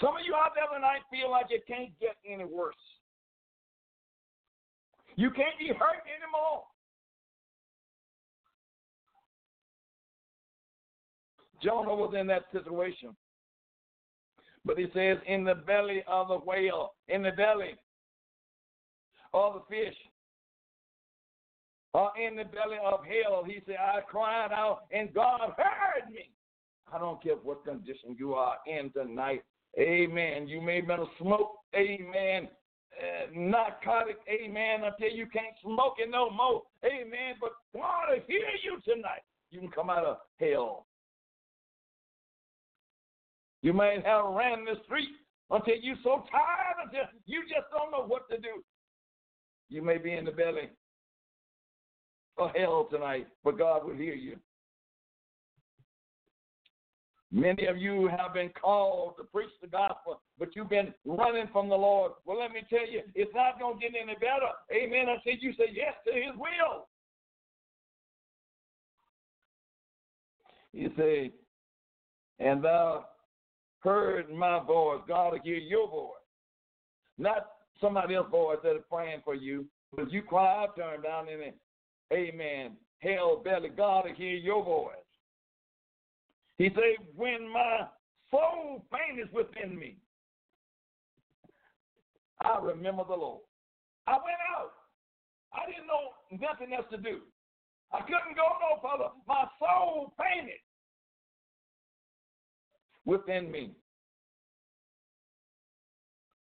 Some 0.00 0.16
of 0.16 0.22
you 0.24 0.34
out 0.34 0.52
there 0.54 0.66
tonight 0.72 1.02
feel 1.10 1.30
like 1.30 1.46
it 1.50 1.66
can't 1.66 1.90
get 2.00 2.16
any 2.26 2.44
worse. 2.44 2.74
You 5.16 5.30
can't 5.30 5.58
be 5.58 5.68
hurt 5.68 6.02
anymore. 6.06 6.62
Jonah 11.62 11.94
was 11.94 12.14
in 12.18 12.26
that 12.28 12.44
situation. 12.52 13.14
But 14.64 14.78
he 14.78 14.86
says, 14.94 15.18
in 15.26 15.44
the 15.44 15.54
belly 15.54 16.02
of 16.06 16.28
the 16.28 16.38
whale, 16.38 16.94
in 17.08 17.22
the 17.22 17.32
belly 17.32 17.74
of 19.34 19.54
the 19.54 19.60
fish, 19.68 19.96
or 21.94 22.10
in 22.16 22.36
the 22.36 22.44
belly 22.44 22.78
of 22.84 23.00
hell, 23.04 23.44
he 23.44 23.60
said, 23.66 23.76
I 23.78 24.00
cried 24.00 24.50
out 24.52 24.84
and 24.90 25.12
God 25.12 25.52
heard 25.56 26.10
me. 26.10 26.30
I 26.92 26.98
don't 26.98 27.22
care 27.22 27.34
what 27.36 27.64
condition 27.64 28.16
you 28.18 28.34
are 28.34 28.56
in 28.66 28.90
tonight. 28.92 29.42
Amen. 29.78 30.48
You 30.48 30.60
may 30.60 30.76
have 30.76 30.86
been 30.86 31.00
a 31.00 31.06
smoke, 31.18 31.56
amen, 31.74 32.48
uh, 33.00 33.30
narcotic, 33.34 34.16
amen, 34.28 34.84
until 34.84 35.14
you 35.14 35.26
can't 35.26 35.54
smoke 35.62 35.94
it 35.98 36.10
no 36.10 36.30
more. 36.30 36.62
Amen. 36.84 37.34
But 37.40 37.52
God 37.74 38.04
will 38.10 38.22
hear 38.26 38.48
you 38.62 38.80
tonight. 38.84 39.22
You 39.50 39.60
can 39.60 39.70
come 39.70 39.90
out 39.90 40.04
of 40.04 40.18
hell. 40.38 40.86
You 43.62 43.72
may 43.72 43.98
have 44.04 44.24
ran 44.34 44.64
the 44.64 44.74
street 44.84 45.10
until 45.50 45.74
you're 45.80 45.96
so 46.02 46.24
tired 46.30 46.84
until 46.84 47.04
you 47.26 47.42
just 47.42 47.70
don't 47.70 47.90
know 47.90 48.04
what 48.06 48.28
to 48.30 48.38
do. 48.38 48.62
You 49.68 49.82
may 49.82 49.98
be 49.98 50.12
in 50.12 50.24
the 50.24 50.32
belly 50.32 50.68
of 52.38 52.50
hell 52.56 52.88
tonight, 52.90 53.26
but 53.44 53.58
God 53.58 53.84
will 53.84 53.94
hear 53.94 54.14
you. 54.14 54.36
Many 57.30 57.64
of 57.66 57.78
you 57.78 58.08
have 58.08 58.34
been 58.34 58.50
called 58.50 59.14
to 59.16 59.24
preach 59.24 59.50
the 59.62 59.66
gospel, 59.66 60.20
but 60.38 60.54
you've 60.54 60.68
been 60.68 60.92
running 61.06 61.48
from 61.50 61.70
the 61.70 61.74
Lord. 61.74 62.12
Well, 62.26 62.38
let 62.38 62.52
me 62.52 62.60
tell 62.68 62.86
you, 62.86 63.00
it's 63.14 63.34
not 63.34 63.58
going 63.58 63.78
to 63.78 63.80
get 63.80 63.92
any 64.00 64.14
better. 64.14 64.52
Amen. 64.70 65.06
I 65.08 65.16
said, 65.24 65.38
you 65.40 65.52
say 65.54 65.70
yes 65.72 65.94
to 66.06 66.12
His 66.12 66.36
will. 66.36 66.88
You 70.74 70.90
say, 70.96 71.32
and 72.38 72.62
thou 72.62 73.06
heard 73.80 74.30
my 74.30 74.62
voice. 74.62 75.00
God 75.08 75.32
will 75.32 75.40
hear 75.42 75.56
your 75.56 75.88
voice. 75.88 76.10
Not 77.18 77.46
somebody 77.80 78.14
else's 78.14 78.30
voice 78.30 78.58
that 78.62 78.76
is 78.76 78.82
praying 78.90 79.20
for 79.24 79.34
you. 79.34 79.66
But 79.94 80.10
you 80.10 80.22
cry 80.22 80.62
out 80.62 80.76
to 80.76 80.82
him 80.82 81.02
down 81.02 81.28
in. 81.28 81.52
Amen. 82.12 82.72
Hell 82.98 83.40
belly, 83.44 83.70
God 83.70 84.04
will 84.06 84.14
hear 84.14 84.36
your 84.36 84.62
voice. 84.64 84.94
He 86.58 86.68
said, 86.74 87.06
When 87.16 87.50
my 87.52 87.86
soul 88.30 88.84
fainteth 88.90 89.32
within 89.32 89.78
me, 89.78 89.96
I 92.44 92.58
remember 92.60 93.04
the 93.08 93.14
Lord. 93.14 93.42
I 94.06 94.12
went 94.12 94.38
out. 94.56 94.72
I 95.52 95.66
didn't 95.66 95.86
know 95.86 96.48
nothing 96.48 96.74
else 96.74 96.86
to 96.90 96.96
do. 96.96 97.20
I 97.92 98.00
couldn't 98.00 98.36
go 98.36 98.46
no 98.60 98.80
further. 98.80 99.10
My 99.28 99.44
soul 99.58 100.12
fainted 100.18 100.60
within 103.04 103.50
me. 103.50 103.72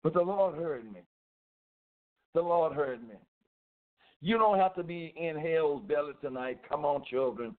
But 0.02 0.14
the 0.14 0.22
Lord 0.22 0.56
heard 0.56 0.84
me. 0.84 1.00
The 2.34 2.42
Lord 2.42 2.72
heard 2.72 3.06
me. 3.06 3.14
You 4.22 4.38
don't 4.38 4.58
have 4.58 4.74
to 4.76 4.84
be 4.84 5.12
in 5.16 5.36
hell's 5.36 5.82
belly 5.82 6.12
tonight. 6.20 6.60
Come 6.68 6.84
on, 6.84 7.02
children. 7.10 7.56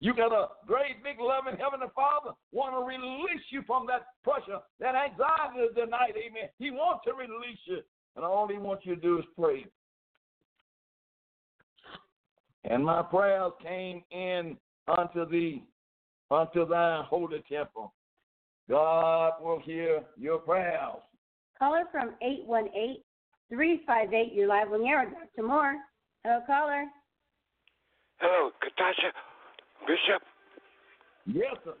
You 0.00 0.14
got 0.14 0.32
a 0.32 0.48
great, 0.66 1.04
big, 1.04 1.16
loving 1.20 1.60
Heavenly 1.60 1.92
Father 1.94 2.34
want 2.52 2.74
to 2.74 2.84
release 2.84 3.44
you 3.50 3.62
from 3.66 3.86
that 3.86 4.06
pressure, 4.22 4.60
that 4.80 4.94
anxiety 4.94 5.68
tonight. 5.74 6.14
Amen. 6.16 6.48
He 6.58 6.70
wants 6.70 7.04
to 7.06 7.12
release 7.12 7.58
you, 7.66 7.80
and 8.16 8.24
all 8.24 8.48
He 8.48 8.56
wants 8.56 8.84
you 8.86 8.94
to 8.94 9.00
do 9.00 9.18
is 9.18 9.24
pray. 9.38 9.66
And 12.64 12.82
my 12.82 13.02
prayers 13.02 13.52
came 13.62 14.02
in 14.10 14.56
unto 14.88 15.28
thee, 15.28 15.64
unto 16.30 16.66
thy 16.66 17.02
holy 17.06 17.42
temple. 17.50 17.92
God 18.70 19.32
will 19.40 19.60
hear 19.60 20.02
your 20.16 20.38
prayers. 20.38 21.02
Caller 21.58 21.84
from 21.92 22.14
818 22.22 22.96
358. 23.48 24.32
You're 24.32 24.48
live 24.48 24.72
on 24.72 24.80
the 24.80 24.88
air. 24.88 25.04
Dr. 25.10 25.46
Moore. 25.46 25.76
Hello, 26.24 26.40
caller. 26.46 26.84
Hello, 28.20 28.50
Katasha, 28.62 29.10
Bishop. 29.84 30.22
Yes, 31.26 31.52
sir. 31.64 31.74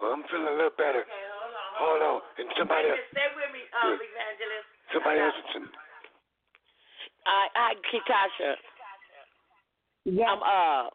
Well, 0.00 0.12
I'm 0.12 0.24
feeling 0.30 0.48
a 0.48 0.56
little 0.56 0.76
better. 0.76 1.04
Okay, 1.04 1.24
hold 1.32 1.52
on. 1.52 1.72
Hold 1.76 2.02
on. 2.04 2.18
And 2.40 2.48
somebody 2.56 2.88
else. 2.88 3.00
Stay 3.12 3.28
with 3.36 3.50
me, 3.52 3.60
um, 3.80 3.96
Yeah. 3.96 4.06
evangelist. 4.06 4.68
Somebody 4.92 5.20
else. 5.20 5.36
I, 7.26 7.42
I, 7.56 7.68
Kitasha, 7.90 8.56
Yes. 10.06 10.28
I'm 10.30 10.38
uh 10.38 10.86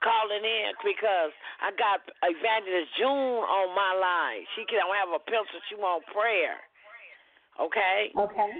calling 0.00 0.44
in 0.46 0.70
because 0.86 1.32
I 1.60 1.74
got 1.76 2.00
Evangelist 2.22 2.94
June 2.96 3.42
on 3.42 3.74
my 3.74 3.92
line. 3.98 4.46
She 4.54 4.64
can 4.64 4.78
don't 4.80 4.94
have 4.96 5.10
a 5.12 5.18
pencil. 5.18 5.58
She 5.68 5.74
want 5.74 6.06
prayer. 6.14 6.56
Okay. 7.60 8.10
okay. 8.16 8.52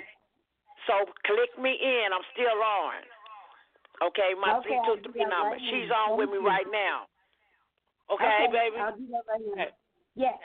So 0.87 1.09
click 1.25 1.53
me 1.57 1.73
in. 1.77 2.13
I'm 2.13 2.25
still 2.37 2.61
on. 2.61 3.01
Okay, 4.01 4.33
my 4.41 4.57
Okay, 4.61 4.77
three 4.77 4.81
I'll 4.81 4.97
two 4.97 5.03
do 5.05 5.13
three 5.13 5.25
that 5.25 5.33
number. 5.33 5.57
right 5.57 5.69
She's 5.69 5.89
now. 5.93 6.17
on 6.17 6.19
with 6.21 6.33
me 6.33 6.41
you. 6.41 6.47
right 6.47 6.69
now. 6.73 7.05
Okay, 8.09 8.49
baby. 8.49 8.81
I'll 8.81 8.97
do 8.97 9.07
that 9.13 9.25
right 9.29 9.45
now. 9.45 9.53
Okay. 9.53 9.71
Yes. 10.17 10.41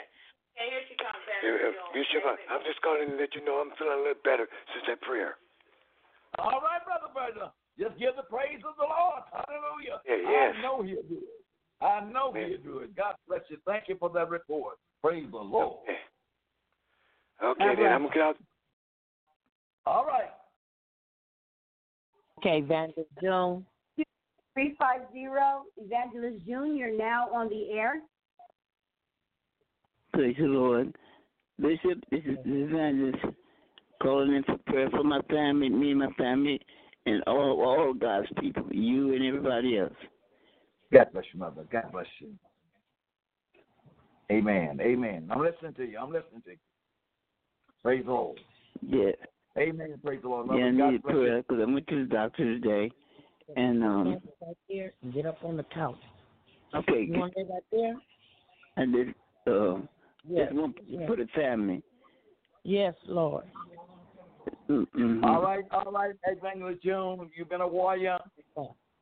Okay, 0.56 0.68
here 0.72 0.84
she 0.88 0.96
comes 1.00 1.20
back. 1.24 1.40
Bishop, 1.96 2.24
I, 2.24 2.36
I'm 2.52 2.64
just 2.68 2.80
calling 2.84 3.12
to 3.12 3.16
let 3.16 3.32
you 3.36 3.44
know 3.44 3.64
I'm 3.64 3.72
feeling 3.80 3.96
a 3.96 4.04
little 4.04 4.24
better 4.24 4.48
since 4.72 4.84
that 4.88 5.00
prayer. 5.04 5.40
All 6.40 6.60
right, 6.64 6.84
brother, 6.84 7.12
brother. 7.12 7.52
Just 7.80 8.00
give 8.00 8.16
the 8.16 8.28
praise 8.28 8.64
of 8.64 8.76
the 8.80 8.88
Lord. 8.88 9.24
Hallelujah. 9.32 10.00
Yeah, 10.08 10.20
yes. 10.24 10.56
I 10.56 10.62
know 10.62 10.84
he'll 10.84 11.08
do 11.08 11.24
it. 11.24 11.40
I 11.84 12.04
know 12.08 12.32
Amen. 12.32 12.56
he'll 12.56 12.64
do 12.64 12.80
it. 12.80 12.96
God 12.96 13.16
bless 13.28 13.44
you. 13.50 13.58
Thank 13.68 13.88
you 13.88 13.96
for 14.00 14.10
that 14.12 14.30
report. 14.30 14.80
Praise 15.04 15.28
the 15.32 15.38
Lord. 15.38 15.84
Okay. 17.44 17.64
Okay, 17.64 17.82
then 17.82 17.92
I'm 17.92 18.04
gonna 18.04 18.14
get 18.14 18.24
out. 18.24 18.38
All 19.86 20.06
right. 20.06 20.30
Okay, 22.40 22.60
Evangelist 22.60 23.10
June. 23.22 23.66
350 24.56 25.28
Evangelist 25.78 26.46
June, 26.46 26.78
you're 26.78 26.98
now 26.98 27.30
on 27.34 27.50
the 27.50 27.72
air. 27.72 28.02
Praise 30.14 30.36
the 30.40 30.46
Lord. 30.46 30.96
Bishop, 31.60 32.04
this 32.10 32.22
is 32.26 32.38
the 32.46 32.64
evangelist 32.64 33.18
calling 34.02 34.34
in 34.34 34.44
for 34.44 34.58
prayer 34.68 34.90
for 34.92 35.04
my 35.04 35.22
family, 35.30 35.70
me 35.70 35.92
and 35.92 36.00
my 36.00 36.12
family, 36.18 36.60
and 37.06 37.22
all 37.28 37.62
all 37.62 37.94
God's 37.94 38.28
people, 38.40 38.66
you 38.72 39.14
and 39.14 39.26
everybody 39.26 39.78
else. 39.78 39.94
God 40.94 41.08
bless 41.12 41.26
you, 41.34 41.40
mother. 41.40 41.66
God 41.72 41.92
bless 41.92 42.06
you. 42.20 42.30
Amen. 44.32 44.80
Amen. 44.82 45.28
I'm 45.30 45.42
listening 45.42 45.74
to 45.76 45.86
you. 45.86 45.98
I'm 45.98 46.12
listening 46.12 46.42
to 46.46 46.52
you. 46.52 46.58
Praise 47.86 48.04
the 48.04 48.12
Lord. 48.12 48.40
Yeah. 48.82 49.12
Amen. 49.60 49.94
Praise 50.04 50.20
the 50.24 50.28
Lord. 50.28 50.48
Love 50.48 50.58
Yeah, 50.58 50.66
I. 50.66 50.72
God 50.72 50.92
need 50.94 51.04
bless 51.04 51.14
you. 51.14 51.20
prayer 51.22 51.42
because 51.44 51.58
I 51.62 51.72
went 51.72 51.88
to 51.88 52.00
the 52.08 52.12
doctor 52.12 52.44
today, 52.60 52.92
and 53.56 53.84
um, 53.84 54.18
right 54.42 54.58
there 54.68 54.92
and 55.04 55.14
get 55.14 55.28
up 55.28 55.38
on 55.44 55.56
the 55.56 55.66
couch. 55.72 55.96
okay, 56.74 57.06
You 57.08 57.20
want 57.20 57.34
to 57.36 57.42
lay 57.44 57.48
right 57.48 57.64
there? 57.72 57.96
I 58.78 58.86
did. 58.88 59.10
Uh, 59.48 59.82
Yes. 60.28 60.48
just 60.50 60.60
want 60.60 60.76
yes. 60.88 61.02
to 61.02 61.08
put 61.08 61.20
a 61.20 61.28
family. 61.40 61.84
Yes, 62.64 62.96
Lord. 63.06 63.44
Mm-hmm. 64.68 65.24
All 65.24 65.44
right, 65.44 65.64
all 65.70 65.92
right, 65.92 66.16
Evangelist 66.26 66.82
June. 66.82 67.30
You've 67.36 67.50
been 67.50 67.62
a 67.62 67.68
warrior 67.68 68.18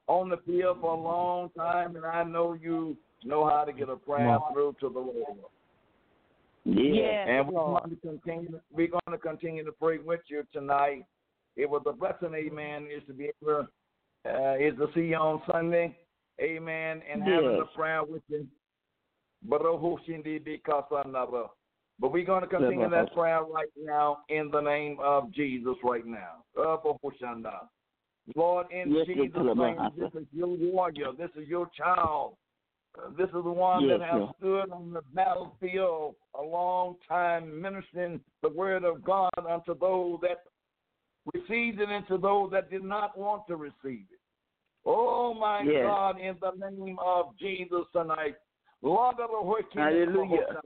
on 0.07 0.27
the 0.29 0.35
field 0.45 0.79
for 0.81 0.93
a 0.93 0.99
long 0.99 1.49
time, 1.57 1.95
and 1.95 2.03
I 2.05 2.25
know 2.25 2.57
you 2.61 2.97
know 3.23 3.47
how 3.47 3.63
to 3.63 3.71
get 3.71 3.87
a 3.87 3.95
prayer 3.95 4.37
through 4.51 4.75
to 4.81 4.89
the 4.89 4.99
Lord. 4.99 5.37
Yeah. 6.65 7.27
And 7.27 7.47
we're 7.47 7.53
going 7.53 7.89
to 7.89 7.95
continue. 7.97 8.59
We're 8.71 8.87
going 8.87 9.01
to 9.11 9.17
continue 9.17 9.65
to 9.65 9.71
pray 9.71 9.97
with 9.97 10.21
you 10.27 10.43
tonight. 10.53 11.05
It 11.55 11.69
was 11.69 11.83
a 11.85 11.93
blessing, 11.93 12.33
Amen. 12.33 12.87
Is 12.95 13.03
to 13.07 13.13
be 13.13 13.25
able, 13.41 13.67
to, 14.25 14.29
uh, 14.29 14.55
is 14.55 14.75
to 14.77 14.87
see 14.95 15.07
you 15.07 15.17
on 15.17 15.41
Sunday, 15.51 15.97
Amen, 16.41 17.01
and 17.11 17.21
having 17.21 17.51
Yes. 17.51 17.61
a 17.61 17.77
prayer 17.77 18.03
with 18.03 18.23
you. 18.29 18.47
But. 19.43 19.61
But 21.99 22.11
we're 22.11 22.25
going 22.25 22.41
to 22.41 22.47
continue 22.47 22.89
that 22.89 23.13
prayer 23.13 23.43
right 23.43 23.69
now 23.77 24.19
in 24.29 24.49
the 24.49 24.61
name 24.61 24.97
of 24.99 25.31
Jesus 25.31 25.75
right 25.83 26.05
now. 26.05 26.43
Lord, 28.35 28.67
in 28.71 28.91
Yes, 28.91 29.05
Jesus' 29.05 29.31
name, 29.55 29.77
this 29.97 30.11
is 30.15 30.27
your 30.33 30.47
warrior. 30.47 31.11
This 31.17 31.29
is 31.35 31.47
your 31.47 31.69
child. 31.77 32.35
Uh, 32.97 33.09
This 33.17 33.27
is 33.27 33.33
the 33.33 33.41
one 33.41 33.83
Yes, 33.87 33.99
that 33.99 34.09
has 34.09 34.19
Lord. 34.19 34.35
stood 34.37 34.71
on 34.71 34.93
the 34.93 35.01
battlefield 35.13 36.15
a 36.35 36.41
long 36.41 36.95
time 37.07 37.61
ministering 37.61 38.21
the 38.41 38.49
word 38.49 38.83
of 38.83 39.03
God 39.03 39.31
unto 39.49 39.77
those 39.77 40.19
that 40.21 40.43
received 41.33 41.79
it 41.79 41.89
and 41.89 42.07
to 42.07 42.17
those 42.17 42.51
that 42.51 42.69
did 42.69 42.83
not 42.83 43.17
want 43.17 43.47
to 43.47 43.55
receive 43.55 44.05
it. 44.11 44.19
Oh 44.85 45.33
my 45.33 45.61
Yes. 45.63 45.83
God, 45.85 46.19
in 46.19 46.35
the 46.41 46.69
name 46.69 46.99
of 46.99 47.37
Jesus 47.37 47.85
tonight. 47.93 48.35
Lord 48.81 49.19
of 49.19 49.29
the. 49.29 49.79
Hallelujah. 49.79 50.61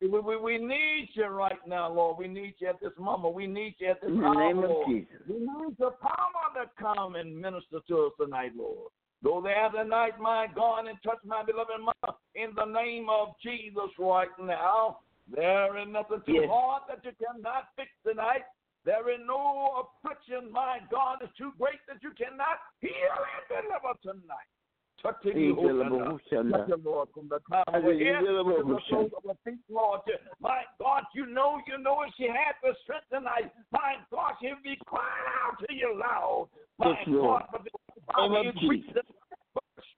We, 0.00 0.08
we, 0.08 0.36
we 0.36 0.58
need 0.58 1.08
you 1.14 1.26
right 1.26 1.64
now, 1.66 1.88
Lord. 1.90 2.18
We 2.18 2.26
need 2.26 2.54
you 2.58 2.68
at 2.68 2.80
this 2.80 2.92
moment. 2.98 3.34
We 3.34 3.46
need 3.46 3.76
you 3.78 3.90
at 3.90 4.00
this 4.00 4.10
In 4.10 4.18
the 4.20 4.26
hour, 4.26 4.34
name 4.34 4.58
of 4.58 4.70
Jesus. 4.88 5.22
We 5.28 5.38
need 5.38 5.76
the 5.78 5.92
power 6.02 6.64
to 6.64 6.68
come 6.78 7.14
and 7.14 7.34
minister 7.40 7.78
to 7.88 8.06
us 8.06 8.12
tonight, 8.20 8.52
Lord. 8.56 8.90
Go 9.24 9.40
there 9.40 9.70
tonight, 9.70 10.20
my 10.20 10.46
God, 10.54 10.86
and 10.86 10.98
touch 11.02 11.18
my 11.24 11.42
beloved 11.42 11.80
mother 11.80 12.14
in 12.34 12.50
the 12.54 12.66
name 12.66 13.08
of 13.08 13.28
Jesus 13.42 13.88
right 13.98 14.28
now. 14.38 14.98
There 15.34 15.78
is 15.78 15.88
nothing 15.88 16.20
too 16.26 16.44
Yes. 16.44 16.50
hard 16.50 16.82
that 16.88 17.02
you 17.06 17.12
cannot 17.12 17.74
fix 17.74 17.90
tonight. 18.04 18.44
There 18.84 19.08
is 19.08 19.20
no 19.24 19.88
affliction, 20.04 20.52
my 20.52 20.80
God, 20.90 21.22
is 21.22 21.30
too 21.38 21.52
great 21.58 21.80
that 21.88 22.02
you 22.02 22.10
cannot 22.10 22.60
heal 22.82 22.92
and 22.92 23.64
deliver 23.64 23.94
tonight. 24.02 24.44
Oh, 25.06 25.10
touch 25.10 25.24
him, 25.24 25.32
Please, 25.32 25.56
Lord, 25.56 25.90
Lord. 25.90 26.20
Touch 26.28 26.68
him, 26.68 26.84
Lord, 26.84 27.08
from 27.14 27.28
the 27.28 27.40
crown 27.40 27.64
of 27.68 27.82
her 27.82 27.92
head 27.92 28.20
to 28.20 28.44
the 28.44 28.80
soles 28.90 29.12
of 29.16 29.24
her 29.24 29.36
feet, 29.42 29.60
Lord. 29.70 30.02
My 30.38 30.64
God, 30.78 31.04
you 31.14 31.24
know, 31.24 31.62
you 31.66 31.78
know 31.78 32.02
if 32.02 32.12
she 32.16 32.24
had 32.24 32.56
the 32.62 32.74
strength 32.82 33.08
tonight. 33.10 33.52
My 33.70 33.96
God, 34.10 34.34
she'd 34.40 34.62
be 34.62 34.76
crying 34.84 35.28
out 35.44 35.58
to 35.66 35.74
you 35.74 35.98
loud. 35.98 36.48
My 36.78 36.90
Yes, 36.90 37.08
God, 37.08 37.48
but 37.52 37.64
the 37.64 37.70
power 38.12 38.48
of 38.48 38.54
weak. 38.68 38.84
Jesus. 38.86 39.02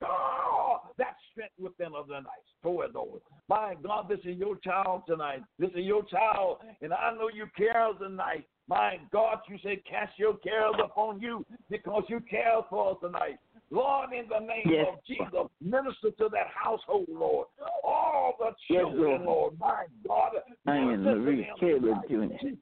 Oh, 0.05 0.81
that 0.99 1.17
strength 1.33 1.55
within 1.59 1.93
tonight. 2.07 2.25
Restore 2.63 2.85
it, 2.85 2.95
Lord. 2.95 3.21
My 3.49 3.75
God, 3.83 4.09
this 4.09 4.19
is 4.25 4.37
your 4.37 4.57
child 4.57 5.03
tonight. 5.07 5.43
This 5.59 5.71
is 5.71 5.85
your 5.85 6.05
child, 6.05 6.59
and 6.83 6.93
I 6.93 7.13
know 7.13 7.29
you 7.33 7.47
care 7.57 7.89
tonight. 7.99 8.47
My 8.69 8.99
God, 9.13 9.39
you 9.49 9.59
say 9.63 9.83
cast 9.89 10.19
your 10.19 10.37
cares 10.39 10.75
upon 10.83 11.21
you 11.21 11.47
because 11.71 12.03
you 12.09 12.21
care 12.29 12.59
for 12.69 12.93
us 12.93 12.97
tonight. 13.01 13.39
Lord, 13.71 14.13
in 14.13 14.29
the 14.29 14.39
name 14.39 14.69
Yes. 14.69 14.87
of 14.89 15.05
Jesus, 15.05 15.51
minister 15.61 16.11
to 16.13 16.29
that 16.29 16.47
household, 16.49 17.09
Lord. 17.09 17.49
All 17.83 18.37
the 18.39 18.55
Yes, 18.69 18.81
children, 18.81 19.25
Lord. 19.25 19.57
Lord. 19.57 19.59
My 19.59 19.87
God, 20.07 20.33
I 20.67 20.77
am 20.77 21.03
Marie 21.03 21.51
Taylor 21.59 22.01
tonight. 22.07 22.31
Jr. 22.31 22.39
She's 22.41 22.59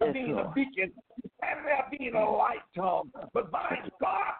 Yes, 0.00 0.12
being 0.12 0.38
a 0.38 0.52
beacon. 0.54 0.92
She's 1.16 1.30
of 1.42 1.90
being 1.98 2.14
a 2.14 2.30
light, 2.30 2.62
Tom. 2.74 3.12
But 3.32 3.50
my 3.50 3.78
God, 4.00 4.34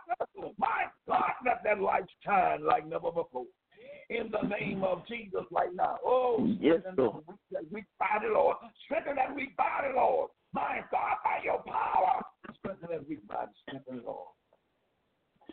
my 0.58 0.84
God, 1.08 1.32
let 1.44 1.64
that 1.64 1.80
light 1.80 2.04
shine 2.24 2.64
like 2.64 2.86
never 2.86 3.10
before. 3.10 3.46
In 4.08 4.30
the 4.30 4.42
name 4.48 4.84
of 4.84 5.04
Jesus, 5.06 5.44
right 5.50 5.74
now. 5.74 5.98
Oh, 6.04 6.46
Yes, 6.60 6.82
Lord. 6.96 7.24
weak 7.72 7.84
body, 7.98 8.28
Lord. 8.28 8.56
Strengthen 8.84 9.16
that 9.16 9.34
weak 9.34 9.56
body, 9.56 9.88
Lord. 9.94 10.30
My 10.52 10.84
God, 10.90 11.16
by 11.24 11.40
your 11.42 11.62
power. 11.66 12.22
Strengthen 12.58 12.90
that 12.90 13.08
weak 13.08 13.26
body. 13.26 13.50
Strengthen 13.62 13.98
it, 13.98 14.04
Lord. 14.04 14.28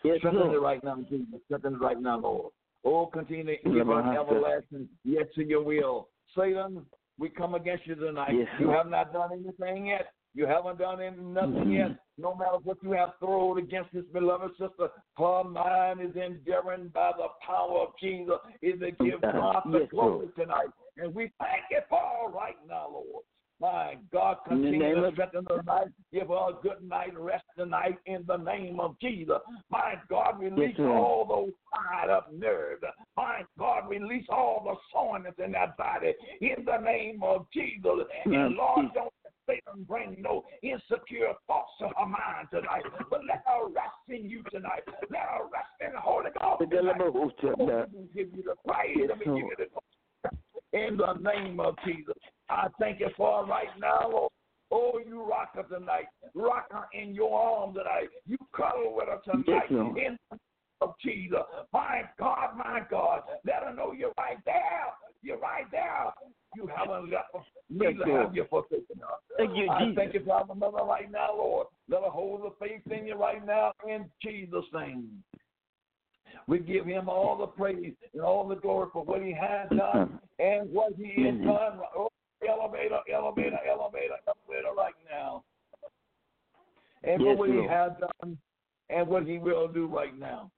Yes, 0.03 0.17
Strengthen 0.19 0.51
it 0.51 0.61
right 0.61 0.83
now, 0.83 0.97
Jesus. 1.09 1.39
Strengthen 1.45 1.75
it 1.75 1.81
right 1.81 1.99
now, 1.99 2.19
Lord. 2.19 2.51
Oh, 2.85 3.05
continue 3.05 3.45
to 3.45 3.69
give 3.69 3.87
Lord, 3.87 4.03
us 4.05 4.09
I 4.09 4.13
have 4.13 4.27
to- 4.27 4.35
everlasting 4.35 4.89
yes 5.05 5.25
to 5.35 5.43
your 5.43 5.63
will. 5.63 6.09
Satan, 6.35 6.85
we 7.17 7.29
come 7.29 7.55
against 7.55 7.87
you 7.87 7.95
tonight. 7.95 8.33
Yes, 8.33 8.47
you 8.59 8.69
have 8.69 8.87
not 8.89 9.13
done 9.13 9.31
anything 9.31 9.87
yet. 9.87 10.11
You 10.35 10.47
haven't 10.47 10.79
done 10.79 10.97
nothing 11.33 11.65
Mhm. 11.65 11.73
yet. 11.77 11.91
No 12.17 12.33
matter 12.33 12.57
what 12.63 12.81
you 12.81 12.91
have 12.91 13.15
thrown 13.19 13.59
against 13.59 13.93
this 13.93 14.05
beloved 14.07 14.51
sister, 14.57 14.89
her 15.17 15.43
mind 15.43 16.01
is 16.01 16.15
enduring 16.15 16.87
by 16.89 17.11
the 17.13 17.29
power 17.41 17.81
of 17.81 17.95
Jesus 17.97 18.39
is 18.61 18.79
to 18.79 18.91
give 18.91 19.21
God 19.21 19.61
the 19.65 19.85
glory 19.85 20.25
Lord. 20.25 20.35
tonight. 20.35 20.69
And 20.97 21.13
we 21.13 21.27
thank 21.39 21.63
you 21.69 21.81
for 21.87 22.29
it 22.29 22.33
right 22.33 22.57
now, 22.67 22.87
Lord. 22.89 23.23
My 23.63 23.95
God, 24.11 24.39
In 24.51 24.61
the 24.61 24.71
continue 24.71 24.95
to 24.95 25.11
strengthen 25.13 25.45
her 25.49 25.59
tonight. 25.59 25.87
Give 26.11 26.27
her 26.27 26.49
a 26.49 26.61
good 26.61 26.83
night 26.83 27.17
rest 27.17 27.45
tonight 27.57 27.97
in 28.05 28.25
the 28.27 28.35
name 28.35 28.81
of 28.81 28.99
Jesus. 28.99 29.37
My 29.71 29.93
God, 30.09 30.41
release 30.41 30.75
Lord. 30.77 30.91
all 30.91 31.25
those 31.25 31.53
tied 31.73 32.09
up 32.09 32.29
nerves. 32.33 32.83
My 33.15 33.43
God, 33.57 33.87
release 33.87 34.25
all 34.29 34.63
the 34.65 34.75
soreness 34.91 35.35
in 35.41 35.53
that 35.53 35.77
body 35.77 36.13
in 36.41 36.65
the 36.65 36.77
name 36.79 37.23
of 37.23 37.45
Jesus. 37.53 38.03
Yes, 38.25 38.35
And 38.35 38.55
Lord, 38.55 38.87
don't 38.93 39.13
let 39.23 39.33
Satan 39.47 39.85
bring 39.87 40.17
no 40.19 40.43
insecure 40.61 41.31
thoughts 41.47 41.71
to 41.79 41.87
her 41.87 42.05
mind 42.05 42.49
tonight. 42.51 42.83
But 43.09 43.21
let 43.25 43.45
her 43.47 43.67
rest 43.67 43.95
in 44.09 44.29
you 44.29 44.43
tonight. 44.51 44.83
Let 45.09 45.21
her 45.21 45.43
rest 45.43 45.71
in 45.79 45.93
the 45.93 46.01
Holy 46.01 46.31
Ghost. 46.37 46.69
Tonight. 46.69 46.97
devil 46.97 47.13
will 47.13 47.31
shut 47.39 47.55
Oh, 47.57 47.85
we 47.95 48.09
give 48.13 48.35
you 48.35 48.43
the 48.43 48.55
praise. 48.69 48.97
Yes, 48.97 49.07
Let 49.07 49.19
me 49.19 49.25
give 49.25 49.35
you 49.35 49.55
the 49.57 49.67
in 50.73 50.97
the 50.97 51.13
name 51.13 51.59
of 51.59 51.75
Jesus. 51.85 52.15
I 52.53 52.67
thank 52.79 52.99
you 52.99 53.09
for 53.17 53.45
right 53.45 53.67
now, 53.79 54.09
Lord. 54.09 54.31
Oh, 54.71 54.99
you 55.05 55.21
rock 55.23 55.55
her 55.55 55.63
tonight. 55.63 56.05
Rock 56.33 56.67
her 56.71 56.85
in 56.93 57.13
your 57.13 57.37
arms 57.39 57.75
tonight. 57.75 58.09
You 58.25 58.37
cuddle 58.55 58.95
with 58.95 59.07
her 59.07 59.19
tonight. 59.23 59.69
In 59.69 59.77
the 59.77 59.83
name 59.83 60.17
of 60.81 60.93
Jesus. 61.03 61.39
My 61.71 62.01
God, 62.19 62.57
my 62.57 62.81
God. 62.89 63.21
Let 63.45 63.63
her 63.63 63.73
know 63.73 63.91
you're 63.91 64.13
right 64.17 64.37
there. 64.45 64.85
You're 65.21 65.39
right 65.39 65.65
there. 65.71 66.11
You 66.55 66.67
haven't 66.75 67.09
left 67.11 67.35
Neither 67.69 68.05
Lord. 68.05 68.25
have 68.25 68.35
you 68.35 68.45
forsaken 68.49 68.97
her. 68.99 69.37
Thank 69.37 69.55
you, 69.57 69.69
I 69.69 69.85
Jesus. 69.85 69.95
thank 69.95 70.13
you 70.13 70.23
for 70.25 70.33
our 70.33 70.55
mother 70.55 70.83
right 70.83 71.11
now, 71.11 71.35
Lord. 71.35 71.67
Let 71.89 72.03
her 72.03 72.09
hold 72.09 72.41
the 72.43 72.51
faith 72.59 72.81
in 72.91 73.07
you 73.07 73.15
right 73.15 73.45
now 73.45 73.71
in 73.87 74.05
Jesus' 74.21 74.65
name. 74.73 75.23
We 76.47 76.59
give 76.59 76.85
him 76.85 77.09
all 77.09 77.37
the 77.37 77.47
praise 77.47 77.93
and 78.13 78.21
all 78.21 78.47
the 78.47 78.55
glory 78.55 78.89
for 78.91 79.03
what 79.03 79.21
he 79.23 79.33
has 79.33 79.69
done 79.69 80.19
and 80.39 80.71
what 80.73 80.93
he 80.95 81.23
has 81.23 81.35
Mhm. 81.35 81.45
done. 81.45 81.81
Oh, 81.95 82.09
elevator, 82.47 82.99
elevator, 83.11 83.59
elevator, 83.69 84.15
elevator 84.27 84.73
right 84.75 84.93
now. 85.09 85.43
And 87.03 87.21
Yes, 87.21 87.37
what 87.37 87.49
he 87.49 87.67
has 87.67 87.91
done 87.99 88.37
and 88.89 89.07
what 89.07 89.25
he 89.25 89.37
will 89.37 89.67
do 89.67 89.87
right 89.87 90.17
now. 90.17 90.49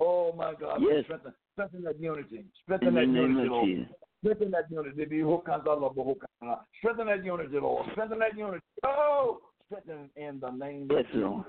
Oh 0.00 0.32
my 0.32 0.54
God. 0.54 0.80
Yes. 0.80 1.04
Strengthen, 1.04 1.32
strengthen 1.52 1.82
that 1.84 2.00
unity. 2.00 2.44
Strengthen 2.64 2.94
that 2.94 3.06
unity, 3.06 3.48
Lord. 3.48 3.88
Strengthen 4.22 4.50
that 4.50 4.70
unity. 4.70 5.04
Be 5.04 5.18
hokazala 5.18 5.94
bohokana. 5.94 6.60
Strengthen 6.78 7.06
that 7.06 7.24
unity, 7.24 7.58
Lord. 7.58 7.86
Strengthen 7.92 8.18
that 8.18 8.36
unity. 8.36 8.64
Oh, 8.84 9.40
strengthen 9.66 10.10
in 10.16 10.40
the 10.40 10.50
name 10.50 10.88
Yes, 10.90 11.00
of 11.00 11.06
Jesus. 11.06 11.20
Lord. 11.22 11.44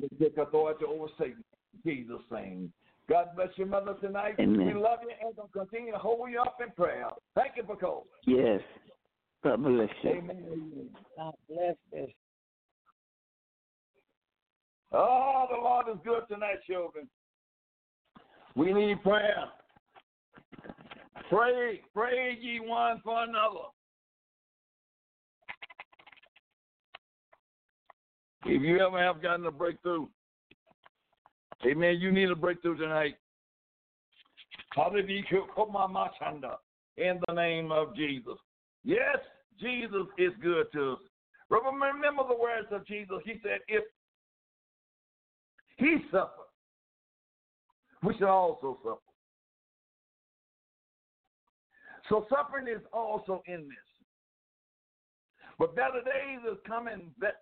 We 0.00 0.08
take 0.18 0.36
authority 0.36 0.84
over 0.84 1.06
Satan. 1.18 1.42
Jesus' 1.84 2.20
name. 2.30 2.72
God 3.08 3.28
bless 3.36 3.48
your 3.56 3.68
mother 3.68 3.94
tonight. 4.00 4.34
Amen. 4.40 4.66
We 4.66 4.74
love 4.74 4.98
you 5.02 5.10
and 5.24 5.36
will 5.36 5.48
continue 5.52 5.92
to 5.92 5.98
hold 5.98 6.30
you 6.30 6.40
up 6.40 6.56
in 6.60 6.72
prayer. 6.72 7.06
Thank 7.34 7.52
you 7.56 7.62
for 7.64 7.76
calling. 7.76 8.04
Yes. 8.26 8.60
God 9.46 9.62
bless 9.62 9.88
you. 10.02 10.10
Amen. 10.10 10.88
God 11.16 11.34
bless 11.48 11.76
this. 11.92 12.10
Oh, 14.92 15.46
the 15.48 15.56
Lord 15.56 15.86
is 15.88 16.00
good 16.04 16.22
tonight, 16.28 16.64
children. 16.68 17.06
We 18.56 18.72
need 18.72 19.00
prayer. 19.04 19.44
Pray, 21.30 21.80
pray 21.94 22.36
ye 22.40 22.58
one 22.58 23.00
for 23.04 23.22
another. 23.22 23.68
If 28.46 28.62
you 28.62 28.80
ever 28.80 28.98
have 28.98 29.22
gotten 29.22 29.46
a 29.46 29.52
breakthrough, 29.52 30.08
amen, 31.64 31.98
you 32.00 32.10
need 32.10 32.30
a 32.30 32.36
breakthrough 32.36 32.78
tonight. 32.78 33.14
Hallelujah. 34.74 35.22
In 36.96 37.20
the 37.28 37.34
name 37.34 37.70
of 37.70 37.94
Jesus. 37.94 38.38
Yes, 38.84 39.18
Jesus 39.60 40.06
is 40.18 40.32
good 40.42 40.66
to 40.72 40.92
us. 40.92 40.98
Remember 41.50 42.22
the 42.28 42.36
words 42.36 42.68
of 42.70 42.86
Jesus. 42.86 43.18
He 43.24 43.34
said, 43.42 43.60
if 43.68 43.84
he 45.76 45.98
suffered, 46.10 46.30
we 48.02 48.14
should 48.14 48.28
also 48.28 48.78
suffer. 48.82 48.96
So 52.08 52.26
suffering 52.30 52.66
is 52.68 52.82
also 52.92 53.42
in 53.46 53.62
this. 53.62 53.78
But 55.58 55.74
better 55.74 56.02
days 56.04 56.40
is 56.50 56.58
coming 56.66 57.12
that 57.20 57.36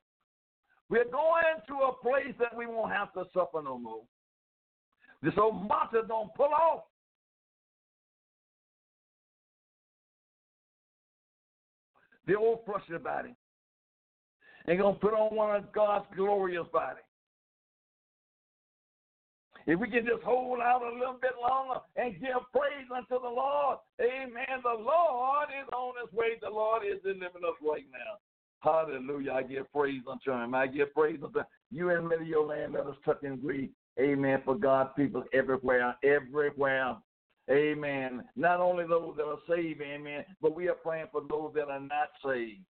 we're 0.89 1.11
going 1.11 1.43
to 1.69 1.75
a 1.75 1.93
place 2.03 2.35
that 2.39 2.57
we 2.57 2.67
won't 2.67 2.93
have 2.93 3.13
to 3.15 3.25
suffer 3.35 3.63
no 3.63 3.79
more. 3.79 4.03
This 5.23 5.35
old 5.39 5.67
monster 5.67 6.03
don't 6.07 6.33
pull 6.35 6.47
off. 6.47 6.85
The 12.27 12.37
old 12.37 12.61
frustrated 12.65 13.05
body. 13.05 13.35
Ain't 14.69 14.81
gonna 14.81 14.97
put 14.97 15.13
on 15.13 15.37
one 15.37 15.55
of 15.57 15.73
God's 15.73 16.07
glorious 16.17 16.67
body. 16.73 17.01
If 19.67 19.81
we 19.81 19.89
can 19.89 20.05
just 20.05 20.23
hold 20.23 20.61
out 20.61 20.83
a 20.83 20.93
little 20.93 21.19
bit 21.21 21.33
longer 21.41 21.81
and 21.97 22.13
give 22.21 22.37
praise 22.53 22.89
unto 22.95 23.21
the 23.23 23.29
Lord, 23.29 23.79
amen. 24.01 24.61
The 24.63 24.83
Lord 24.83 25.49
is 25.59 25.69
on 25.73 25.95
his 26.03 26.13
way. 26.13 26.37
The 26.41 26.51
Lord 26.51 26.83
is 26.85 27.01
delivering 27.03 27.45
us 27.45 27.57
right 27.63 27.87
now. 27.91 28.19
Hallelujah. 28.61 29.33
I 29.33 29.43
give 29.43 29.71
praise 29.73 30.03
unto 30.11 30.33
him. 30.33 30.55
I 30.55 30.67
give 30.67 30.93
praise 30.95 31.19
unto 31.23 31.41
you 31.71 31.91
and 31.91 32.09
many 32.09 32.23
of 32.23 32.29
your 32.29 32.47
land. 32.47 32.75
Let 32.75 32.87
us 32.87 32.97
touch 33.05 33.19
and 33.23 33.35
agree. 33.35 33.71
Amen. 33.99 34.41
For 34.45 34.55
God, 34.55 34.95
people 34.97 35.25
everywhere, 35.33 35.97
everywhere. 36.03 36.97
Amen. 37.51 38.25
Not 38.37 38.61
only 38.61 38.87
those 38.87 39.17
that 39.17 39.25
are 39.25 39.39
saved, 39.49 39.83
amen, 39.83 40.25
but 40.41 40.57
we 40.57 40.69
are 40.69 40.75
praying 40.75 41.09
for 41.13 41.23
those 41.29 41.53
that 41.55 41.69
are 41.69 41.81
not 41.81 42.09
saved. 42.25 42.63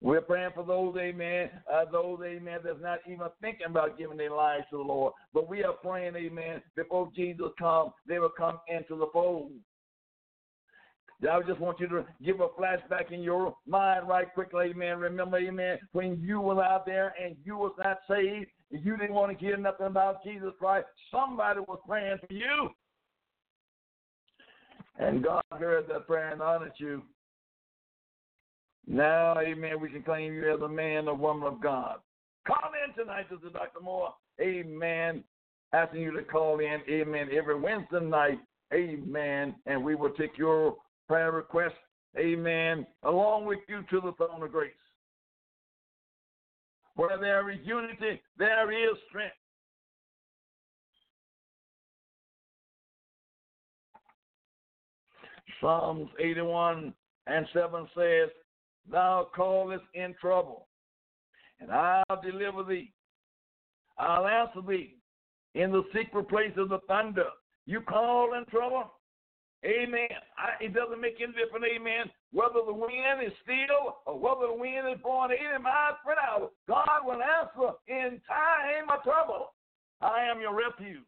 We're 0.00 0.20
praying 0.20 0.50
for 0.56 0.64
those, 0.64 0.96
amen, 0.98 1.48
uh, 1.72 1.84
those, 1.92 2.18
amen, 2.24 2.58
that's 2.64 2.82
not 2.82 2.98
even 3.06 3.28
thinking 3.40 3.68
about 3.68 3.96
giving 3.96 4.16
their 4.16 4.32
lives 4.32 4.64
to 4.70 4.78
the 4.78 4.82
Lord. 4.82 5.12
But 5.32 5.48
we 5.48 5.62
are 5.62 5.74
praying, 5.74 6.16
amen, 6.16 6.60
before 6.74 7.08
Jesus 7.14 7.46
comes, 7.56 7.92
they 8.08 8.18
will 8.18 8.32
come 8.36 8.58
into 8.66 8.96
the 8.96 9.06
fold. 9.12 9.52
I 11.22 11.40
just 11.46 11.60
want 11.60 11.78
you 11.78 11.86
to 11.86 12.04
give 12.20 12.40
a 12.40 12.48
flashback 12.48 13.12
in 13.12 13.22
your 13.22 13.54
mind 13.64 14.08
right 14.08 14.26
quickly, 14.34 14.70
amen. 14.70 14.98
Remember, 14.98 15.38
amen, 15.38 15.78
when 15.92 16.20
you 16.20 16.40
were 16.40 16.60
out 16.60 16.84
there 16.84 17.14
and 17.22 17.36
you 17.44 17.56
was 17.56 17.72
not 17.78 17.98
saved, 18.10 18.50
you 18.72 18.96
didn't 18.96 19.14
want 19.14 19.32
to 19.32 19.44
hear 19.44 19.56
nothing 19.56 19.86
about 19.86 20.24
Jesus 20.24 20.52
Christ, 20.58 20.86
somebody 21.10 21.60
was 21.60 21.78
praying 21.86 22.18
for 22.26 22.32
you. 22.32 22.70
And 24.98 25.22
God 25.22 25.42
heard 25.50 25.88
that 25.88 26.06
prayer 26.06 26.32
and 26.32 26.42
honored 26.42 26.72
you. 26.76 27.02
Now, 28.86 29.38
amen, 29.38 29.80
we 29.80 29.90
can 29.90 30.02
claim 30.02 30.34
you 30.34 30.52
as 30.52 30.60
a 30.60 30.68
man 30.68 31.08
or 31.08 31.14
woman 31.14 31.46
of 31.46 31.62
God. 31.62 31.96
Call 32.46 32.70
in 32.86 32.94
tonight, 32.94 33.26
this 33.30 33.38
is 33.46 33.52
Dr. 33.52 33.80
Moore. 33.80 34.14
Amen. 34.40 35.22
Asking 35.72 36.02
you 36.02 36.12
to 36.12 36.22
call 36.22 36.58
in, 36.58 36.80
amen, 36.90 37.28
every 37.32 37.58
Wednesday 37.58 38.00
night. 38.00 38.40
Amen. 38.74 39.54
And 39.66 39.84
we 39.84 39.94
will 39.94 40.10
take 40.10 40.36
your 40.36 40.76
prayer 41.08 41.30
request, 41.30 41.74
amen, 42.18 42.86
along 43.04 43.46
with 43.46 43.60
you 43.68 43.82
to 43.90 44.00
the 44.00 44.12
throne 44.12 44.42
of 44.42 44.50
grace. 44.50 44.72
Where 46.94 47.18
there 47.18 47.50
is 47.50 47.58
unity, 47.64 48.20
there 48.38 48.70
is 48.70 48.98
strength. 49.08 49.34
Psalms 55.60 56.08
81 56.18 56.92
and 57.28 57.46
7 57.52 57.88
says, 57.96 58.28
Thou 58.90 59.28
callest 59.34 59.84
in 59.94 60.14
trouble, 60.20 60.66
and 61.60 61.70
I'll 61.70 62.20
deliver 62.22 62.64
thee. 62.64 62.92
I'll 63.96 64.26
answer 64.26 64.60
thee 64.66 64.96
in 65.54 65.70
the 65.70 65.84
secret 65.94 66.28
place 66.28 66.52
of 66.56 66.68
the 66.68 66.80
thunder. 66.88 67.26
You 67.66 67.80
call 67.80 68.34
in 68.34 68.44
trouble? 68.46 68.90
Amen. 69.64 70.10
I, 70.36 70.64
it 70.64 70.74
doesn't 70.74 71.00
make 71.00 71.22
any 71.22 71.32
difference, 71.38 71.64
amen, 71.70 72.10
whether 72.32 72.66
the 72.66 72.74
wind 72.74 73.22
is 73.24 73.32
still 73.46 74.02
or 74.06 74.18
whether 74.18 74.50
the 74.50 74.58
wind 74.58 74.90
is 74.90 74.98
blowing 75.02 75.30
80 75.30 75.62
miles 75.62 76.02
per 76.04 76.18
hour. 76.18 76.50
God 76.66 77.06
will 77.06 77.22
answer 77.22 77.78
in 77.86 78.20
time 78.26 78.90
of 78.90 79.04
trouble. 79.04 79.54
I 80.00 80.26
am 80.26 80.40
your 80.40 80.56
refuge. 80.56 81.06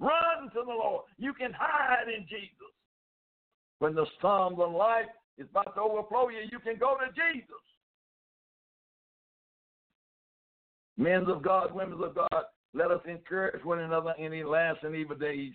Run 0.00 0.48
to 0.54 0.62
the 0.64 0.72
Lord. 0.72 1.04
You 1.18 1.34
can 1.34 1.52
hide 1.52 2.08
in 2.08 2.24
Jesus. 2.24 2.72
When 3.80 3.94
the 3.94 4.06
storms 4.18 4.58
of 4.60 4.72
life 4.72 5.06
is 5.36 5.46
about 5.50 5.74
to 5.74 5.82
overflow 5.82 6.30
you, 6.30 6.48
you 6.50 6.60
can 6.60 6.78
go 6.78 6.96
to 6.96 7.12
Jesus. 7.12 7.62
Men 10.96 11.26
of 11.28 11.42
God, 11.42 11.74
women 11.74 12.02
of 12.02 12.14
God, 12.14 12.44
let 12.72 12.90
us 12.90 13.00
encourage 13.06 13.62
one 13.64 13.80
another 13.80 14.14
in 14.18 14.32
these 14.32 14.44
last 14.44 14.82
and 14.82 14.94
evil 14.94 15.16
days 15.16 15.52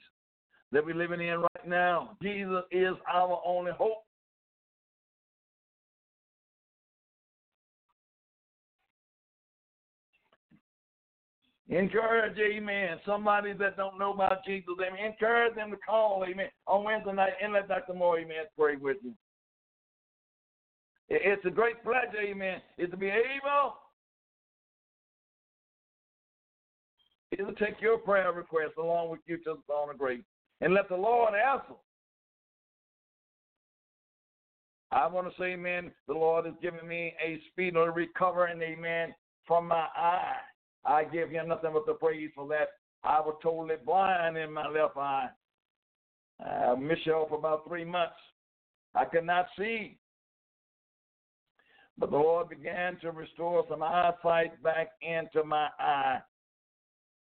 that 0.74 0.84
we're 0.84 0.96
living 0.96 1.22
in 1.22 1.40
right 1.40 1.68
now. 1.68 2.18
Jesus 2.22 2.64
is 2.72 2.94
our 3.12 3.40
only 3.46 3.72
hope. 3.72 4.04
Encourage, 11.70 12.38
amen. 12.38 13.00
Somebody 13.06 13.54
that 13.54 13.78
don't 13.78 13.98
know 13.98 14.14
about 14.14 14.44
Jesus, 14.46 14.74
amen. 14.86 15.06
Encourage 15.06 15.56
them 15.56 15.72
to 15.72 15.78
call, 15.78 16.26
amen, 16.28 16.48
on 16.68 16.84
Wednesday 16.84 17.14
night 17.14 17.34
and 17.42 17.54
let 17.54 17.68
Dr. 17.68 17.94
Moore, 17.94 18.20
amen, 18.20 18.46
pray 18.58 18.76
with 18.76 18.98
you. 19.04 19.14
It's 21.10 21.46
a 21.46 21.50
great 21.50 21.84
pleasure, 21.84 22.22
amen, 22.24 22.62
is 22.78 22.90
to 22.90 22.98
be 22.98 23.08
able 23.08 23.76
is 27.32 27.40
to 27.48 27.66
take 27.66 27.82
your 27.82 27.98
prayer 27.98 28.32
request 28.32 28.74
along 28.80 29.10
with 29.10 29.20
you 29.26 29.38
to 29.38 29.56
the 29.56 29.62
throne 29.66 29.90
of 29.90 29.98
grace 29.98 30.22
and 30.64 30.74
let 30.74 30.88
the 30.88 30.95
Lord 30.95 31.34
answer. 31.34 31.76
I 34.91 35.07
want 35.07 35.28
to 35.28 35.34
say, 35.41 35.53
amen, 35.53 35.91
the 36.07 36.14
Lord 36.14 36.45
has 36.45 36.53
given 36.61 36.88
me 36.88 37.14
a 37.24 37.41
speed 37.51 37.76
of 37.76 37.95
recovering, 37.95 38.61
amen, 38.61 39.14
from 39.45 39.68
my 39.68 39.88
eye. 39.95 40.36
I 40.86 41.03
give 41.03 41.30
him 41.30 41.49
nothing 41.49 41.72
but 41.74 41.86
the 41.86 41.93
praise 41.93 42.30
for 42.34 42.47
that. 42.47 42.70
I 43.03 43.20
was 43.20 43.36
totally 43.43 43.76
blind 43.86 44.38
in 44.38 44.53
my 44.53 44.68
left 44.68 44.95
eye. 44.95 45.30
I 46.39 46.76
missed 46.76 47.05
y'all 47.05 47.28
for 47.28 47.38
about 47.38 47.68
three 47.68 47.84
months. 47.86 48.14
I 48.95 49.05
could 49.05 49.26
not 49.26 49.47
see. 49.57 49.97
But 51.97 52.11
the 52.11 52.18
Lord 52.18 52.49
began 52.49 52.97
to 53.01 53.11
restore 53.11 53.66
some 53.70 53.84
eyesight 53.84 54.61
back 54.64 54.91
into 55.01 55.43
my 55.45 55.68
eye. 55.80 56.20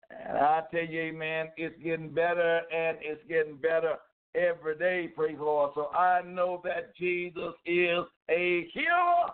And 0.09 0.37
I 0.37 0.61
tell 0.71 0.85
you, 0.85 1.01
amen, 1.01 1.47
it's 1.57 1.75
getting 1.83 2.09
better 2.09 2.61
and 2.71 2.97
it's 3.01 3.21
getting 3.27 3.57
better 3.57 3.95
every 4.35 4.77
day, 4.77 5.07
praise 5.07 5.37
the 5.37 5.43
Lord. 5.43 5.71
So 5.75 5.87
I 5.87 6.21
know 6.21 6.61
that 6.63 6.95
Jesus 6.95 7.53
is 7.65 8.05
a 8.29 8.67
healer. 8.73 9.31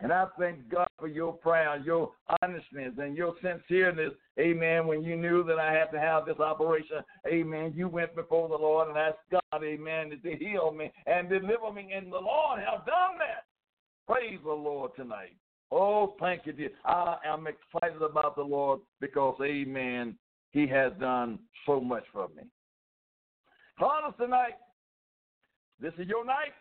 And 0.00 0.12
I 0.12 0.26
thank 0.38 0.68
God 0.68 0.88
for 0.98 1.08
your 1.08 1.32
prayer, 1.32 1.78
your 1.78 2.12
honestness, 2.42 2.92
and 2.98 3.16
your 3.16 3.34
sincereness. 3.42 4.10
Amen. 4.38 4.86
When 4.86 5.02
you 5.02 5.16
knew 5.16 5.42
that 5.44 5.58
I 5.58 5.72
had 5.72 5.86
to 5.92 5.98
have 5.98 6.26
this 6.26 6.38
operation, 6.38 6.98
amen, 7.26 7.72
you 7.74 7.88
went 7.88 8.14
before 8.14 8.48
the 8.48 8.56
Lord 8.56 8.88
and 8.88 8.98
asked 8.98 9.16
God, 9.30 9.64
amen, 9.64 10.10
to 10.22 10.36
heal 10.36 10.70
me 10.70 10.92
and 11.06 11.30
deliver 11.30 11.72
me. 11.72 11.92
And 11.94 12.12
the 12.12 12.18
Lord 12.18 12.60
has 12.60 12.80
done 12.86 13.18
that. 13.18 13.46
Praise 14.06 14.38
the 14.44 14.52
Lord 14.52 14.90
tonight. 14.96 15.36
Oh, 15.70 16.14
thank 16.20 16.46
you, 16.46 16.52
dear. 16.52 16.70
I 16.84 17.16
am 17.26 17.46
excited 17.46 18.00
about 18.02 18.36
the 18.36 18.42
Lord 18.42 18.80
because, 19.00 19.36
amen, 19.42 20.16
he 20.52 20.66
has 20.68 20.92
done 21.00 21.38
so 21.66 21.80
much 21.80 22.04
for 22.12 22.28
me. 22.28 22.44
Call 23.78 24.00
us 24.06 24.14
tonight. 24.18 24.54
This 25.80 25.92
is 25.98 26.06
your 26.06 26.24
night. 26.24 26.54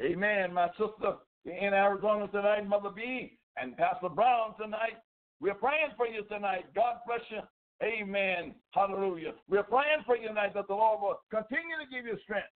Amen. 0.00 0.52
My 0.52 0.68
sister 0.70 1.14
in 1.44 1.72
Arizona 1.72 2.28
tonight, 2.28 2.68
Mother 2.68 2.90
B, 2.94 3.38
and 3.56 3.76
Pastor 3.76 4.08
Brown 4.08 4.54
tonight. 4.60 4.98
We're 5.40 5.54
praying 5.54 5.90
for 5.96 6.06
you 6.06 6.24
tonight. 6.24 6.66
God 6.74 6.96
bless 7.06 7.20
you. 7.30 7.40
Amen. 7.82 8.54
Hallelujah. 8.70 9.32
We're 9.48 9.64
praying 9.64 10.04
for 10.06 10.16
you 10.16 10.28
tonight 10.28 10.54
that 10.54 10.68
the 10.68 10.74
Lord 10.74 11.00
will 11.00 11.20
continue 11.30 11.76
to 11.82 11.90
give 11.90 12.06
you 12.06 12.16
strength. 12.22 12.46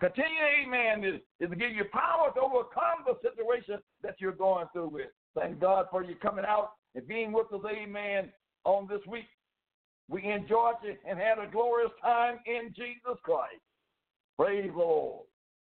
Continue, 0.00 0.40
amen, 0.64 1.04
is, 1.04 1.20
is 1.40 1.50
to 1.50 1.56
give 1.56 1.72
you 1.72 1.84
power 1.92 2.32
to 2.34 2.40
overcome 2.40 3.04
the 3.06 3.14
situation 3.22 3.76
that 4.02 4.14
you're 4.18 4.32
going 4.32 4.66
through 4.72 4.88
with. 4.88 5.08
Thank 5.36 5.60
God 5.60 5.86
for 5.90 6.02
you 6.02 6.14
coming 6.16 6.44
out 6.46 6.70
and 6.94 7.06
being 7.06 7.32
with 7.32 7.52
us, 7.52 7.60
amen, 7.70 8.32
on 8.64 8.88
this 8.88 9.00
week. 9.06 9.26
We 10.08 10.24
enjoyed 10.24 10.76
it 10.84 11.00
and 11.08 11.18
had 11.18 11.38
a 11.38 11.50
glorious 11.50 11.92
time 12.02 12.38
in 12.46 12.72
Jesus 12.74 13.18
Christ. 13.22 13.60
Praise 14.38 14.70
the 14.72 14.78
Lord. 14.78 15.26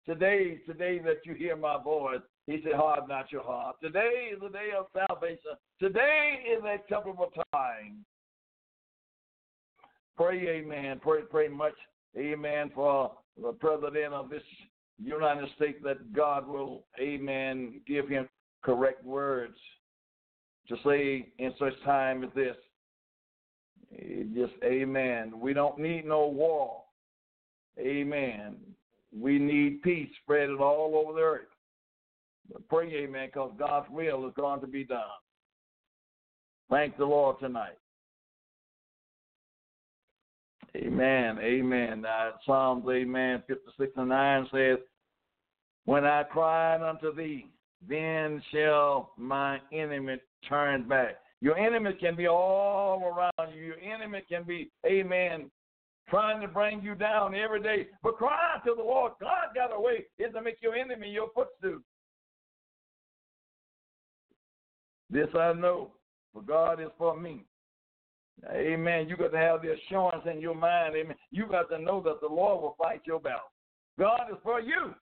Today, 0.05 0.59
today 0.65 0.99
that 0.99 1.25
you 1.25 1.33
hear 1.33 1.55
my 1.55 1.81
voice, 1.81 2.19
he 2.45 2.61
said, 2.63 2.73
hard 2.73 3.07
not 3.07 3.31
your 3.31 3.43
heart. 3.43 3.77
Today 3.81 4.29
is 4.33 4.39
the 4.41 4.49
day 4.49 4.69
of 4.77 4.85
salvation. 4.93 5.51
Today 5.79 6.43
is 6.49 6.63
a 6.65 6.75
acceptable 6.75 7.31
time. 7.53 8.05
Pray, 10.17 10.47
amen. 10.47 10.99
Pray, 11.01 11.21
pray 11.29 11.47
much, 11.47 11.75
amen, 12.17 12.71
for 12.75 13.11
the 13.41 13.53
president 13.53 14.13
of 14.13 14.29
this 14.29 14.43
United 15.03 15.49
States 15.55 15.79
that 15.83 16.13
God 16.13 16.47
will, 16.47 16.85
amen, 16.99 17.81
give 17.87 18.09
him 18.09 18.27
correct 18.63 19.03
words 19.05 19.57
to 20.69 20.75
say 20.85 21.29
in 21.37 21.53
such 21.59 21.73
time 21.83 22.23
as 22.23 22.29
this. 22.35 22.55
Just 24.35 24.53
amen. 24.63 25.39
We 25.39 25.53
don't 25.53 25.79
need 25.79 26.05
no 26.05 26.27
war. 26.27 26.81
Amen. 27.79 28.57
We 29.17 29.39
need 29.39 29.81
peace 29.81 30.09
spread 30.23 30.49
it 30.49 30.59
all 30.59 30.93
over 30.95 31.13
the 31.13 31.25
earth. 31.25 31.47
But 32.51 32.67
pray, 32.67 32.93
amen, 32.93 33.27
because 33.27 33.51
God's 33.57 33.87
will 33.89 34.27
is 34.27 34.33
going 34.35 34.61
to 34.61 34.67
be 34.67 34.83
done. 34.83 35.01
Thank 36.69 36.97
the 36.97 37.05
Lord 37.05 37.39
tonight. 37.39 37.77
Amen. 40.75 41.39
Amen. 41.39 42.05
Psalms, 42.45 42.85
amen, 42.89 43.43
56 43.47 43.91
and 43.95 44.09
9 44.09 44.47
says, 44.51 44.77
When 45.85 46.05
I 46.05 46.23
cried 46.23 46.81
unto 46.81 47.15
thee, 47.15 47.47
then 47.87 48.41
shall 48.51 49.11
my 49.17 49.59
enemy 49.71 50.17
turn 50.47 50.87
back. 50.87 51.17
Your 51.41 51.57
enemy 51.57 51.93
can 51.99 52.15
be 52.15 52.27
all 52.27 53.03
around 53.03 53.53
you. 53.55 53.63
Your 53.63 53.79
enemy 53.79 54.23
can 54.27 54.43
be, 54.43 54.71
amen, 54.85 55.51
trying 56.09 56.41
to 56.41 56.47
bring 56.47 56.81
you 56.81 56.95
down 56.95 57.35
every 57.35 57.61
day. 57.61 57.87
But 58.01 58.17
cry 58.17 58.57
to 58.65 58.73
the 58.75 58.83
Lord. 58.83 59.13
God 59.21 59.53
got 59.53 59.75
a 59.75 59.79
way 59.79 60.05
is 60.17 60.33
to 60.33 60.41
make 60.41 60.57
your 60.61 60.75
enemy 60.75 61.09
your 61.09 61.29
footstool. 61.35 61.79
This 65.09 65.27
I 65.35 65.53
know, 65.53 65.91
for 66.33 66.41
God 66.41 66.81
is 66.81 66.89
for 66.97 67.17
me. 67.17 67.45
Amen. 68.51 69.07
You 69.09 69.17
got 69.17 69.31
to 69.31 69.37
have 69.37 69.61
the 69.61 69.73
assurance 69.73 70.23
in 70.31 70.39
your 70.39 70.55
mind. 70.55 70.95
Amen. 70.95 71.15
You 71.31 71.47
got 71.47 71.69
to 71.69 71.79
know 71.79 72.01
that 72.03 72.21
the 72.21 72.27
Lord 72.27 72.61
will 72.61 72.75
fight 72.77 73.01
your 73.05 73.19
battle. 73.19 73.51
God 73.97 74.21
is 74.31 74.37
for 74.43 74.61
you. 74.61 74.93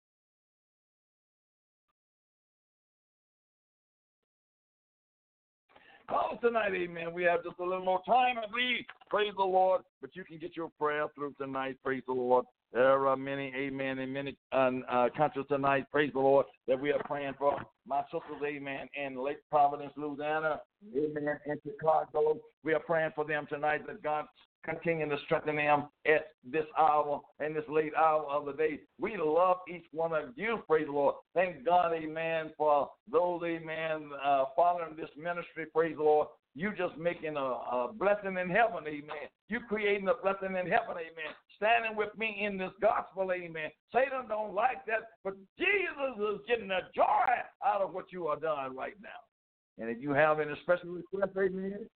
Call 6.08 6.38
tonight, 6.40 6.72
amen. 6.74 7.14
We 7.14 7.24
have 7.24 7.44
just 7.44 7.60
a 7.60 7.64
little 7.64 7.84
more 7.84 8.02
time, 8.06 8.36
I 8.38 8.48
believe. 8.50 8.86
Praise 9.10 9.34
the 9.36 9.44
Lord. 9.44 9.82
But 10.02 10.16
you 10.16 10.24
can 10.24 10.38
get 10.38 10.56
your 10.56 10.70
prayer 10.80 11.08
through 11.16 11.34
tonight. 11.40 11.78
Praise 11.84 12.04
the 12.06 12.14
Lord. 12.14 12.46
There 12.76 13.08
are 13.08 13.16
many, 13.16 13.54
amen, 13.56 14.00
in 14.00 14.12
many 14.12 14.36
uh, 14.52 15.08
countries 15.16 15.46
tonight. 15.48 15.86
Praise 15.94 16.12
the 16.12 16.20
Lord 16.20 16.46
that 16.68 16.78
we 16.78 16.92
are 16.92 17.02
praying 17.06 17.36
for. 17.40 17.58
My 17.88 18.02
sisters, 18.12 18.42
amen, 18.46 18.90
in 19.02 19.18
Lake 19.18 19.38
Providence, 19.50 19.94
Louisiana, 19.96 20.60
amen, 20.94 21.40
in 21.46 21.58
Chicago. 21.64 22.38
We 22.66 22.74
are 22.74 22.82
praying 22.82 23.12
for 23.16 23.24
them 23.24 23.48
tonight 23.48 23.88
that 23.88 24.04
God 24.04 24.26
continue 24.66 25.08
to 25.08 25.16
strengthen 25.24 25.56
them 25.56 25.88
at 26.06 26.34
this 26.44 26.66
hour 26.78 27.22
and 27.40 27.56
this 27.56 27.64
late 27.70 27.94
hour 27.96 28.26
of 28.30 28.46
the 28.46 28.52
day. 28.52 28.82
We 29.00 29.16
love 29.16 29.58
each 29.74 29.86
one 29.94 30.12
of 30.12 30.32
you, 30.36 30.60
praise 30.68 30.88
the 30.88 30.92
Lord. 30.92 31.16
Thank 31.34 31.64
God, 31.64 31.94
amen, 31.94 32.52
for 32.58 32.90
those, 33.10 33.42
amen, 33.46 34.10
uh, 34.22 34.46
following 34.54 34.98
this 34.98 35.10
ministry, 35.16 35.68
praise 35.74 35.96
the 35.96 36.04
Lord. 36.04 36.28
You 36.56 36.72
just 36.78 36.98
making 36.98 37.36
a, 37.36 37.40
a 37.42 37.90
blessing 37.94 38.38
in 38.40 38.50
heaven, 38.50 38.88
amen. 38.88 39.28
You 39.50 39.60
creating 39.68 40.08
a 40.08 40.14
blessing 40.24 40.56
in 40.56 40.72
heaven, 40.72 40.96
amen. 40.96 41.36
Standing 41.58 41.98
with 41.98 42.18
me 42.18 42.40
in 42.42 42.58
this 42.58 42.72
gospel, 42.82 43.30
amen. 43.34 43.70
Satan 43.94 44.30
don't 44.30 44.54
like 44.54 44.86
that, 44.88 45.04
but 45.24 45.34
Jesus 45.60 46.16
is 46.18 46.40
getting 46.48 46.70
the 46.70 46.80
joy 46.96 47.28
out 47.66 47.82
of 47.82 47.94
what 47.94 48.06
you 48.12 48.28
are 48.28 48.40
doing 48.40 48.74
right 48.74 48.96
now. 49.02 49.20
And 49.78 49.90
if 49.90 50.02
you 50.02 50.12
have 50.12 50.40
any 50.40 50.54
special 50.64 50.92
requests, 50.92 51.36
amen, 51.38 51.90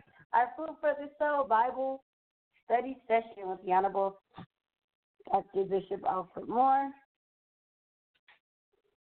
Food 0.57 0.77
for 0.81 0.95
the 0.99 1.11
Soul 1.19 1.45
Bible 1.47 2.03
study 2.65 2.97
session 3.07 3.47
with 3.47 3.63
the 3.65 3.73
Honorable 3.73 4.19
Dr. 5.31 5.65
Bishop 5.65 6.03
Alfred 6.09 6.49
Moore. 6.49 6.91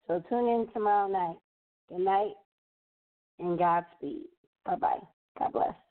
So 0.07 0.22
tune 0.29 0.49
in 0.49 0.66
tomorrow 0.72 1.09
night. 1.09 1.39
Good 1.89 2.01
night 2.01 2.35
and 3.39 3.59
Godspeed. 3.59 4.26
Bye 4.64 4.76
bye. 4.76 5.01
God 5.39 5.53
bless. 5.53 5.88